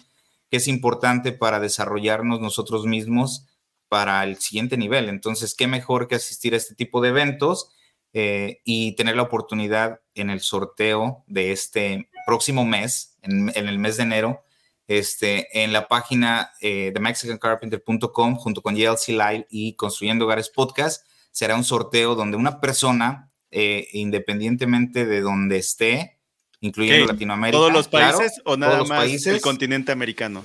que 0.52 0.58
es 0.58 0.68
importante 0.68 1.32
para 1.32 1.60
desarrollarnos 1.60 2.40
nosotros 2.40 2.86
mismos 2.86 3.48
para 3.94 4.24
el 4.24 4.38
siguiente 4.38 4.76
nivel. 4.76 5.08
Entonces, 5.08 5.54
¿qué 5.54 5.68
mejor 5.68 6.08
que 6.08 6.16
asistir 6.16 6.56
a 6.56 6.58
este 6.58 6.74
tipo 6.74 7.00
de 7.00 7.10
eventos 7.10 7.76
eh, 8.12 8.60
y 8.66 8.96
tener 8.96 9.16
la 9.16 9.22
oportunidad 9.22 10.02
en 10.16 10.32
el 10.32 10.40
sorteo 10.40 11.24
de 11.28 11.52
este 11.52 12.10
próximo 12.26 12.66
mes, 12.66 13.20
en 13.22 13.52
el 13.56 13.78
mes 13.78 13.98
de 13.98 14.04
enero, 14.04 14.44
este, 14.88 15.64
en 15.64 15.74
la 15.74 15.88
página 15.88 16.54
eh, 16.60 16.90
de 16.92 17.00
mexicancarpenter.com 17.00 18.36
junto 18.36 18.64
con 18.64 18.76
JLC 18.76 19.10
Live 19.10 19.46
y 19.52 19.76
Construyendo 19.76 20.26
Hogares 20.26 20.50
Podcast. 20.50 21.06
Será 21.30 21.56
un 21.56 21.64
sorteo 21.64 22.16
donde 22.16 22.36
una 22.36 22.60
persona, 22.60 23.32
eh, 23.52 23.90
independientemente 23.94 25.06
de 25.06 25.22
donde 25.22 25.58
esté, 25.58 26.20
incluyendo 26.62 27.14
Latinoamérica. 27.14 27.60
¿Todos 27.60 27.72
los 27.72 27.88
países 27.88 28.42
o 28.44 28.58
nada 28.58 28.84
más 28.86 29.28
el 29.28 29.40
continente 29.40 29.92
americano? 29.92 30.44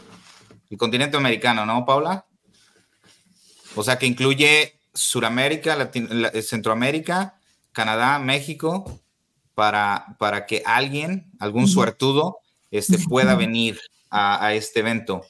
El 0.68 0.76
continente 0.76 1.16
americano, 1.16 1.64
¿no, 1.64 1.86
Paula? 1.86 2.27
O 3.78 3.84
sea, 3.84 3.96
que 3.96 4.06
incluye 4.06 4.74
Suramérica, 4.92 5.90
Centroamérica, 6.42 7.38
Canadá, 7.70 8.18
México, 8.18 9.00
para, 9.54 10.16
para 10.18 10.46
que 10.46 10.64
alguien, 10.66 11.30
algún 11.38 11.68
suertudo, 11.68 12.38
este, 12.72 12.98
pueda 12.98 13.36
venir 13.36 13.80
a, 14.10 14.52
este 14.54 14.80
evento. 14.80 15.24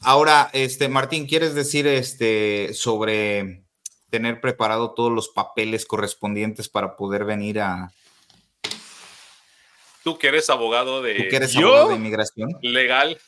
Ahora, 0.00 0.50
este, 0.52 0.90
Martín, 0.90 1.26
¿quieres 1.26 1.54
decir 1.54 1.86
este, 1.86 2.74
sobre 2.74 3.64
tener 4.10 4.42
preparado 4.42 4.92
todos 4.92 5.10
los 5.10 5.28
papeles 5.28 5.86
correspondientes 5.86 6.68
para 6.68 6.96
poder 6.96 7.24
venir 7.24 7.60
a... 7.60 7.92
Tú 10.04 10.18
que 10.18 10.28
eres 10.28 10.50
abogado 10.50 11.00
de... 11.00 11.14
¿Tú 11.14 11.22
que 11.30 11.36
eres 11.36 11.56
abogado 11.56 11.88
de 11.88 11.96
inmigración? 11.96 12.50
Legal. 12.60 13.18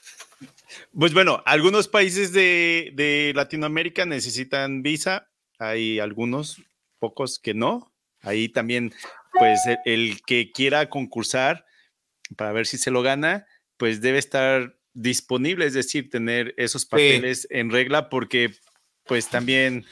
Pues 0.98 1.12
bueno, 1.12 1.42
algunos 1.46 1.88
países 1.88 2.32
de, 2.32 2.92
de 2.94 3.32
Latinoamérica 3.34 4.06
necesitan 4.06 4.82
visa, 4.82 5.28
hay 5.58 5.98
algunos, 6.00 6.62
pocos 7.00 7.38
que 7.38 7.54
no. 7.54 7.92
Ahí 8.22 8.48
también, 8.48 8.92
pues 9.32 9.58
el 9.84 10.20
que 10.22 10.52
quiera 10.52 10.88
concursar 10.88 11.64
para 12.36 12.52
ver 12.52 12.66
si 12.66 12.78
se 12.78 12.90
lo 12.90 13.02
gana, 13.02 13.46
pues 13.76 14.00
debe 14.00 14.18
estar 14.18 14.76
disponible, 14.92 15.66
es 15.66 15.72
decir, 15.72 16.10
tener 16.10 16.54
esos 16.56 16.84
papeles 16.84 17.48
en 17.50 17.70
regla, 17.70 18.08
porque 18.08 18.52
pues 19.06 19.28
también 19.28 19.86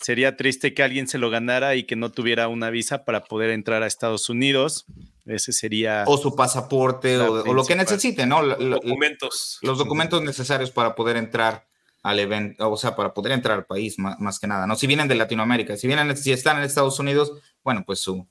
sería 0.00 0.36
triste 0.36 0.74
que 0.74 0.82
alguien 0.82 1.08
se 1.08 1.18
lo 1.18 1.30
ganara 1.30 1.74
y 1.74 1.84
que 1.84 1.96
no 1.96 2.10
tuviera 2.10 2.48
una 2.48 2.70
visa 2.70 3.04
para 3.04 3.24
poder 3.24 3.50
entrar 3.50 3.82
a 3.82 3.86
Estados 3.86 4.28
Unidos. 4.28 4.86
Ese 5.26 5.52
sería. 5.52 6.04
O 6.06 6.16
su 6.16 6.34
pasaporte 6.34 7.18
o, 7.18 7.52
lo 7.52 7.64
que 7.64 7.76
necesite, 7.76 8.26
¿no? 8.26 8.42
Los 8.42 8.58
documentos. 8.58 9.58
Los 9.62 9.78
documentos 9.78 10.22
necesarios 10.22 10.70
para 10.70 10.94
poder 10.94 11.16
entrar 11.16 11.66
al 12.02 12.18
evento, 12.18 12.70
o 12.70 12.76
sea, 12.76 12.96
para 12.96 13.12
poder 13.12 13.32
entrar 13.32 13.58
al 13.58 13.66
país, 13.66 13.98
más, 13.98 14.38
que 14.38 14.46
nada, 14.46 14.66
¿no? 14.66 14.74
Si 14.74 14.86
vienen 14.86 15.06
de 15.06 15.14
Latinoamérica, 15.14 15.76
si 15.76 15.86
vienen, 15.86 16.16
si 16.16 16.32
están 16.32 16.56
en 16.56 16.64
Estados 16.64 16.98
Unidos, 16.98 17.32
bueno, 17.62 17.84
pues 17.84 18.00
su, 18.00 18.26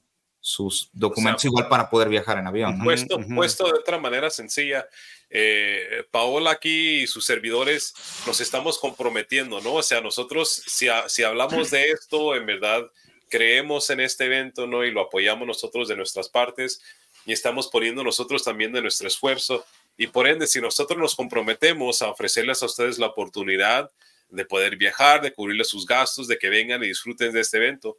sus 0.49 0.89
documentos 0.93 1.45
igual 1.45 1.67
para 1.69 1.91
poder 1.91 2.09
viajar 2.09 2.39
en 2.39 2.47
avión. 2.47 2.83
Puesto, 2.83 3.19
puesto 3.35 3.65
de 3.67 3.73
otra 3.73 3.99
manera 3.99 4.31
sencilla, 4.31 4.88
eh, 5.29 6.03
Paola 6.09 6.49
aquí 6.49 7.01
y 7.01 7.07
sus 7.07 7.23
servidores 7.23 7.93
nos 8.25 8.41
estamos 8.41 8.79
comprometiendo, 8.79 9.62
¿no? 9.62 9.75
O 9.75 9.83
sea, 9.83 10.01
nosotros 10.01 10.63
si, 10.65 10.88
si 11.07 11.21
hablamos 11.23 11.69
de 11.69 11.91
esto, 11.91 12.35
en 12.35 12.47
verdad 12.47 12.89
creemos 13.29 13.91
en 13.91 13.99
este 13.99 14.25
evento, 14.25 14.65
¿no? 14.65 14.83
Y 14.83 14.91
lo 14.91 15.01
apoyamos 15.01 15.47
nosotros 15.47 15.88
de 15.88 15.95
nuestras 15.95 16.29
partes 16.29 16.81
y 17.27 17.33
estamos 17.33 17.67
poniendo 17.67 18.03
nosotros 18.03 18.43
también 18.43 18.71
de 18.71 18.81
nuestro 18.81 19.07
esfuerzo. 19.07 19.63
Y 19.97 20.07
por 20.07 20.27
ende, 20.27 20.47
si 20.47 20.59
nosotros 20.59 20.97
nos 20.97 21.15
comprometemos 21.15 22.01
a 22.01 22.09
ofrecerles 22.09 22.63
a 22.63 22.65
ustedes 22.65 22.97
la 22.97 23.05
oportunidad 23.05 23.91
de 24.29 24.45
poder 24.45 24.77
viajar, 24.77 25.21
de 25.21 25.31
cubrirles 25.31 25.67
sus 25.67 25.85
gastos, 25.85 26.27
de 26.27 26.39
que 26.39 26.49
vengan 26.49 26.83
y 26.83 26.88
disfruten 26.88 27.31
de 27.33 27.41
este 27.41 27.57
evento, 27.57 27.97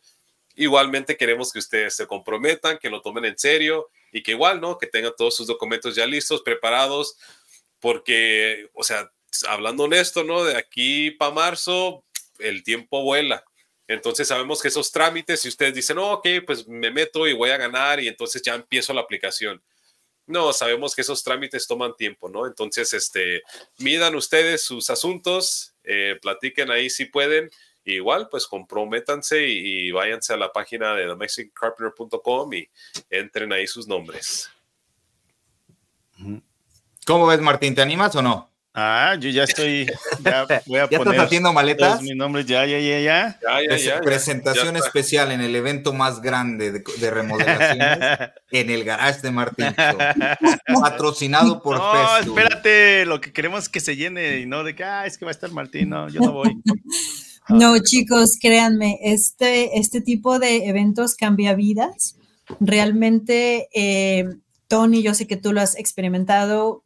Igualmente 0.57 1.17
queremos 1.17 1.53
que 1.53 1.59
ustedes 1.59 1.95
se 1.95 2.07
comprometan, 2.07 2.79
que 2.79 2.91
lo 2.91 3.03
tomen 3.03 3.25
en 3.25 3.39
serio 3.39 3.89
y 4.13 4.23
que 4.23 4.33
igual, 4.33 4.61
¿no? 4.61 4.79
Que 4.79 4.87
tengan 4.87 5.15
todos 5.17 5.37
sus 5.37 5.47
documentos 5.47 5.95
ya 5.95 6.07
listos, 6.07 6.43
preparados, 6.43 7.17
porque, 7.79 8.69
o 8.75 8.83
sea, 8.83 9.11
hablando 9.49 9.85
honesto, 9.85 10.25
¿no? 10.25 10.45
De 10.45 10.57
aquí 10.57 11.13
para 11.13 11.33
marzo, 11.33 12.05
el 12.39 12.63
tiempo 12.63 13.03
vuela. 13.03 13.45
Entonces 13.87 14.29
sabemos 14.29 14.63
que 14.63 14.69
esos 14.69 14.93
trámites, 14.93 15.41
si 15.41 15.49
ustedes 15.49 15.75
dicen, 15.75 15.99
ok, 15.99 16.27
pues 16.47 16.69
me 16.69 16.91
meto 16.91 17.27
y 17.27 17.33
voy 17.33 17.51
a 17.51 17.57
ganar 17.57 18.01
y 18.01 18.09
entonces 18.09 18.41
ya 18.43 18.55
empiezo 18.55 18.93
la 18.93 19.01
aplicación. 19.01 19.61
No, 20.27 20.53
sabemos 20.53 20.95
que 20.95 21.01
esos 21.01 21.25
trámites 21.25 21.67
toman 21.67 21.97
tiempo, 21.97 22.29
¿no? 22.29 22.47
Entonces, 22.47 22.95
este, 22.95 23.43
midan 23.79 24.15
ustedes 24.15 24.63
sus 24.63 24.89
asuntos, 24.89 25.75
eh, 25.83 26.17
platiquen 26.23 26.71
ahí 26.71 26.89
si 26.89 27.07
pueden. 27.07 27.51
Igual, 27.85 28.29
pues 28.31 28.47
comprométanse 28.47 29.47
y, 29.47 29.91
váyanse 29.91 30.35
a 30.35 30.37
la 30.37 30.53
página 30.53 30.95
de 30.95 31.07
themexicancarpenter.com 31.07 32.53
y 32.55 32.69
entren 33.09 33.53
ahí 33.53 33.67
sus 33.67 33.89
nombres. 33.89 34.51
¿Cómo 37.07 37.27
ves, 37.27 37.41
Martín? 37.41 37.75
¿Te 37.75 37.83
animas 37.83 38.15
o 38.17 38.23
no? 38.23 38.51
Ah, 38.73 39.17
yo 39.19 39.31
ya 39.31 39.43
estoy, 39.45 39.87
ya 40.21 40.47
voy 40.67 40.79
a 40.79 40.89
¿Ya 40.91 40.99
estás 40.99 41.19
haciendo 41.19 41.53
maletas? 41.53 42.01
Mi 42.03 42.15
nombre, 42.15 42.45
ya, 42.45 42.65
ya, 42.67 42.79
ya, 42.79 43.01
ya. 43.01 43.39
ya, 43.69 43.77
ya, 43.77 44.01
presentación 44.01 44.77
especial 44.77 45.33
en 45.33 45.41
el 45.41 45.57
evento 45.57 45.93
más 45.93 46.21
grande 46.21 46.71
de, 46.71 46.85
de 46.99 47.11
remodelaciones 47.11 47.99
en 48.53 48.71
el 48.71 48.85
garage 48.85 49.23
de 49.23 49.33
Martín. 49.33 49.75
patrocinado 50.81 51.61
por 51.61 51.79
No, 51.79 52.19
espérate, 52.19 53.07
lo 53.07 53.21
que 53.21 53.33
queremos 53.33 53.65
es 53.65 53.69
que 53.69 53.81
se 53.81 53.97
llene 53.97 54.39
y 54.39 54.47
no 54.47 54.63
de 54.63 54.77
que, 54.77 54.85
ah, 54.85 55.05
es 55.05 55.19
que 55.19 55.25
va 55.25 55.33
a 55.33 55.35
estar 55.35 55.51
Martín, 55.51 55.89
no, 55.89 56.09
yo 56.09 56.21
no 56.21 56.31
voy. 56.31 56.57
No, 57.51 57.79
chicos, 57.79 58.39
créanme, 58.41 58.99
este, 59.03 59.79
este 59.79 60.01
tipo 60.01 60.39
de 60.39 60.69
eventos 60.69 61.15
cambia 61.15 61.55
vidas. 61.55 62.17
Realmente, 62.61 63.69
eh, 63.75 64.29
Tony, 64.69 65.03
yo 65.03 65.15
sé 65.15 65.27
que 65.27 65.37
tú 65.37 65.53
lo 65.53 65.61
has 65.61 65.77
experimentado, 65.77 66.85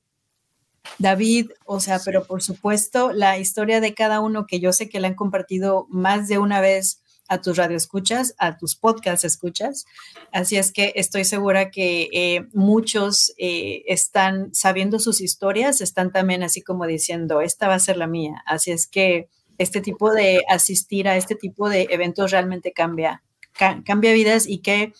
David, 0.98 1.50
o 1.64 1.81
sea, 1.81 2.00
pero 2.05 2.27
por 2.27 2.42
supuesto, 2.42 3.12
la 3.12 3.38
historia 3.38 3.81
de 3.81 3.94
cada 3.94 4.20
uno 4.20 4.46
que 4.46 4.61
yo 4.61 4.72
sé 4.72 4.88
que 4.88 5.00
le 5.00 5.09
han 5.09 5.14
compartido 5.14 5.87
más 5.88 6.29
de 6.29 6.38
una 6.38 6.61
vez 6.61 7.00
a 7.29 7.40
tus 7.40 7.57
radioescuchas, 7.57 8.35
a 8.38 8.59
tus 8.59 8.77
podcast 8.77 9.24
escuchas. 9.24 9.87
Así 10.33 10.57
es 10.57 10.72
que 10.72 10.92
estoy 10.96 11.24
segura 11.24 11.70
que 11.70 12.09
eh, 12.12 12.46
muchos 12.53 13.33
eh, 13.38 13.83
están 13.87 14.55
sabiendo 14.55 14.98
sus 14.98 15.20
historias, 15.20 15.81
están 15.81 16.12
también 16.12 16.42
así 16.42 16.61
como 16.61 16.87
diciendo, 16.87 17.40
esta 17.40 17.68
va 17.68 17.74
a 17.74 17.81
ser 17.81 17.96
la 17.96 18.07
mía. 18.07 18.42
Así 18.46 18.70
es 18.70 18.87
que 18.87 19.29
este 19.59 19.81
tipo 19.81 20.12
de 20.12 20.43
asistir 20.49 21.09
a 21.09 21.17
este 21.17 21.35
tipo 21.35 21.69
de 21.69 21.88
eventos 21.90 22.31
realmente 22.31 22.73
cambia, 22.73 23.23
cambia 23.53 24.12
vidas 24.12 24.47
y 24.49 24.59
qué, 24.59 24.93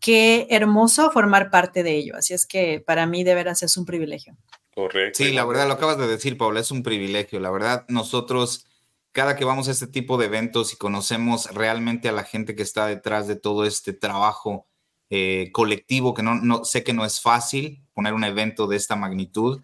qué 0.00 0.46
hermoso 0.50 1.10
formar 1.10 1.50
parte 1.50 1.82
de 1.82 1.96
ello. 1.96 2.16
Así 2.16 2.34
es 2.34 2.46
que 2.46 2.80
para 2.80 3.06
mí 3.06 3.24
de 3.24 3.34
veras 3.34 3.62
es 3.62 3.76
un 3.76 3.84
privilegio. 3.84 4.36
Correcto. 4.74 5.24
Sí, 5.24 5.32
la 5.32 5.44
verdad, 5.44 5.66
lo 5.66 5.74
acabas 5.74 5.98
de 5.98 6.06
decir, 6.06 6.36
Paula, 6.36 6.60
es 6.60 6.70
un 6.70 6.82
privilegio. 6.82 7.40
La 7.40 7.50
verdad, 7.50 7.86
nosotros, 7.88 8.66
cada 9.12 9.36
que 9.36 9.46
vamos 9.46 9.68
a 9.68 9.70
este 9.70 9.86
tipo 9.86 10.18
de 10.18 10.26
eventos 10.26 10.72
y 10.74 10.76
conocemos 10.76 11.50
realmente 11.54 12.08
a 12.08 12.12
la 12.12 12.24
gente 12.24 12.54
que 12.54 12.62
está 12.62 12.86
detrás 12.86 13.26
de 13.26 13.36
todo 13.36 13.64
este 13.64 13.94
trabajo 13.94 14.66
eh, 15.08 15.50
colectivo, 15.52 16.12
que 16.14 16.22
no, 16.22 16.34
no 16.34 16.64
sé 16.64 16.84
que 16.84 16.92
no 16.92 17.04
es 17.04 17.20
fácil 17.20 17.82
poner 17.94 18.12
un 18.12 18.24
evento 18.24 18.66
de 18.66 18.76
esta 18.76 18.96
magnitud 18.96 19.62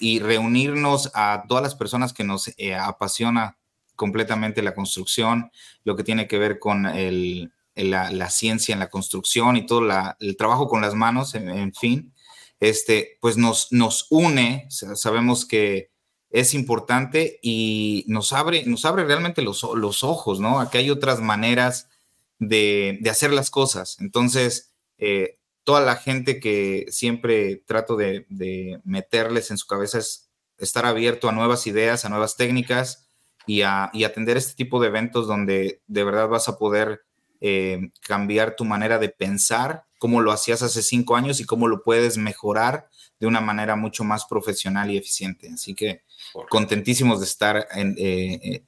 y 0.00 0.18
reunirnos 0.18 1.12
a 1.14 1.44
todas 1.46 1.62
las 1.62 1.74
personas 1.76 2.12
que 2.12 2.24
nos 2.24 2.48
eh, 2.56 2.74
apasiona 2.74 3.59
completamente 4.00 4.62
la 4.62 4.74
construcción, 4.74 5.52
lo 5.84 5.94
que 5.94 6.04
tiene 6.04 6.26
que 6.26 6.38
ver 6.38 6.58
con 6.58 6.84
la, 7.74 8.30
ciencia 8.30 8.72
en 8.72 8.78
la 8.78 8.88
construcción 8.88 9.56
y 9.56 9.66
todo 9.66 9.86
el 10.20 10.36
trabajo 10.36 10.68
con 10.68 10.80
las 10.80 10.94
manos, 10.94 11.34
en 11.34 11.74
fin 11.74 12.12
este, 12.60 13.16
pues 13.20 13.38
nos, 13.38 13.72
nos 13.72 14.06
une, 14.10 14.66
sabemos 14.68 15.46
que 15.46 15.90
es 16.30 16.54
importante 16.54 17.40
y 17.42 18.04
nos 18.06 18.32
abre, 18.32 18.64
nos 18.66 18.84
abre 18.84 19.04
realmente 19.04 19.42
los, 19.42 19.66
los 19.74 20.04
ojos, 20.04 20.38
¿no? 20.38 20.60
Aquí 20.60 20.78
hay 20.78 20.90
otras 20.90 21.20
maneras 21.20 21.88
de, 22.38 22.98
de 23.00 23.10
hacer 23.10 23.32
las 23.32 23.50
cosas. 23.50 23.96
Entonces, 23.98 24.74
eh, 24.98 25.38
toda 25.64 25.80
la 25.80 25.96
gente 25.96 26.38
que 26.38 26.86
siempre 26.90 27.56
trato 27.66 27.96
de, 27.96 28.26
meterles 28.84 29.50
en 29.50 29.58
su 29.58 29.66
cabeza 29.66 29.98
es 29.98 30.30
estar 30.58 30.84
abierto 30.84 31.28
a 31.28 31.32
nuevas 31.32 31.66
ideas, 31.66 32.04
a 32.04 32.10
nuevas 32.10 32.36
técnicas 32.36 33.08
y 33.50 33.62
a 33.62 33.90
y 33.92 34.04
atender 34.04 34.36
este 34.36 34.54
tipo 34.54 34.80
de 34.80 34.86
eventos 34.86 35.26
donde 35.26 35.80
de 35.88 36.04
verdad 36.04 36.28
vas 36.28 36.48
a 36.48 36.56
poder 36.56 37.02
eh, 37.40 37.90
cambiar 38.00 38.54
tu 38.54 38.64
manera 38.64 39.00
de 39.00 39.08
pensar 39.08 39.86
cómo 39.98 40.20
lo 40.20 40.30
hacías 40.30 40.62
hace 40.62 40.82
cinco 40.82 41.16
años 41.16 41.40
y 41.40 41.44
cómo 41.44 41.66
lo 41.66 41.82
puedes 41.82 42.16
mejorar 42.16 42.88
de 43.18 43.26
una 43.26 43.40
manera 43.40 43.74
mucho 43.74 44.04
más 44.04 44.24
profesional 44.24 44.88
y 44.88 44.96
eficiente. 44.96 45.50
Así 45.52 45.74
que 45.74 46.02
contentísimos 46.48 47.18
de 47.18 47.26
estar 47.26 47.66
en, 47.72 47.96
eh, 47.98 48.40
eh, 48.42 48.64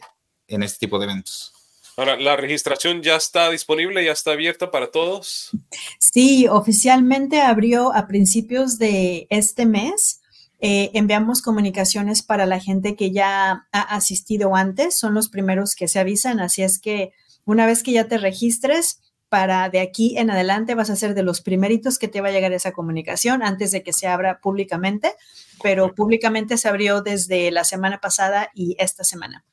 en 0.48 0.64
este 0.64 0.80
tipo 0.80 0.98
de 0.98 1.04
eventos. 1.04 1.52
Ahora, 1.96 2.16
¿la 2.16 2.36
registración 2.36 3.02
ya 3.02 3.14
está 3.14 3.50
disponible, 3.50 4.04
ya 4.04 4.12
está 4.12 4.32
abierta 4.32 4.72
para 4.72 4.90
todos? 4.90 5.50
Sí, 5.98 6.48
oficialmente 6.48 7.40
abrió 7.40 7.94
a 7.94 8.08
principios 8.08 8.78
de 8.78 9.28
este 9.30 9.64
mes. 9.64 10.21
Eh, 10.64 10.90
enviamos 10.94 11.42
comunicaciones 11.42 12.22
para 12.22 12.46
la 12.46 12.60
gente 12.60 12.94
que 12.94 13.10
ya 13.10 13.66
ha 13.72 13.80
asistido 13.80 14.54
antes, 14.54 14.96
son 14.96 15.12
los 15.12 15.28
primeros 15.28 15.74
que 15.74 15.88
se 15.88 15.98
avisan, 15.98 16.38
así 16.38 16.62
es 16.62 16.78
que 16.78 17.12
una 17.44 17.66
vez 17.66 17.82
que 17.82 17.90
ya 17.90 18.06
te 18.06 18.16
registres, 18.16 19.00
para 19.28 19.70
de 19.70 19.80
aquí 19.80 20.18
en 20.18 20.30
adelante 20.30 20.74
vas 20.74 20.90
a 20.90 20.94
ser 20.94 21.14
de 21.14 21.22
los 21.22 21.40
primeritos 21.40 21.98
que 21.98 22.06
te 22.06 22.20
va 22.20 22.28
a 22.28 22.32
llegar 22.32 22.52
esa 22.52 22.72
comunicación 22.72 23.42
antes 23.42 23.72
de 23.72 23.82
que 23.82 23.92
se 23.92 24.06
abra 24.06 24.40
públicamente, 24.40 25.14
pero 25.62 25.94
públicamente 25.94 26.58
se 26.58 26.68
abrió 26.68 27.00
desde 27.00 27.50
la 27.50 27.64
semana 27.64 27.98
pasada 27.98 28.50
y 28.54 28.76
esta 28.78 29.04
semana. 29.04 29.44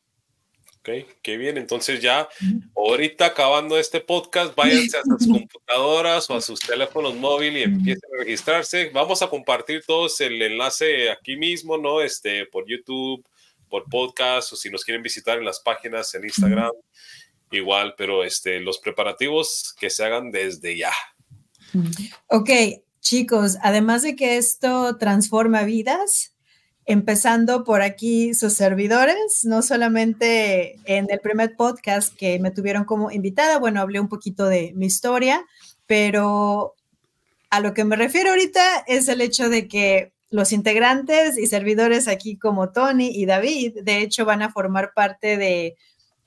Ok, 0.90 1.08
qué 1.22 1.38
bien. 1.38 1.58
Entonces 1.58 2.02
ya 2.02 2.28
ahorita 2.76 3.28
acabando 3.28 3.78
este 3.78 4.00
podcast, 4.00 4.56
váyanse 4.56 4.98
a 4.98 5.04
sus 5.04 5.28
computadoras 5.28 6.30
o 6.30 6.36
a 6.36 6.42
sus 6.42 6.60
teléfonos 6.60 7.16
móviles 7.16 7.62
y 7.62 7.64
empiecen 7.64 8.10
a 8.16 8.24
registrarse. 8.24 8.90
Vamos 8.90 9.22
a 9.22 9.30
compartir 9.30 9.84
todos 9.86 10.20
el 10.22 10.42
enlace 10.42 11.10
aquí 11.10 11.38
mismo, 11.38 11.78
¿no? 11.78 12.02
Este, 12.02 12.46
por 12.46 12.68
YouTube, 12.68 13.24
por 13.70 13.86
podcast 13.90 14.54
o 14.54 14.56
si 14.56 14.70
nos 14.70 14.84
quieren 14.84 15.04
visitar 15.04 15.38
en 15.38 15.46
las 15.46 15.60
páginas 15.60 16.14
en 16.16 16.26
Instagram 16.26 16.72
igual, 17.52 17.96
pero 17.98 18.24
este, 18.24 18.60
los 18.60 18.80
preparativos 18.80 19.76
que 19.80 19.90
se 19.90 20.04
hagan 20.06 20.32
desde 20.32 20.78
ya. 20.78 20.94
Ok, 22.28 22.50
chicos, 23.00 23.58
además 23.62 24.04
de 24.04 24.16
que 24.16 24.38
esto 24.38 24.98
transforma 24.98 25.64
vidas, 25.64 26.36
empezando 26.90 27.64
por 27.64 27.84
aquí 27.84 28.34
sus 28.34 28.54
servidores, 28.54 29.42
no 29.44 29.62
solamente 29.62 30.80
en 30.86 31.06
el 31.12 31.20
primer 31.20 31.56
podcast 31.56 32.16
que 32.16 32.40
me 32.40 32.50
tuvieron 32.50 32.84
como 32.84 33.12
invitada, 33.12 33.60
bueno, 33.60 33.80
hablé 33.80 34.00
un 34.00 34.10
poquito 34.10 34.48
de 34.48 34.74
mi 34.76 34.88
historia, 34.88 35.46
pero 35.86 36.74
a 37.52 37.60
lo 37.60 37.76
que 37.76 37.84
me 37.84 37.96
refiero 37.96 38.32
ahorita 38.32 38.86
es 38.88 39.08
el 39.08 39.22
hecho 39.22 39.50
de 39.50 39.68
que 39.68 40.14
los 40.32 40.52
integrantes 40.52 41.38
y 41.38 41.46
servidores 41.46 42.08
aquí 42.08 42.40
como 42.40 42.72
Tony 42.72 43.12
y 43.14 43.28
David, 43.28 43.84
de 43.84 44.00
hecho, 44.00 44.26
van 44.26 44.42
a 44.42 44.52
formar 44.52 44.92
parte 44.96 45.38
de 45.38 45.76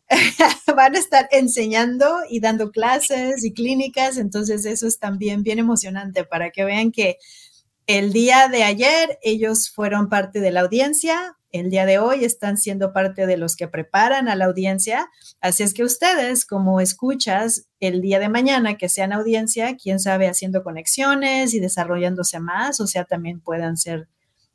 van 0.77 0.95
a 0.95 0.99
estar 1.01 1.29
enseñando 1.33 2.21
y 2.31 2.39
dando 2.39 2.71
clases 2.71 3.45
y 3.45 3.53
clínicas, 3.53 4.17
entonces 4.17 4.65
eso 4.65 4.87
es 4.87 5.01
también 5.01 5.43
bien 5.43 5.59
emocionante 5.59 6.23
para 6.23 6.51
que 6.51 6.65
vean 6.65 6.93
que 6.93 7.17
el 7.87 8.13
día 8.13 8.49
de 8.49 8.63
ayer 8.63 9.19
ellos 9.23 9.71
fueron 9.71 10.09
parte 10.09 10.41
de 10.41 10.51
la 10.51 10.61
audiencia, 10.61 11.37
el 11.51 11.69
día 11.69 11.85
de 11.85 11.99
hoy 11.99 12.25
están 12.25 12.57
siendo 12.57 12.93
parte 12.93 13.27
de 13.27 13.37
los 13.37 13.57
que 13.57 13.69
preparan 13.69 14.29
a 14.29 14.37
la 14.37 14.47
audiencia, 14.47 15.11
así 15.41 15.63
es 15.63 15.75
que 15.75 15.85
ustedes 15.85 16.47
como 16.47 16.81
escuchas 16.81 17.67
el 17.79 18.01
día 18.01 18.19
de 18.19 18.31
mañana 18.31 18.79
que 18.79 18.89
sean 18.89 19.13
audiencia, 19.13 19.77
quién 19.77 20.01
sabe 20.01 20.29
haciendo 20.29 20.63
conexiones 20.63 21.53
y 21.53 21.61
desarrollándose 21.61 22.41
más, 22.41 22.81
o 22.81 22.87
sea, 22.87 23.05
también 23.05 23.41
puedan 23.41 23.77
ser 23.77 24.09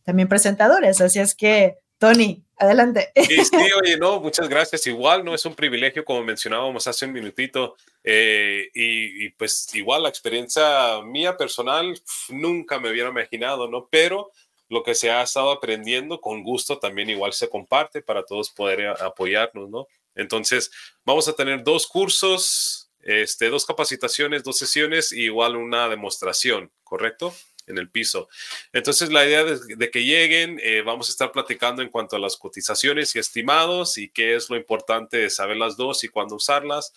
también 0.03 0.27
presentadores, 0.27 1.01
así 1.01 1.19
es 1.19 1.35
que 1.35 1.77
Tony, 1.97 2.43
adelante. 2.57 3.11
Sí, 3.15 3.43
sí, 3.45 3.71
oye, 3.81 3.97
no, 3.97 4.19
muchas 4.19 4.47
gracias. 4.47 4.85
Igual, 4.87 5.25
no 5.25 5.33
es 5.33 5.45
un 5.45 5.55
privilegio, 5.55 6.05
como 6.05 6.23
mencionábamos 6.23 6.87
hace 6.87 7.05
un 7.05 7.13
minutito. 7.13 7.75
Eh, 8.03 8.69
y, 8.73 9.29
pues 9.31 9.73
igual 9.75 10.03
la 10.03 10.09
experiencia 10.09 11.01
mía 11.03 11.35
personal 11.35 11.99
nunca 12.29 12.79
me 12.79 12.89
hubiera 12.89 13.09
imaginado, 13.09 13.67
¿no? 13.67 13.87
Pero 13.89 14.31
lo 14.69 14.83
que 14.83 14.95
se 14.95 15.09
ha 15.09 15.23
estado 15.23 15.51
aprendiendo 15.51 16.19
con 16.21 16.43
gusto 16.43 16.77
también 16.77 17.09
igual 17.09 17.33
se 17.33 17.49
comparte 17.49 18.01
para 18.01 18.23
todos 18.23 18.49
poder 18.49 18.87
apoyarnos, 19.01 19.69
¿no? 19.69 19.87
Entonces, 20.15 20.71
vamos 21.05 21.27
a 21.27 21.33
tener 21.33 21.63
dos 21.63 21.87
cursos, 21.87 22.91
este, 23.01 23.49
dos 23.49 23.65
capacitaciones, 23.65 24.43
dos 24.43 24.57
sesiones 24.57 25.11
y 25.11 25.23
igual 25.23 25.55
una 25.55 25.87
demostración, 25.87 26.71
¿correcto? 26.83 27.33
En 27.67 27.77
el 27.77 27.89
piso. 27.89 28.27
Entonces, 28.73 29.11
la 29.11 29.25
idea 29.25 29.43
de, 29.43 29.91
que 29.91 30.03
lleguen, 30.03 30.59
eh, 30.63 30.81
vamos 30.81 31.09
a 31.09 31.11
estar 31.11 31.31
platicando 31.31 31.81
en 31.81 31.89
cuanto 31.89 32.15
a 32.15 32.19
las 32.19 32.37
cotizaciones 32.37 33.15
y 33.15 33.19
estimados 33.19 33.97
y 33.97 34.09
qué 34.09 34.35
es 34.35 34.49
lo 34.49 34.55
importante 34.55 35.17
de 35.17 35.29
saber 35.29 35.57
las 35.57 35.77
dos 35.77 36.03
y 36.03 36.07
cuándo 36.07 36.35
usarlas. 36.35 36.93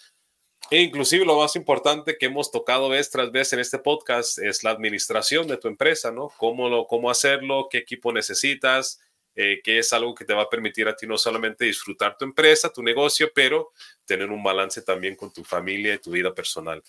E 0.70 0.80
inclusive 0.80 1.24
lo 1.24 1.38
más 1.38 1.56
importante 1.56 2.16
que 2.16 2.26
hemos 2.26 2.50
tocado 2.50 2.88
vez 2.88 3.10
tras 3.10 3.32
vez 3.32 3.52
en 3.52 3.58
este 3.58 3.78
podcast 3.78 4.38
es 4.38 4.62
la 4.62 4.70
administración 4.70 5.48
de 5.48 5.56
tu 5.56 5.68
empresa, 5.68 6.12
¿no? 6.12 6.30
Cómo, 6.36 6.68
lo, 6.68 6.86
cómo 6.86 7.10
hacerlo, 7.10 7.68
qué 7.70 7.78
equipo 7.78 8.12
necesitas, 8.12 9.00
eh, 9.34 9.60
que 9.64 9.78
es 9.78 9.92
algo 9.92 10.14
que 10.14 10.24
te 10.24 10.34
va 10.34 10.42
a 10.42 10.48
permitir 10.48 10.86
a 10.86 10.94
ti 10.94 11.06
no 11.06 11.16
solamente 11.16 11.64
disfrutar 11.64 12.16
tu 12.18 12.24
empresa, 12.24 12.72
tu 12.72 12.82
negocio, 12.82 13.30
pero 13.34 13.72
tener 14.04 14.28
un 14.28 14.42
balance 14.42 14.82
también 14.82 15.16
con 15.16 15.32
tu 15.32 15.44
familia 15.44 15.94
y 15.94 15.98
tu 15.98 16.10
vida 16.10 16.34
personal. 16.34 16.82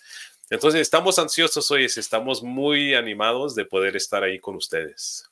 Entonces 0.52 0.82
estamos 0.82 1.18
ansiosos 1.18 1.70
hoy, 1.70 1.86
estamos 1.86 2.42
muy 2.42 2.94
animados 2.94 3.54
de 3.54 3.64
poder 3.64 3.96
estar 3.96 4.22
ahí 4.22 4.38
con 4.38 4.54
ustedes. 4.54 5.24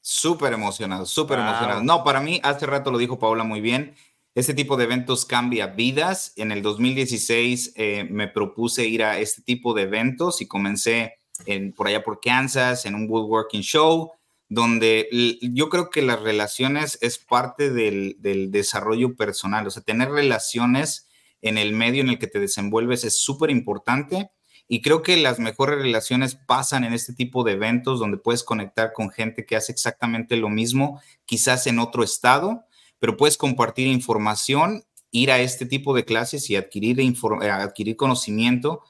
Súper 0.00 0.52
emocionado, 0.52 1.06
súper 1.06 1.40
emocionado. 1.40 1.82
No, 1.82 2.04
para 2.04 2.20
mí, 2.20 2.40
hace 2.44 2.66
rato 2.66 2.92
lo 2.92 2.98
dijo 2.98 3.18
Paula 3.18 3.42
muy 3.42 3.60
bien, 3.60 3.96
este 4.32 4.54
tipo 4.54 4.76
de 4.76 4.84
eventos 4.84 5.24
cambia 5.24 5.66
vidas. 5.66 6.34
En 6.36 6.52
el 6.52 6.62
2016 6.62 7.72
eh, 7.74 8.06
me 8.08 8.28
propuse 8.28 8.86
ir 8.86 9.02
a 9.02 9.18
este 9.18 9.42
tipo 9.42 9.74
de 9.74 9.82
eventos 9.82 10.40
y 10.40 10.46
comencé 10.46 11.14
en, 11.46 11.72
por 11.72 11.88
allá 11.88 12.04
por 12.04 12.20
Kansas, 12.20 12.86
en 12.86 12.94
un 12.94 13.10
woodworking 13.10 13.62
show, 13.62 14.12
donde 14.48 15.08
yo 15.42 15.68
creo 15.68 15.90
que 15.90 16.02
las 16.02 16.20
relaciones 16.20 16.96
es 17.00 17.18
parte 17.18 17.70
del, 17.70 18.14
del 18.20 18.52
desarrollo 18.52 19.16
personal. 19.16 19.66
O 19.66 19.70
sea, 19.70 19.82
tener 19.82 20.10
relaciones 20.10 21.08
en 21.42 21.58
el 21.58 21.72
medio 21.72 22.02
en 22.02 22.10
el 22.10 22.20
que 22.20 22.28
te 22.28 22.38
desenvuelves 22.38 23.02
es 23.02 23.20
súper 23.20 23.50
importante. 23.50 24.30
Y 24.72 24.82
creo 24.82 25.02
que 25.02 25.16
las 25.16 25.40
mejores 25.40 25.80
relaciones 25.80 26.36
pasan 26.36 26.84
en 26.84 26.92
este 26.92 27.12
tipo 27.12 27.42
de 27.42 27.54
eventos 27.54 27.98
donde 27.98 28.18
puedes 28.18 28.44
conectar 28.44 28.92
con 28.92 29.10
gente 29.10 29.44
que 29.44 29.56
hace 29.56 29.72
exactamente 29.72 30.36
lo 30.36 30.48
mismo, 30.48 31.02
quizás 31.24 31.66
en 31.66 31.80
otro 31.80 32.04
estado, 32.04 32.66
pero 33.00 33.16
puedes 33.16 33.36
compartir 33.36 33.88
información, 33.88 34.84
ir 35.10 35.32
a 35.32 35.40
este 35.40 35.66
tipo 35.66 35.92
de 35.92 36.04
clases 36.04 36.48
y 36.50 36.54
adquirir, 36.54 37.00
eh, 37.00 37.50
adquirir 37.50 37.96
conocimiento 37.96 38.82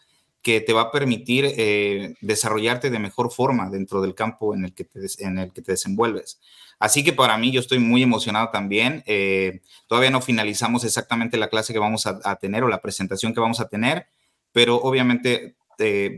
que 0.42 0.60
te 0.60 0.74
va 0.74 0.82
a 0.82 0.90
permitir 0.90 1.46
eh, 1.46 2.14
desarrollarte 2.20 2.90
de 2.90 2.98
mejor 2.98 3.32
forma 3.32 3.70
dentro 3.70 4.02
del 4.02 4.14
campo 4.14 4.54
en 4.54 4.66
el, 4.66 4.74
que 4.74 4.84
te, 4.84 5.00
en 5.20 5.38
el 5.38 5.50
que 5.50 5.62
te 5.62 5.72
desenvuelves. 5.72 6.42
Así 6.78 7.02
que 7.02 7.14
para 7.14 7.38
mí 7.38 7.52
yo 7.52 7.60
estoy 7.60 7.78
muy 7.78 8.02
emocionado 8.02 8.50
también. 8.50 9.02
Eh, 9.06 9.62
todavía 9.86 10.10
no 10.10 10.20
finalizamos 10.20 10.84
exactamente 10.84 11.38
la 11.38 11.48
clase 11.48 11.72
que 11.72 11.78
vamos 11.78 12.04
a, 12.06 12.36
tener 12.36 12.64
o 12.64 12.68
la 12.68 12.82
presentación 12.82 13.32
que 13.32 13.40
vamos 13.40 13.60
a 13.60 13.68
tener, 13.70 14.08
pero 14.52 14.76
obviamente 14.76 15.56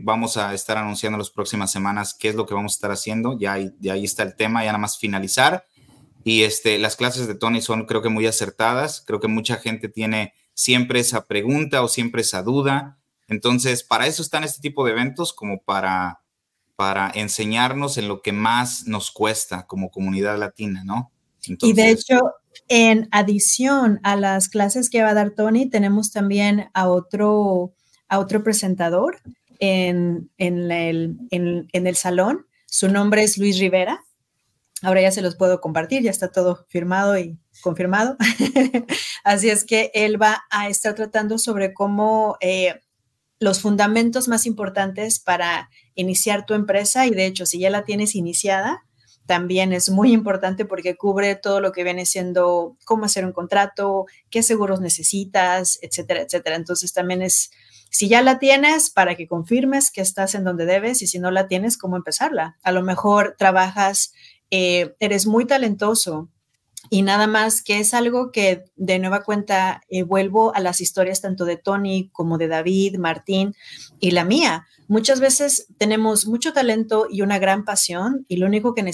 vamos 0.03 0.37
a 0.37 0.53
estar 0.53 0.77
anunciando 0.77 1.17
las 1.17 1.29
próximas 1.29 1.71
semanas 1.71 2.15
qué 2.17 2.29
es 2.29 2.35
lo 2.35 2.45
que 2.45 2.53
vamos 2.53 2.73
a 2.73 2.77
estar 2.77 2.91
haciendo. 2.91 3.37
Ya 3.37 3.53
ahí, 3.53 3.71
ya 3.79 3.93
ahí 3.93 4.05
está 4.05 4.23
el 4.23 4.35
tema, 4.35 4.61
ya 4.61 4.67
nada 4.67 4.79
más 4.79 4.97
finalizar. 4.97 5.65
Y 6.23 6.43
este, 6.43 6.77
las 6.77 6.95
clases 6.95 7.27
de 7.27 7.35
Tony 7.35 7.61
son 7.61 7.85
creo 7.85 8.01
que 8.01 8.09
muy 8.09 8.25
acertadas. 8.25 9.03
Creo 9.05 9.19
que 9.19 9.27
mucha 9.27 9.57
gente 9.57 9.89
tiene 9.89 10.33
siempre 10.53 10.99
esa 10.99 11.25
pregunta 11.25 11.81
o 11.81 11.87
siempre 11.87 12.21
esa 12.21 12.43
duda. 12.43 12.99
Entonces, 13.27 13.83
para 13.83 14.07
eso 14.07 14.21
están 14.21 14.43
este 14.43 14.61
tipo 14.61 14.85
de 14.85 14.91
eventos, 14.91 15.33
como 15.33 15.61
para, 15.61 16.21
para 16.75 17.11
enseñarnos 17.13 17.97
en 17.97 18.07
lo 18.07 18.21
que 18.21 18.31
más 18.31 18.87
nos 18.87 19.11
cuesta 19.11 19.65
como 19.65 19.91
comunidad 19.91 20.37
latina, 20.37 20.83
¿no? 20.83 21.11
y 21.45 21.73
de 21.73 21.89
hecho, 21.89 22.21
en 22.69 23.09
adición 23.11 23.99
a 24.03 24.15
las 24.15 24.47
clases 24.47 24.89
que 24.89 25.01
va 25.01 25.09
a 25.09 25.13
dar 25.13 25.31
Tony, 25.31 25.69
tenemos 25.69 26.11
también 26.11 26.69
a 26.73 26.87
otro, 26.87 27.73
a 28.07 28.19
otro 28.19 28.43
presentador 28.43 29.17
en, 29.63 30.29
en, 30.37 30.71
el, 30.71 31.17
en, 31.31 31.87
el 31.87 31.95
salón. 31.95 32.47
Su 32.65 32.89
nombre 32.89 33.23
es 33.23 33.37
Luis 33.37 33.59
Rivera 33.59 34.03
Ahora 34.83 35.01
ya 35.01 35.11
se 35.11 35.21
los 35.21 35.37
puedo 35.37 35.61
compartir, 35.61 36.03
ya 36.03 36.11
está 36.11 36.29
todo 36.29 36.65
firmado 36.67 37.17
y 37.17 37.39
confirmado. 37.61 38.17
Así 39.23 39.49
es 39.49 39.63
que 39.63 39.91
él 39.93 40.21
va 40.21 40.43
a 40.51 40.67
estar 40.67 40.93
tratando 40.93 41.37
sobre 41.37 41.73
cómo 41.73 42.35
eh, 42.41 42.81
los 43.39 43.61
fundamentos 43.61 44.27
más 44.27 44.45
importantes 44.45 45.21
para 45.21 45.69
iniciar 45.95 46.45
tu 46.45 46.53
empresa 46.53 47.07
y 47.07 47.11
de 47.11 47.25
hecho 47.25 47.45
si 47.45 47.59
ya 47.59 47.69
la 47.69 47.85
tienes 47.85 48.13
iniciada, 48.13 48.83
también 49.25 49.71
es 49.71 49.89
muy 49.89 50.11
importante 50.11 50.65
porque 50.65 50.97
cubre 50.97 51.35
todo 51.35 51.61
lo 51.61 51.71
que 51.71 51.85
viene 51.85 52.05
siendo 52.05 52.75
cómo 52.83 53.05
hacer 53.05 53.23
un 53.23 53.31
contrato, 53.31 54.05
qué 54.29 54.43
seguros 54.43 54.81
necesitas, 54.81 55.79
etcétera, 55.81 56.23
etcétera. 56.23 56.57
Entonces 56.57 56.91
también 56.91 57.21
es, 57.21 57.51
si 57.93 58.09
ya 58.09 58.23
la 58.23 58.39
tienes, 58.39 58.89
para 58.89 59.13
que 59.13 59.27
confirmes 59.27 59.91
que 59.91 60.01
estás 60.01 60.33
en 60.33 60.43
donde 60.43 60.65
debes 60.65 61.03
y 61.03 61.07
si 61.07 61.19
no 61.19 61.29
la 61.29 61.47
tienes, 61.47 61.77
cómo 61.77 61.95
empezarla. 61.95 62.57
A 62.63 62.71
lo 62.71 62.81
mejor 62.81 63.35
trabajas 63.37 64.13
eh, 64.49 64.95
eres 64.99 65.27
muy 65.27 65.45
talentoso 65.45 66.27
y 66.89 67.03
nada 67.03 67.27
más 67.27 67.61
que 67.61 67.79
es 67.79 67.93
algo 67.93 68.31
que 68.31 68.65
de 68.75 68.97
nueva 68.97 69.21
cuenta 69.21 69.83
eh, 69.89 70.01
vuelvo 70.01 70.55
a 70.55 70.59
las 70.59 70.81
historias 70.81 71.21
tanto 71.21 71.45
de 71.45 71.55
Tony 71.55 72.09
como 72.11 72.39
de 72.39 72.47
David, 72.47 72.97
Martín 72.97 73.53
y 73.99 74.09
la 74.09 74.25
mía. 74.25 74.65
Muchas 74.87 75.19
veces 75.19 75.67
tenemos 75.77 76.25
mucho 76.25 76.51
talento 76.51 77.05
y 77.11 77.21
una 77.21 77.37
gran 77.37 77.63
pasión 77.63 78.25
y 78.27 78.37
lo 78.37 78.47
único 78.47 78.73
que 78.73 78.91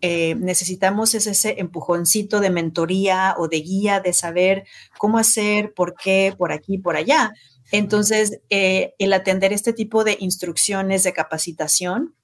eh, 0.00 0.34
necesitamos 0.34 1.14
es 1.14 1.28
ese 1.28 1.60
empujoncito 1.60 2.40
de 2.40 2.50
mentoría 2.50 3.36
o 3.38 3.46
de 3.46 3.60
guía 3.60 4.00
de 4.00 4.12
saber 4.12 4.66
cómo 4.98 5.18
hacer, 5.18 5.72
por 5.74 5.94
qué, 5.94 6.34
por 6.36 6.50
aquí, 6.50 6.76
por 6.76 6.96
allá. 6.96 7.32
Entonces, 7.70 8.40
el 8.48 9.12
atender 9.12 9.52
este 9.52 9.72
tipo 9.72 10.04
de 10.04 10.16
instrucciones 10.20 11.02
de 11.02 11.12
capacitación 11.12 12.14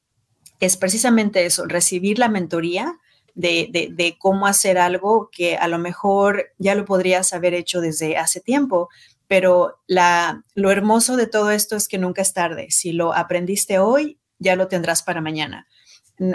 es 0.61 0.77
precisamente 0.77 1.45
eso, 1.45 1.67
recibir 1.67 2.19
la 2.19 2.29
mentoría 2.29 2.99
de, 3.35 4.17
cómo 4.19 4.47
hacer 4.47 4.79
algo 4.79 5.31
que 5.33 5.57
a 5.57 5.69
lo 5.69 5.79
mejor 5.79 6.53
ya 6.59 6.75
lo 6.75 6.85
podrías 6.85 7.33
haber 7.33 7.55
hecho 7.55 7.81
desde 7.81 8.17
hace 8.17 8.41
tiempo, 8.41 8.89
pero 9.27 9.81
la, 9.87 10.45
lo 10.55 10.71
hermoso 10.71 11.17
de 11.17 11.27
todo 11.27 11.51
esto 11.51 11.77
es 11.77 11.89
que 11.89 11.99
nunca 11.99 12.23
es 12.23 12.33
tarde. 12.33 12.69
Si 12.71 12.93
lo 12.93 13.15
aprendiste 13.15 13.79
hoy, 13.79 14.19
ya 14.39 14.57
lo 14.57 14.69
tendrás 14.69 15.03
para 15.03 15.21
mañana. 15.21 15.67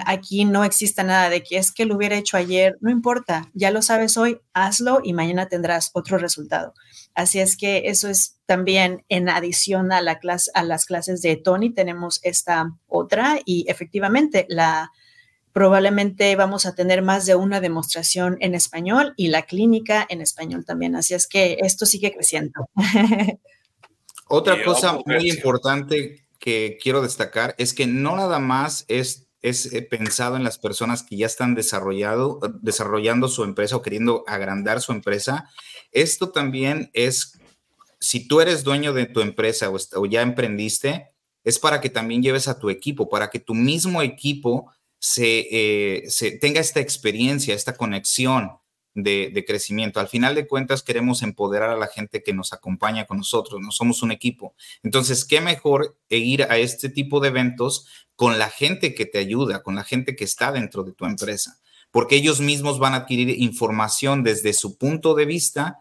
Aquí 0.06 0.46
no 0.46 0.64
existe 0.64 1.04
nada 1.04 1.30
de 1.30 1.44
que 1.44 1.58
es 1.58 1.72
que 1.72 1.86
lo 1.86 1.96
hubiera 1.96 2.18
hecho 2.18 2.38
ayer, 2.38 2.78
no 2.82 2.90
importa, 2.90 3.50
ya 3.54 3.72
lo 3.72 3.82
sabes 3.82 4.18
hoy, 4.18 4.40
hazlo 4.54 5.02
y 5.04 5.14
mañana 5.14 5.48
tendrás 5.48 5.92
otro 5.94 6.18
resultado. 6.18 6.74
Así 7.14 7.40
es 7.40 7.58
que 7.58 7.84
eso 7.86 8.10
es 8.10 8.38
también 8.46 9.04
en 9.10 9.30
adición 9.30 9.92
a, 9.92 10.02
la 10.02 10.20
clase, 10.20 10.52
a 10.54 10.64
las 10.64 10.86
clases 10.86 11.22
de 11.22 11.36
Tony, 11.36 11.74
tenemos 11.74 12.20
esta 12.24 12.76
otra 12.88 13.40
y 13.46 13.66
efectivamente 13.68 14.46
la, 14.50 14.92
probablemente 15.58 16.36
vamos 16.36 16.66
a 16.68 16.76
tener 16.76 17.02
más 17.02 17.26
de 17.26 17.34
una 17.34 17.60
demostración 17.60 18.38
en 18.42 18.54
español 18.54 19.14
y 19.18 19.30
la 19.30 19.42
clínica 19.42 20.06
en 20.08 20.22
español 20.22 20.66
también. 20.66 20.96
Así 20.96 21.16
es 21.16 21.28
que 21.28 21.58
esto 21.62 21.86
sigue 21.88 22.14
creciendo. 22.14 22.70
Otra 24.30 24.64
cosa 24.64 25.00
muy 25.06 25.30
importante 25.30 26.28
que 26.38 26.78
quiero 26.82 27.02
destacar 27.02 27.56
es 27.58 27.74
que 27.74 27.88
no 27.88 28.16
nada 28.16 28.40
más 28.40 28.86
es 28.88 29.27
es 29.48 29.72
eh, 29.74 29.82
pensado 29.82 30.36
en 30.36 30.44
las 30.44 30.58
personas 30.58 31.04
que 31.04 31.18
ya 31.18 31.26
están 31.26 31.56
desarrollado, 31.56 32.40
desarrollando 32.62 33.28
su 33.28 33.44
empresa 33.44 33.76
o 33.76 33.82
queriendo 33.82 34.24
agrandar 34.28 34.82
su 34.82 34.92
empresa. 34.92 35.50
Esto 35.92 36.30
también 36.30 36.90
es, 36.94 37.40
si 38.00 38.28
tú 38.28 38.42
eres 38.42 38.64
dueño 38.64 38.94
de 38.94 39.06
tu 39.06 39.22
empresa 39.22 39.70
o, 39.70 40.06
ya 40.06 40.22
emprendiste, 40.22 41.12
es 41.44 41.60
para 41.60 41.82
que 41.82 41.90
también 41.90 42.22
lleves 42.22 42.48
a 42.48 42.60
tu 42.60 42.70
equipo, 42.70 43.10
para 43.10 43.30
que 43.30 43.40
tu 43.40 43.54
mismo 43.54 44.02
equipo 44.02 44.72
se, 45.00 45.48
eh, 45.52 46.04
se 46.10 46.32
tenga 46.32 46.60
esta 46.60 46.80
experiencia, 46.80 47.56
esta 47.56 47.76
conexión 47.76 48.52
de, 49.04 49.46
crecimiento. 49.46 50.00
Al 50.00 50.08
final 50.08 50.34
de 50.34 50.48
cuentas, 50.48 50.82
queremos 50.82 51.22
empoderar 51.22 51.70
a 51.70 51.78
la 51.78 51.88
gente 51.88 52.24
que 52.24 52.34
nos 52.34 52.52
acompaña 52.52 53.06
con 53.06 53.18
nosotros, 53.18 53.62
no 53.62 53.72
somos 53.72 54.02
un 54.02 54.12
equipo. 54.12 54.56
Entonces, 54.84 55.24
qué 55.24 55.40
mejor 55.40 55.98
ir 56.10 56.44
a 56.44 56.58
este 56.58 56.90
tipo 56.90 57.20
de 57.20 57.28
eventos 57.30 57.88
con 58.16 58.40
la 58.40 58.50
gente 58.50 58.96
que 58.96 59.06
te 59.06 59.20
ayuda, 59.20 59.62
con 59.62 59.76
la 59.76 59.84
gente 59.84 60.16
que 60.16 60.24
está 60.24 60.52
dentro 60.52 60.84
de 60.84 60.94
tu 60.94 61.06
empresa, 61.06 61.60
porque 61.92 62.16
ellos 62.16 62.42
mismos 62.42 62.80
van 62.80 62.94
a 62.94 62.98
adquirir 62.98 63.30
información 63.40 64.24
desde 64.24 64.54
su 64.54 64.78
punto 64.78 65.14
de 65.14 65.26
vista. 65.26 65.80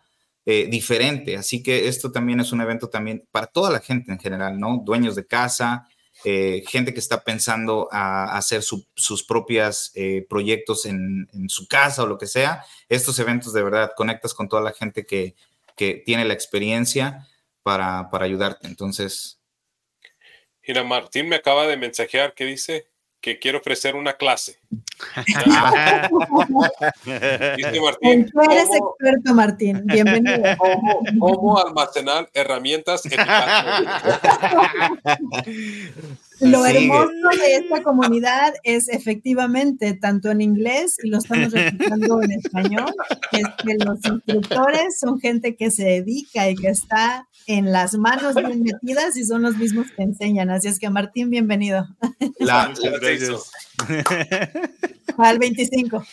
Eh, 0.48 0.68
diferente, 0.70 1.36
así 1.36 1.60
que 1.60 1.88
esto 1.88 2.12
también 2.12 2.38
es 2.38 2.52
un 2.52 2.60
evento 2.60 2.88
también 2.88 3.26
para 3.32 3.48
toda 3.48 3.68
la 3.68 3.80
gente 3.80 4.12
en 4.12 4.20
general, 4.20 4.60
¿no? 4.60 4.80
Dueños 4.84 5.16
de 5.16 5.26
casa, 5.26 5.88
eh, 6.24 6.64
gente 6.66 6.92
que 6.92 7.00
está 7.00 7.22
pensando 7.22 7.88
a, 7.92 8.36
hacer 8.36 8.62
sus 8.62 9.22
propios 9.24 9.92
eh, 9.94 10.26
proyectos 10.28 10.86
en, 10.86 11.28
su 11.48 11.68
casa 11.68 12.02
o 12.02 12.06
lo 12.06 12.18
que 12.18 12.26
sea. 12.26 12.64
Estos 12.88 13.18
eventos 13.18 13.52
de 13.52 13.62
verdad 13.62 13.92
conectas 13.96 14.34
con 14.34 14.48
toda 14.48 14.62
la 14.62 14.72
gente 14.72 15.04
que, 15.06 15.34
tiene 16.06 16.24
la 16.24 16.32
experiencia 16.32 17.28
para, 17.62 18.08
para 18.10 18.24
ayudarte. 18.24 18.66
Entonces. 18.66 19.38
Mira, 20.66 20.82
Martín 20.84 21.28
me 21.28 21.36
acaba 21.36 21.66
de 21.66 21.76
mensajear 21.76 22.32
que 22.32 22.46
dice 22.46 22.88
que 23.26 23.38
quiero 23.40 23.58
ofrecer 23.58 23.96
una 23.96 24.12
clase. 24.12 24.56
Dice 27.56 27.80
Martín. 27.80 28.30
Tú 28.30 28.40
eres 28.40 28.68
experto, 28.70 29.34
Martín. 29.34 29.82
Bienvenido. 29.84 30.44
¿Cómo, 31.18 31.58
almacenar 31.58 32.30
herramientas 32.32 33.02
Lo 36.40 36.66
hermoso 36.66 37.28
de 37.40 37.54
esta 37.64 37.82
comunidad 37.82 38.54
es 38.62 38.88
efectivamente, 38.88 39.94
tanto 39.94 40.30
en 40.30 40.40
inglés 40.40 40.96
y 41.02 41.08
lo 41.08 41.18
estamos 41.18 41.52
repitiendo 41.52 42.22
en 42.22 42.32
español, 42.32 42.92
es 43.32 43.44
que 43.64 43.74
los 43.84 44.04
instructores 44.04 44.98
son 44.98 45.18
gente 45.18 45.56
que 45.56 45.70
se 45.70 45.84
dedica 45.84 46.50
y 46.50 46.56
que 46.56 46.68
está 46.68 47.26
en 47.46 47.72
las 47.72 47.94
manos 47.96 48.34
bien 48.34 48.62
metidas 48.62 49.16
y 49.16 49.24
son 49.24 49.42
los 49.42 49.56
mismos 49.56 49.86
que 49.96 50.02
enseñan. 50.02 50.50
Así 50.50 50.68
es 50.68 50.78
que 50.78 50.90
Martín, 50.90 51.30
bienvenido. 51.30 51.86
La, 52.38 52.72
Al 55.18 55.38
25. 55.38 56.04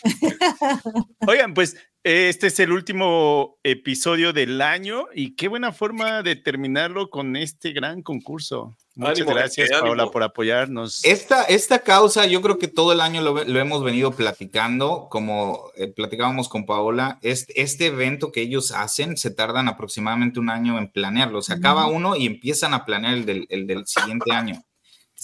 Oigan, 1.26 1.52
pues 1.52 1.76
este 2.04 2.48
es 2.48 2.60
el 2.60 2.70
último 2.70 3.58
episodio 3.62 4.34
del 4.34 4.60
año 4.60 5.06
y 5.14 5.36
qué 5.36 5.48
buena 5.48 5.72
forma 5.72 6.22
de 6.22 6.36
terminarlo 6.36 7.08
con 7.08 7.34
este 7.34 7.72
gran 7.72 8.02
concurso. 8.02 8.76
Muchas 8.94 9.26
gracias, 9.26 9.70
Paola, 9.70 10.10
por 10.10 10.22
apoyarnos. 10.22 11.02
Esta, 11.04 11.44
esta 11.44 11.80
causa, 11.80 12.26
yo 12.26 12.42
creo 12.42 12.58
que 12.58 12.68
todo 12.68 12.92
el 12.92 13.00
año 13.00 13.22
lo, 13.22 13.40
hemos 13.40 13.82
venido 13.82 14.12
platicando, 14.12 15.08
como 15.10 15.70
eh, 15.76 15.88
platicábamos 15.88 16.50
con 16.50 16.66
Paola. 16.66 17.18
Este, 17.22 17.60
este 17.62 17.86
evento 17.86 18.30
que 18.30 18.42
ellos 18.42 18.70
hacen 18.70 19.16
se 19.16 19.30
tardan 19.30 19.68
aproximadamente 19.68 20.38
un 20.38 20.50
año 20.50 20.78
en 20.78 20.92
planearlo. 20.92 21.40
Se 21.40 21.54
acaba 21.54 21.86
uno 21.86 22.16
y 22.16 22.26
empiezan 22.26 22.74
a 22.74 22.84
planear 22.84 23.14
el 23.14 23.24
del, 23.24 23.46
el 23.48 23.66
del 23.66 23.86
siguiente 23.86 24.30
año. 24.30 24.62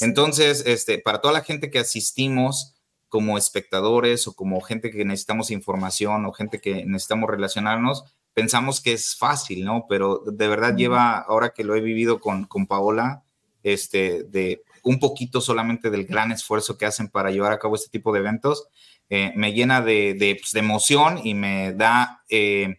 Entonces, 0.00 0.64
este, 0.66 0.98
para 0.98 1.20
toda 1.20 1.34
la 1.34 1.42
gente 1.42 1.70
que 1.70 1.78
asistimos 1.78 2.74
como 3.10 3.36
espectadores 3.36 4.26
o 4.26 4.34
como 4.34 4.62
gente 4.62 4.90
que 4.90 5.04
necesitamos 5.04 5.50
información 5.50 6.24
o 6.24 6.32
gente 6.32 6.60
que 6.60 6.86
necesitamos 6.86 7.28
relacionarnos, 7.28 8.04
pensamos 8.32 8.80
que 8.80 8.94
es 8.94 9.16
fácil, 9.16 9.64
¿no? 9.64 9.84
Pero 9.88 10.22
de 10.24 10.48
verdad 10.48 10.74
lleva, 10.76 11.18
ahora 11.18 11.50
que 11.50 11.64
lo 11.64 11.74
he 11.74 11.80
vivido 11.80 12.20
con, 12.20 12.44
con 12.44 12.66
Paola, 12.66 13.22
este, 13.62 14.22
de 14.22 14.62
un 14.82 14.98
poquito 14.98 15.40
solamente 15.40 15.90
del 15.90 16.06
gran 16.06 16.32
esfuerzo 16.32 16.78
que 16.78 16.86
hacen 16.86 17.08
para 17.08 17.30
llevar 17.30 17.52
a 17.52 17.58
cabo 17.58 17.74
este 17.74 17.90
tipo 17.90 18.12
de 18.12 18.20
eventos, 18.20 18.68
eh, 19.10 19.32
me 19.34 19.52
llena 19.52 19.82
de, 19.82 20.14
de, 20.14 20.36
pues, 20.36 20.54
emoción 20.54 21.20
y 21.22 21.34
me 21.34 21.72
da, 21.72 22.22
eh, 22.30 22.78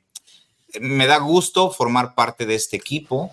me 0.79 1.05
da 1.05 1.17
gusto 1.17 1.69
formar 1.71 2.15
parte 2.15 2.45
de 2.45 2.55
este 2.55 2.77
equipo 2.77 3.31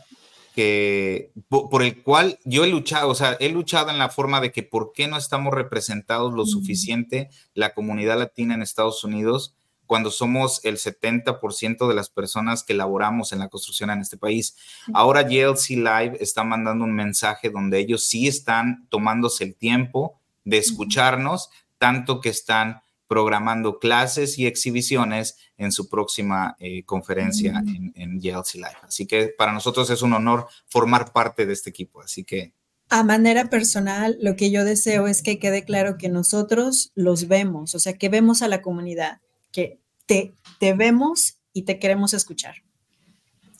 que, 0.58 1.30
por, 1.48 1.84
el 1.84 2.02
cual 2.02 2.40
yo 2.44 2.64
he 2.64 2.66
luchado, 2.66 3.10
o 3.10 3.14
sea, 3.14 3.36
he 3.38 3.48
luchado 3.48 3.90
en 3.90 3.98
la 3.98 4.08
forma 4.08 4.40
de 4.40 4.50
que 4.50 4.64
por 4.64 4.90
qué 4.92 5.06
no 5.06 5.16
estamos 5.16 5.54
representados 5.54 6.34
lo 6.34 6.46
suficiente 6.46 7.30
la 7.54 7.74
comunidad 7.74 8.18
latina 8.18 8.54
en 8.54 8.62
Estados 8.62 9.04
Unidos 9.04 9.54
cuando 9.86 10.10
somos 10.10 10.60
el 10.64 10.78
70% 10.78 11.86
de 11.86 11.94
las 11.94 12.10
personas 12.10 12.64
que 12.64 12.74
laboramos 12.74 13.32
en 13.32 13.38
la 13.38 13.46
construcción 13.46 13.90
en 13.90 14.00
este 14.00 14.16
país. 14.16 14.56
Ahora 14.92 15.22
GLC 15.22 15.76
Live 15.76 16.16
está 16.18 16.42
mandando 16.42 16.84
un 16.84 16.92
mensaje 16.92 17.50
donde 17.50 17.78
ellos 17.78 18.08
sí 18.08 18.26
están 18.26 18.88
tomándose 18.88 19.44
el 19.44 19.54
tiempo 19.54 20.18
de 20.44 20.58
escucharnos, 20.58 21.50
tanto 21.78 22.20
que 22.20 22.30
están 22.30 22.82
programando 23.08 23.78
clases 23.78 24.38
y 24.38 24.46
exhibiciones 24.46 25.36
en 25.56 25.72
su 25.72 25.88
próxima 25.88 26.56
eh, 26.60 26.84
conferencia 26.84 27.62
en, 27.66 27.92
en 27.96 28.18
GLC 28.18 28.54
Live. 28.54 28.76
Así 28.82 29.06
que 29.06 29.34
para 29.36 29.52
nosotros 29.52 29.90
es 29.90 30.02
un 30.02 30.12
honor 30.12 30.46
formar 30.66 31.12
parte 31.12 31.46
de 31.46 31.54
este 31.54 31.70
equipo. 31.70 32.02
Así 32.02 32.24
que 32.24 32.52
a 32.90 33.02
manera 33.02 33.50
personal, 33.50 34.16
lo 34.20 34.34
que 34.36 34.50
yo 34.50 34.64
deseo 34.64 35.08
es 35.08 35.22
que 35.22 35.38
quede 35.38 35.64
claro 35.64 35.98
que 35.98 36.08
nosotros 36.08 36.90
los 36.94 37.28
vemos, 37.28 37.74
o 37.74 37.78
sea, 37.78 37.98
que 37.98 38.08
vemos 38.08 38.40
a 38.40 38.48
la 38.48 38.62
comunidad 38.62 39.20
que 39.52 39.78
te, 40.06 40.34
te 40.58 40.72
vemos 40.72 41.36
y 41.52 41.62
te 41.62 41.78
queremos 41.78 42.14
escuchar. 42.14 42.56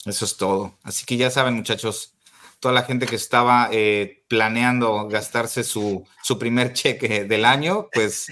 Eso 0.05 0.25
es 0.25 0.37
todo. 0.37 0.77
Así 0.81 1.05
que 1.05 1.17
ya 1.17 1.29
saben, 1.29 1.53
muchachos, 1.55 2.15
toda 2.59 2.73
la 2.73 2.83
gente 2.83 3.05
que 3.05 3.15
estaba 3.15 3.69
eh, 3.71 4.23
planeando 4.27 5.07
gastarse 5.07 5.63
su, 5.63 6.05
su, 6.23 6.37
primer 6.37 6.73
cheque 6.73 7.23
del 7.23 7.45
año, 7.45 7.87
pues 7.93 8.27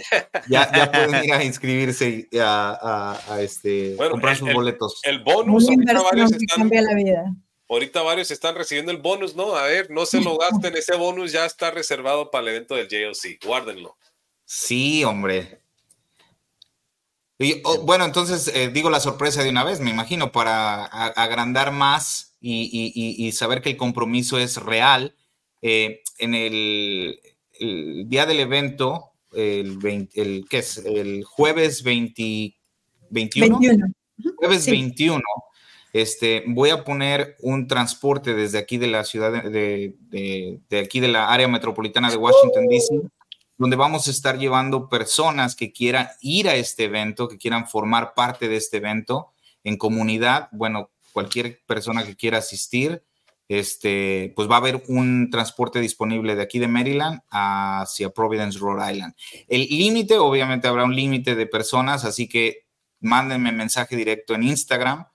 ya, 0.49 0.69
ya 0.75 0.91
pueden 0.91 1.23
ir 1.23 1.33
a 1.33 1.43
inscribirse 1.43 2.27
y 2.29 2.37
a, 2.39 3.19
a, 3.29 3.41
este, 3.41 3.95
comprar 3.97 4.35
sus 4.35 4.53
boletos. 4.53 4.99
El 5.03 5.23
bonus, 5.23 5.69
ahorita 5.69 6.01
varios, 6.03 6.31
están, 6.33 6.69
la 6.69 6.93
vida. 6.93 7.35
ahorita 7.69 8.01
varios 8.01 8.31
están 8.31 8.55
recibiendo 8.55 8.91
el 8.91 8.97
bonus, 8.97 9.35
¿no? 9.35 9.55
A 9.55 9.63
ver, 9.63 9.89
no 9.91 10.05
se 10.05 10.21
lo 10.21 10.37
gasten, 10.39 10.75
ese 10.75 10.95
bonus 10.95 11.31
ya 11.31 11.45
está 11.45 11.71
reservado 11.71 12.29
para 12.29 12.43
el 12.43 12.47
evento 12.49 12.75
del 12.75 12.87
JOC, 12.89 13.45
guárdenlo. 13.45 13.97
Sí, 14.43 15.03
hombre. 15.03 15.61
Y, 17.39 17.61
oh, 17.63 17.81
bueno, 17.83 18.03
entonces 18.03 18.51
eh, 18.53 18.69
digo 18.69 18.89
la 18.89 18.99
sorpresa 18.99 19.43
de 19.43 19.49
una 19.49 19.63
vez, 19.63 19.79
me 19.79 19.91
imagino, 19.91 20.31
para 20.31 20.85
agrandar 20.85 21.71
más 21.71 22.26
y, 22.39 23.31
saber 23.33 23.61
que 23.61 23.71
el 23.71 23.77
compromiso 23.77 24.37
es 24.37 24.57
real. 24.57 25.15
Eh, 25.61 26.01
en 26.19 26.35
el, 26.35 27.19
día 28.07 28.25
del 28.25 28.39
evento, 28.39 29.11
el, 29.33 30.09
el, 30.13 30.45
¿qué 30.49 30.59
es? 30.59 30.77
El 30.77 31.23
jueves 31.23 31.83
20, 31.83 32.55
21, 33.09 33.59
jueves 34.37 34.65
21, 34.67 35.23
este, 35.93 36.43
voy 36.47 36.69
a 36.69 36.83
poner 36.83 37.35
un 37.39 37.67
transporte 37.67 38.35
desde 38.35 38.59
aquí 38.59 38.77
de 38.77 38.87
la 38.87 39.03
ciudad, 39.03 39.43
de, 39.43 39.95
de, 39.99 40.59
de 40.69 40.79
aquí 40.79 40.99
de 40.99 41.07
la 41.07 41.29
área 41.29 41.47
metropolitana 41.47 42.11
de 42.11 42.17
Washington, 42.17 42.67
D.C 42.67 43.09
donde 43.57 43.75
vamos 43.75 44.07
a 44.07 44.11
estar 44.11 44.37
llevando 44.37 44.87
personas 44.87 45.55
que 45.55 45.71
quieran 45.71 46.07
ir 46.21 46.47
a 46.47 46.55
este 46.55 46.85
evento, 46.85 47.27
que 47.27 47.37
quieran 47.37 47.67
formar 47.67 48.13
parte 48.13 48.47
de 48.47 48.55
este 48.55 48.77
evento 48.77 49.33
en 49.63 49.77
comunidad. 49.77 50.49
Bueno, 50.51 50.91
cualquier 51.17 51.63
persona 51.65 52.05
que 52.05 52.15
quiera 52.15 52.37
asistir, 52.37 53.03
este, 53.47 54.33
pues 54.35 54.47
va 54.47 54.53
a 54.53 54.59
haber 54.59 54.83
un 54.87 55.31
transporte 55.31 55.79
disponible 55.79 56.35
de 56.35 56.43
aquí 56.43 56.59
de 56.59 56.67
Maryland 56.67 57.21
hacia 57.31 58.11
Providence, 58.11 58.59
Rhode 58.59 58.93
Island. 58.93 59.15
El 59.47 59.61
límite, 59.61 60.19
obviamente 60.19 60.67
habrá 60.67 60.83
un 60.83 60.95
límite 60.95 61.33
de 61.33 61.47
personas, 61.47 62.05
así 62.05 62.29
que 62.29 62.67
mándenme 62.99 63.51
mensaje 63.51 63.95
directo 63.95 64.35
en 64.35 64.43
Instagram 64.43 65.07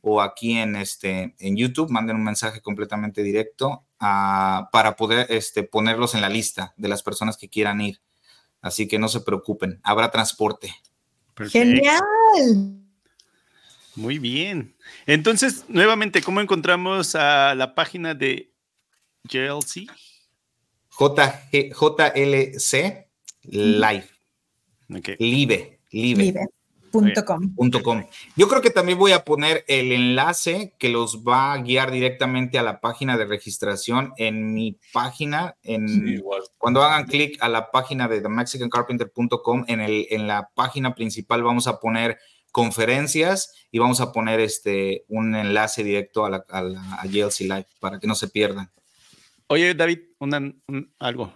o 0.00 0.22
aquí 0.22 0.56
en, 0.56 0.76
este, 0.76 1.34
en 1.40 1.56
YouTube, 1.56 1.90
manden 1.90 2.14
un 2.14 2.24
mensaje 2.24 2.60
completamente 2.60 3.24
directo 3.24 3.84
ah, 3.98 4.68
para 4.70 4.94
poder 4.94 5.26
este, 5.28 5.64
ponerlos 5.64 6.14
en 6.14 6.20
la 6.20 6.28
lista 6.28 6.72
de 6.76 6.86
las 6.86 7.02
personas 7.02 7.36
que 7.36 7.48
quieran 7.48 7.80
ir. 7.80 8.00
Así 8.60 8.86
que 8.86 9.00
no 9.00 9.08
se 9.08 9.22
preocupen, 9.22 9.80
habrá 9.82 10.12
transporte. 10.12 10.72
Genial. 11.50 12.04
Muy 13.98 14.20
bien. 14.20 14.76
Entonces, 15.06 15.64
nuevamente, 15.66 16.22
¿cómo 16.22 16.40
encontramos 16.40 17.16
a 17.16 17.56
la 17.56 17.74
página 17.74 18.14
de 18.14 18.52
JLC? 19.24 19.90
JLC 20.96 23.08
Live. 23.42 24.08
Live. 25.18 25.80
Live. 25.90 26.48
Com. 27.26 28.06
Yo 28.36 28.48
creo 28.48 28.62
que 28.62 28.70
también 28.70 28.98
voy 28.98 29.12
a 29.12 29.24
poner 29.24 29.64
el 29.68 29.92
enlace 29.92 30.74
que 30.78 30.88
los 30.88 31.22
va 31.22 31.52
a 31.52 31.58
guiar 31.58 31.90
directamente 31.90 32.58
a 32.58 32.62
la 32.62 32.80
página 32.80 33.18
de 33.18 33.26
registración 33.26 34.14
en 34.16 34.54
mi 34.54 34.78
página. 34.92 35.56
En, 35.64 36.22
cuando 36.56 36.82
hagan 36.82 37.06
clic 37.06 37.36
a 37.40 37.48
la 37.48 37.70
página 37.72 38.08
de 38.08 38.20
themexicancarpenter.com, 38.20 39.64
en, 39.66 39.80
el, 39.80 40.06
en 40.10 40.28
la 40.28 40.50
página 40.54 40.94
principal 40.94 41.42
vamos 41.42 41.66
a 41.66 41.78
poner 41.78 42.18
conferencias 42.52 43.52
y 43.70 43.78
vamos 43.78 44.00
a 44.00 44.12
poner 44.12 44.40
este, 44.40 45.04
un 45.08 45.34
enlace 45.34 45.84
directo 45.84 46.24
a, 46.24 46.30
la, 46.30 46.44
a, 46.48 47.04
Live 47.06 47.66
para 47.80 47.98
que 47.98 48.06
no 48.06 48.14
se 48.14 48.28
pierdan. 48.28 48.70
Oye, 49.48 49.74
David, 49.74 50.00
algo. 50.98 51.32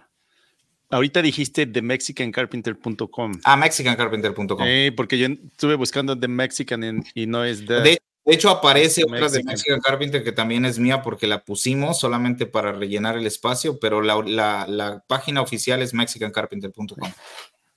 Ahorita 0.89 1.23
dijiste 1.23 1.65
themexicancarpenter.com. 1.65 3.31
Ah, 3.43 3.57
mexicancarpenter.com. 3.57 4.59
Eh, 4.63 4.91
porque 4.95 5.17
yo 5.17 5.27
estuve 5.27 5.73
buscando 5.75 6.17
The 6.17 6.27
Mexican 6.27 7.03
y 7.15 7.25
no 7.25 7.43
es 7.43 7.65
de. 7.65 7.81
De, 7.81 8.01
hecho, 8.25 8.49
aparece 8.49 9.03
otra 9.03 9.27
de 9.27 9.43
Mexican 9.43 9.81
Carpenter 9.81 10.23
que 10.23 10.31
también 10.31 10.65
es 10.65 10.77
mía 10.79 11.01
porque 11.01 11.27
la 11.27 11.43
pusimos 11.43 11.99
solamente 11.99 12.45
para 12.45 12.71
rellenar 12.71 13.17
el 13.17 13.25
espacio, 13.25 13.79
pero 13.79 14.01
la, 14.01 15.03
página 15.07 15.41
oficial 15.41 15.81
es 15.81 15.93
mexicancarpenter.com. 15.93 17.11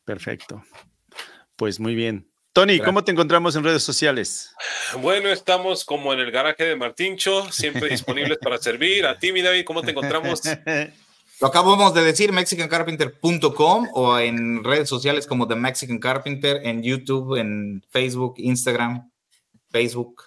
Perfecto. 0.05 0.63
Pues 1.57 1.81
muy 1.81 1.95
bien. 1.95 2.29
Tony, 2.57 2.81
¿cómo 2.81 3.05
te 3.05 3.13
encontramos 3.13 3.55
en 3.55 3.65
redes 3.65 3.83
sociales? 3.83 4.51
Bueno, 5.03 5.29
estamos 5.29 5.85
como 5.85 6.15
en 6.15 6.21
el 6.21 6.31
garaje 6.31 6.65
de 6.65 6.75
Martincho, 6.75 7.53
siempre 7.53 7.87
disponibles 7.91 8.39
para 8.39 8.57
servir. 8.57 9.05
A 9.05 9.19
ti, 9.19 9.31
mi 9.31 9.43
David, 9.43 9.67
¿cómo 9.67 9.83
te 9.83 9.91
encontramos? 9.91 10.41
Lo 11.43 11.49
acabamos 11.49 11.93
de 11.93 12.03
decir, 12.03 12.33
mexicancarpenter.com 12.33 13.89
o 13.93 14.19
en 14.19 14.65
redes 14.65 14.89
sociales 14.89 15.27
como 15.27 15.47
The 15.47 15.55
Mexican 15.55 15.99
Carpenter, 15.99 16.63
en 16.65 16.83
YouTube, 16.83 17.37
en 17.37 17.85
Facebook, 17.91 18.37
Instagram, 18.39 19.11
Facebook. 19.69 20.23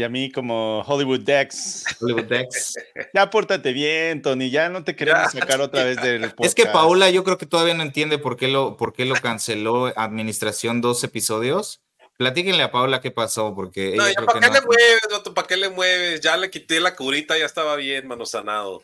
Y 0.00 0.02
a 0.02 0.08
mí 0.08 0.32
como 0.32 0.80
Hollywood 0.80 1.20
Dex. 1.20 1.84
Hollywood 2.00 2.24
Dex. 2.24 2.72
ya 3.14 3.28
pórtate 3.28 3.74
bien, 3.74 4.22
Tony, 4.22 4.48
ya 4.48 4.70
no 4.70 4.82
te 4.82 4.96
queremos 4.96 5.30
sacar 5.30 5.60
otra 5.60 5.84
vez 5.84 6.00
del 6.00 6.22
podcast. 6.22 6.40
Es 6.46 6.54
que 6.54 6.64
Paula 6.64 7.10
yo 7.10 7.22
creo 7.22 7.36
que 7.36 7.44
todavía 7.44 7.74
no 7.74 7.82
entiende 7.82 8.16
por 8.16 8.38
qué 8.38 8.48
lo, 8.48 8.78
por 8.78 8.94
qué 8.94 9.04
lo 9.04 9.14
canceló 9.16 9.92
Administración 9.94 10.80
dos 10.80 11.04
episodios. 11.04 11.82
Platíquenle 12.16 12.62
a 12.62 12.72
Paula 12.72 13.02
qué 13.02 13.10
pasó, 13.10 13.54
porque... 13.54 13.94
No, 13.94 14.08
ya 14.08 14.14
¿para 14.24 14.40
qué 14.40 14.48
le 14.48 14.60
mueves, 14.62 15.00
¿Para 15.34 15.46
qué 15.46 15.56
le 15.58 15.68
mueves? 15.68 16.20
Ya 16.22 16.38
le 16.38 16.48
quité 16.48 16.80
la 16.80 16.96
curita, 16.96 17.36
ya 17.36 17.44
estaba 17.44 17.76
bien, 17.76 18.08
mano 18.08 18.24
sanado. 18.24 18.82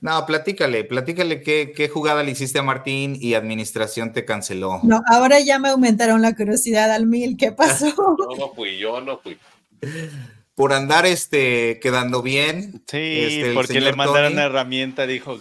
No, 0.00 0.24
platícale, 0.24 0.84
platícale 0.84 1.42
qué, 1.42 1.90
jugada 1.92 2.22
le 2.22 2.30
hiciste 2.30 2.58
a 2.58 2.62
Martín 2.62 3.18
y 3.20 3.34
administración 3.34 4.14
te 4.14 4.24
canceló. 4.24 4.80
No, 4.84 5.02
ahora 5.06 5.40
ya 5.40 5.58
me 5.58 5.68
aumentaron 5.68 6.22
la 6.22 6.34
curiosidad 6.34 6.90
al 6.92 7.06
mil. 7.06 7.36
¿Qué 7.36 7.52
pasó? 7.52 7.86
yo 7.96 8.36
no 8.38 8.54
fui, 8.54 8.78
yo 8.78 9.02
no 9.02 9.18
fui. 9.18 9.38
Por 10.56 10.72
andar 10.72 11.06
este, 11.06 11.78
quedando 11.80 12.22
bien. 12.22 12.82
Sí, 12.90 12.96
este, 12.96 13.52
porque 13.54 13.80
le 13.80 13.92
mandaron 13.92 14.32
una 14.32 14.44
herramienta, 14.44 15.06
dijo. 15.06 15.38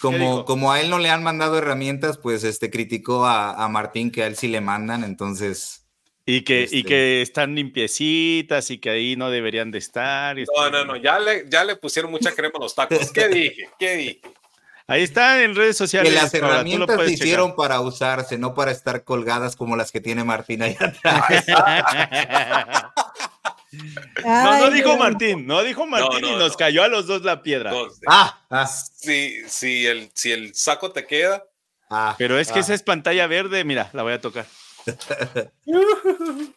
Como, 0.00 0.44
como 0.44 0.70
a 0.70 0.82
él 0.82 0.90
no 0.90 0.98
le 0.98 1.08
han 1.08 1.22
mandado 1.22 1.56
herramientas, 1.56 2.18
pues 2.18 2.44
este 2.44 2.70
criticó 2.70 3.24
a, 3.24 3.64
a 3.64 3.68
Martín 3.68 4.10
que 4.10 4.22
a 4.22 4.26
él 4.26 4.36
sí 4.36 4.48
le 4.48 4.60
mandan, 4.60 5.02
entonces 5.02 5.86
Y 6.26 6.42
que, 6.42 6.60
y 6.60 6.64
este 6.64 6.84
que 6.84 7.22
están 7.22 7.54
limpiecitas 7.54 8.70
y 8.70 8.76
que 8.76 8.90
ahí 8.90 9.16
no 9.16 9.30
deberían 9.30 9.70
de 9.70 9.78
estar. 9.78 10.36
No, 10.54 10.68
no, 10.68 10.84
no, 10.84 10.96
ya 10.96 11.18
le, 11.18 11.48
ya 11.48 11.64
le 11.64 11.76
pusieron 11.76 12.10
mucha 12.10 12.32
crema 12.32 12.52
a 12.56 12.60
los 12.60 12.74
tacos. 12.74 13.10
¿Qué 13.12 13.28
dije? 13.28 13.70
¿Qué 13.78 13.96
dije? 13.96 14.20
Ahí 14.86 15.02
están 15.02 15.40
en 15.40 15.54
redes 15.54 15.78
sociales. 15.78 16.12
Que 16.12 16.18
las 16.18 16.34
herramientas 16.34 17.00
se 17.02 17.12
hicieron 17.12 17.56
para 17.56 17.80
usarse, 17.80 18.36
no 18.36 18.52
para 18.52 18.72
estar 18.72 19.04
colgadas 19.04 19.56
como 19.56 19.74
las 19.74 19.90
que 19.90 20.02
tiene 20.02 20.22
Martín 20.22 20.60
ahí 20.60 20.76
atrás. 20.78 21.44
no, 24.24 24.58
no 24.58 24.70
dijo 24.70 24.96
Martín, 24.96 25.46
no 25.46 25.62
dijo 25.62 25.86
Martín 25.86 26.24
y 26.24 26.36
nos 26.36 26.56
cayó 26.56 26.82
a 26.82 26.88
los 26.88 27.06
dos 27.06 27.22
la 27.22 27.42
piedra. 27.42 27.72
ah, 28.06 28.44
ah. 28.50 28.66
Si, 28.66 29.42
si, 29.48 29.86
el, 29.86 30.10
si 30.14 30.32
el 30.32 30.54
saco 30.54 30.92
te 30.92 31.06
queda. 31.06 31.44
Ah, 31.90 32.14
Pero 32.18 32.38
es 32.38 32.50
que 32.50 32.58
ah. 32.58 32.62
esa 32.62 32.74
es 32.74 32.82
pantalla 32.82 33.26
verde, 33.26 33.64
mira, 33.64 33.90
la 33.92 34.02
voy 34.02 34.12
a 34.14 34.20
tocar. 34.20 34.46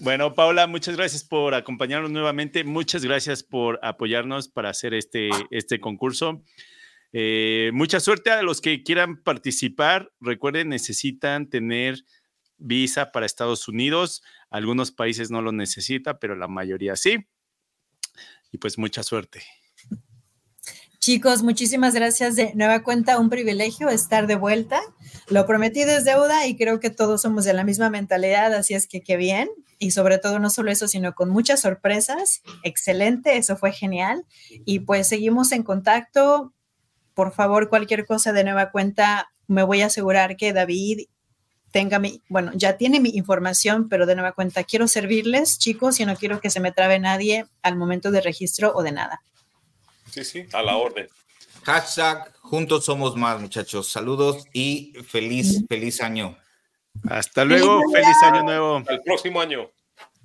Bueno, 0.00 0.32
Paula, 0.32 0.68
muchas 0.68 0.96
gracias 0.96 1.24
por 1.24 1.54
acompañarnos 1.54 2.12
nuevamente. 2.12 2.62
Muchas 2.62 3.04
gracias 3.04 3.42
por 3.42 3.80
apoyarnos 3.82 4.48
para 4.48 4.70
hacer 4.70 4.94
este, 4.94 5.28
este 5.50 5.80
concurso. 5.80 6.44
Eh, 7.12 7.70
mucha 7.72 7.98
suerte 7.98 8.30
a 8.30 8.42
los 8.42 8.60
que 8.60 8.84
quieran 8.84 9.22
participar. 9.22 10.12
Recuerden, 10.20 10.68
necesitan 10.68 11.48
tener 11.48 12.04
visa 12.58 13.12
para 13.12 13.26
Estados 13.26 13.68
Unidos. 13.68 14.22
Algunos 14.50 14.90
países 14.90 15.30
no 15.30 15.42
lo 15.42 15.52
necesitan, 15.52 16.18
pero 16.20 16.36
la 16.36 16.48
mayoría 16.48 16.96
sí. 16.96 17.26
Y 18.52 18.58
pues 18.58 18.78
mucha 18.78 19.02
suerte. 19.02 19.42
Chicos, 20.98 21.42
muchísimas 21.42 21.94
gracias 21.94 22.36
de 22.36 22.52
nueva 22.54 22.82
cuenta, 22.82 23.18
un 23.18 23.30
privilegio 23.30 23.88
estar 23.88 24.26
de 24.26 24.34
vuelta. 24.34 24.80
Lo 25.28 25.46
prometido 25.46 25.90
es 25.92 26.04
deuda 26.04 26.46
y 26.46 26.56
creo 26.56 26.80
que 26.80 26.90
todos 26.90 27.22
somos 27.22 27.44
de 27.44 27.54
la 27.54 27.64
misma 27.64 27.88
mentalidad, 27.88 28.52
así 28.52 28.74
es 28.74 28.88
que 28.88 29.00
qué 29.00 29.16
bien. 29.16 29.48
Y 29.78 29.92
sobre 29.92 30.18
todo 30.18 30.40
no 30.40 30.50
solo 30.50 30.70
eso, 30.72 30.88
sino 30.88 31.14
con 31.14 31.30
muchas 31.30 31.60
sorpresas. 31.60 32.42
Excelente, 32.64 33.36
eso 33.36 33.56
fue 33.56 33.72
genial. 33.72 34.26
Y 34.50 34.80
pues 34.80 35.08
seguimos 35.08 35.52
en 35.52 35.62
contacto. 35.62 36.52
Por 37.14 37.32
favor, 37.32 37.68
cualquier 37.68 38.04
cosa 38.04 38.32
de 38.32 38.44
nueva 38.44 38.70
cuenta, 38.70 39.30
me 39.46 39.62
voy 39.62 39.82
a 39.82 39.86
asegurar 39.86 40.36
que 40.36 40.52
David 40.52 41.06
tenga 41.70 41.98
mi, 41.98 42.22
bueno, 42.28 42.52
ya 42.54 42.76
tiene 42.76 43.00
mi 43.00 43.10
información, 43.10 43.88
pero 43.88 44.06
de 44.06 44.14
nueva 44.14 44.32
cuenta 44.32 44.64
quiero 44.64 44.88
servirles, 44.88 45.58
chicos, 45.58 46.00
y 46.00 46.06
no 46.06 46.16
quiero 46.16 46.40
que 46.40 46.50
se 46.50 46.60
me 46.60 46.72
trabe 46.72 46.98
nadie 46.98 47.46
al 47.62 47.76
momento 47.76 48.10
de 48.10 48.20
registro 48.20 48.72
o 48.74 48.82
de 48.82 48.92
nada. 48.92 49.22
Sí, 50.10 50.24
sí, 50.24 50.46
a 50.52 50.62
la 50.62 50.76
orden. 50.76 51.08
Hashtag 51.64 52.32
Juntos 52.40 52.84
Somos 52.86 53.14
Más, 53.16 53.40
muchachos. 53.40 53.92
Saludos 53.92 54.44
y 54.52 54.94
feliz, 55.06 55.64
feliz 55.68 56.00
año. 56.00 56.36
Hasta 57.08 57.44
luego, 57.44 57.82
feliz 57.92 58.16
año, 58.22 58.42
nuevo. 58.42 58.82
El 58.88 59.02
próximo 59.02 59.40
año. 59.40 59.70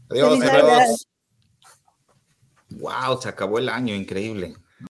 Adiós, 0.09 0.41
adiós. 0.41 1.07
Wow, 2.69 3.21
se 3.21 3.29
acabó 3.29 3.59
el 3.59 3.69
año, 3.69 3.93
increíble. 3.93 4.55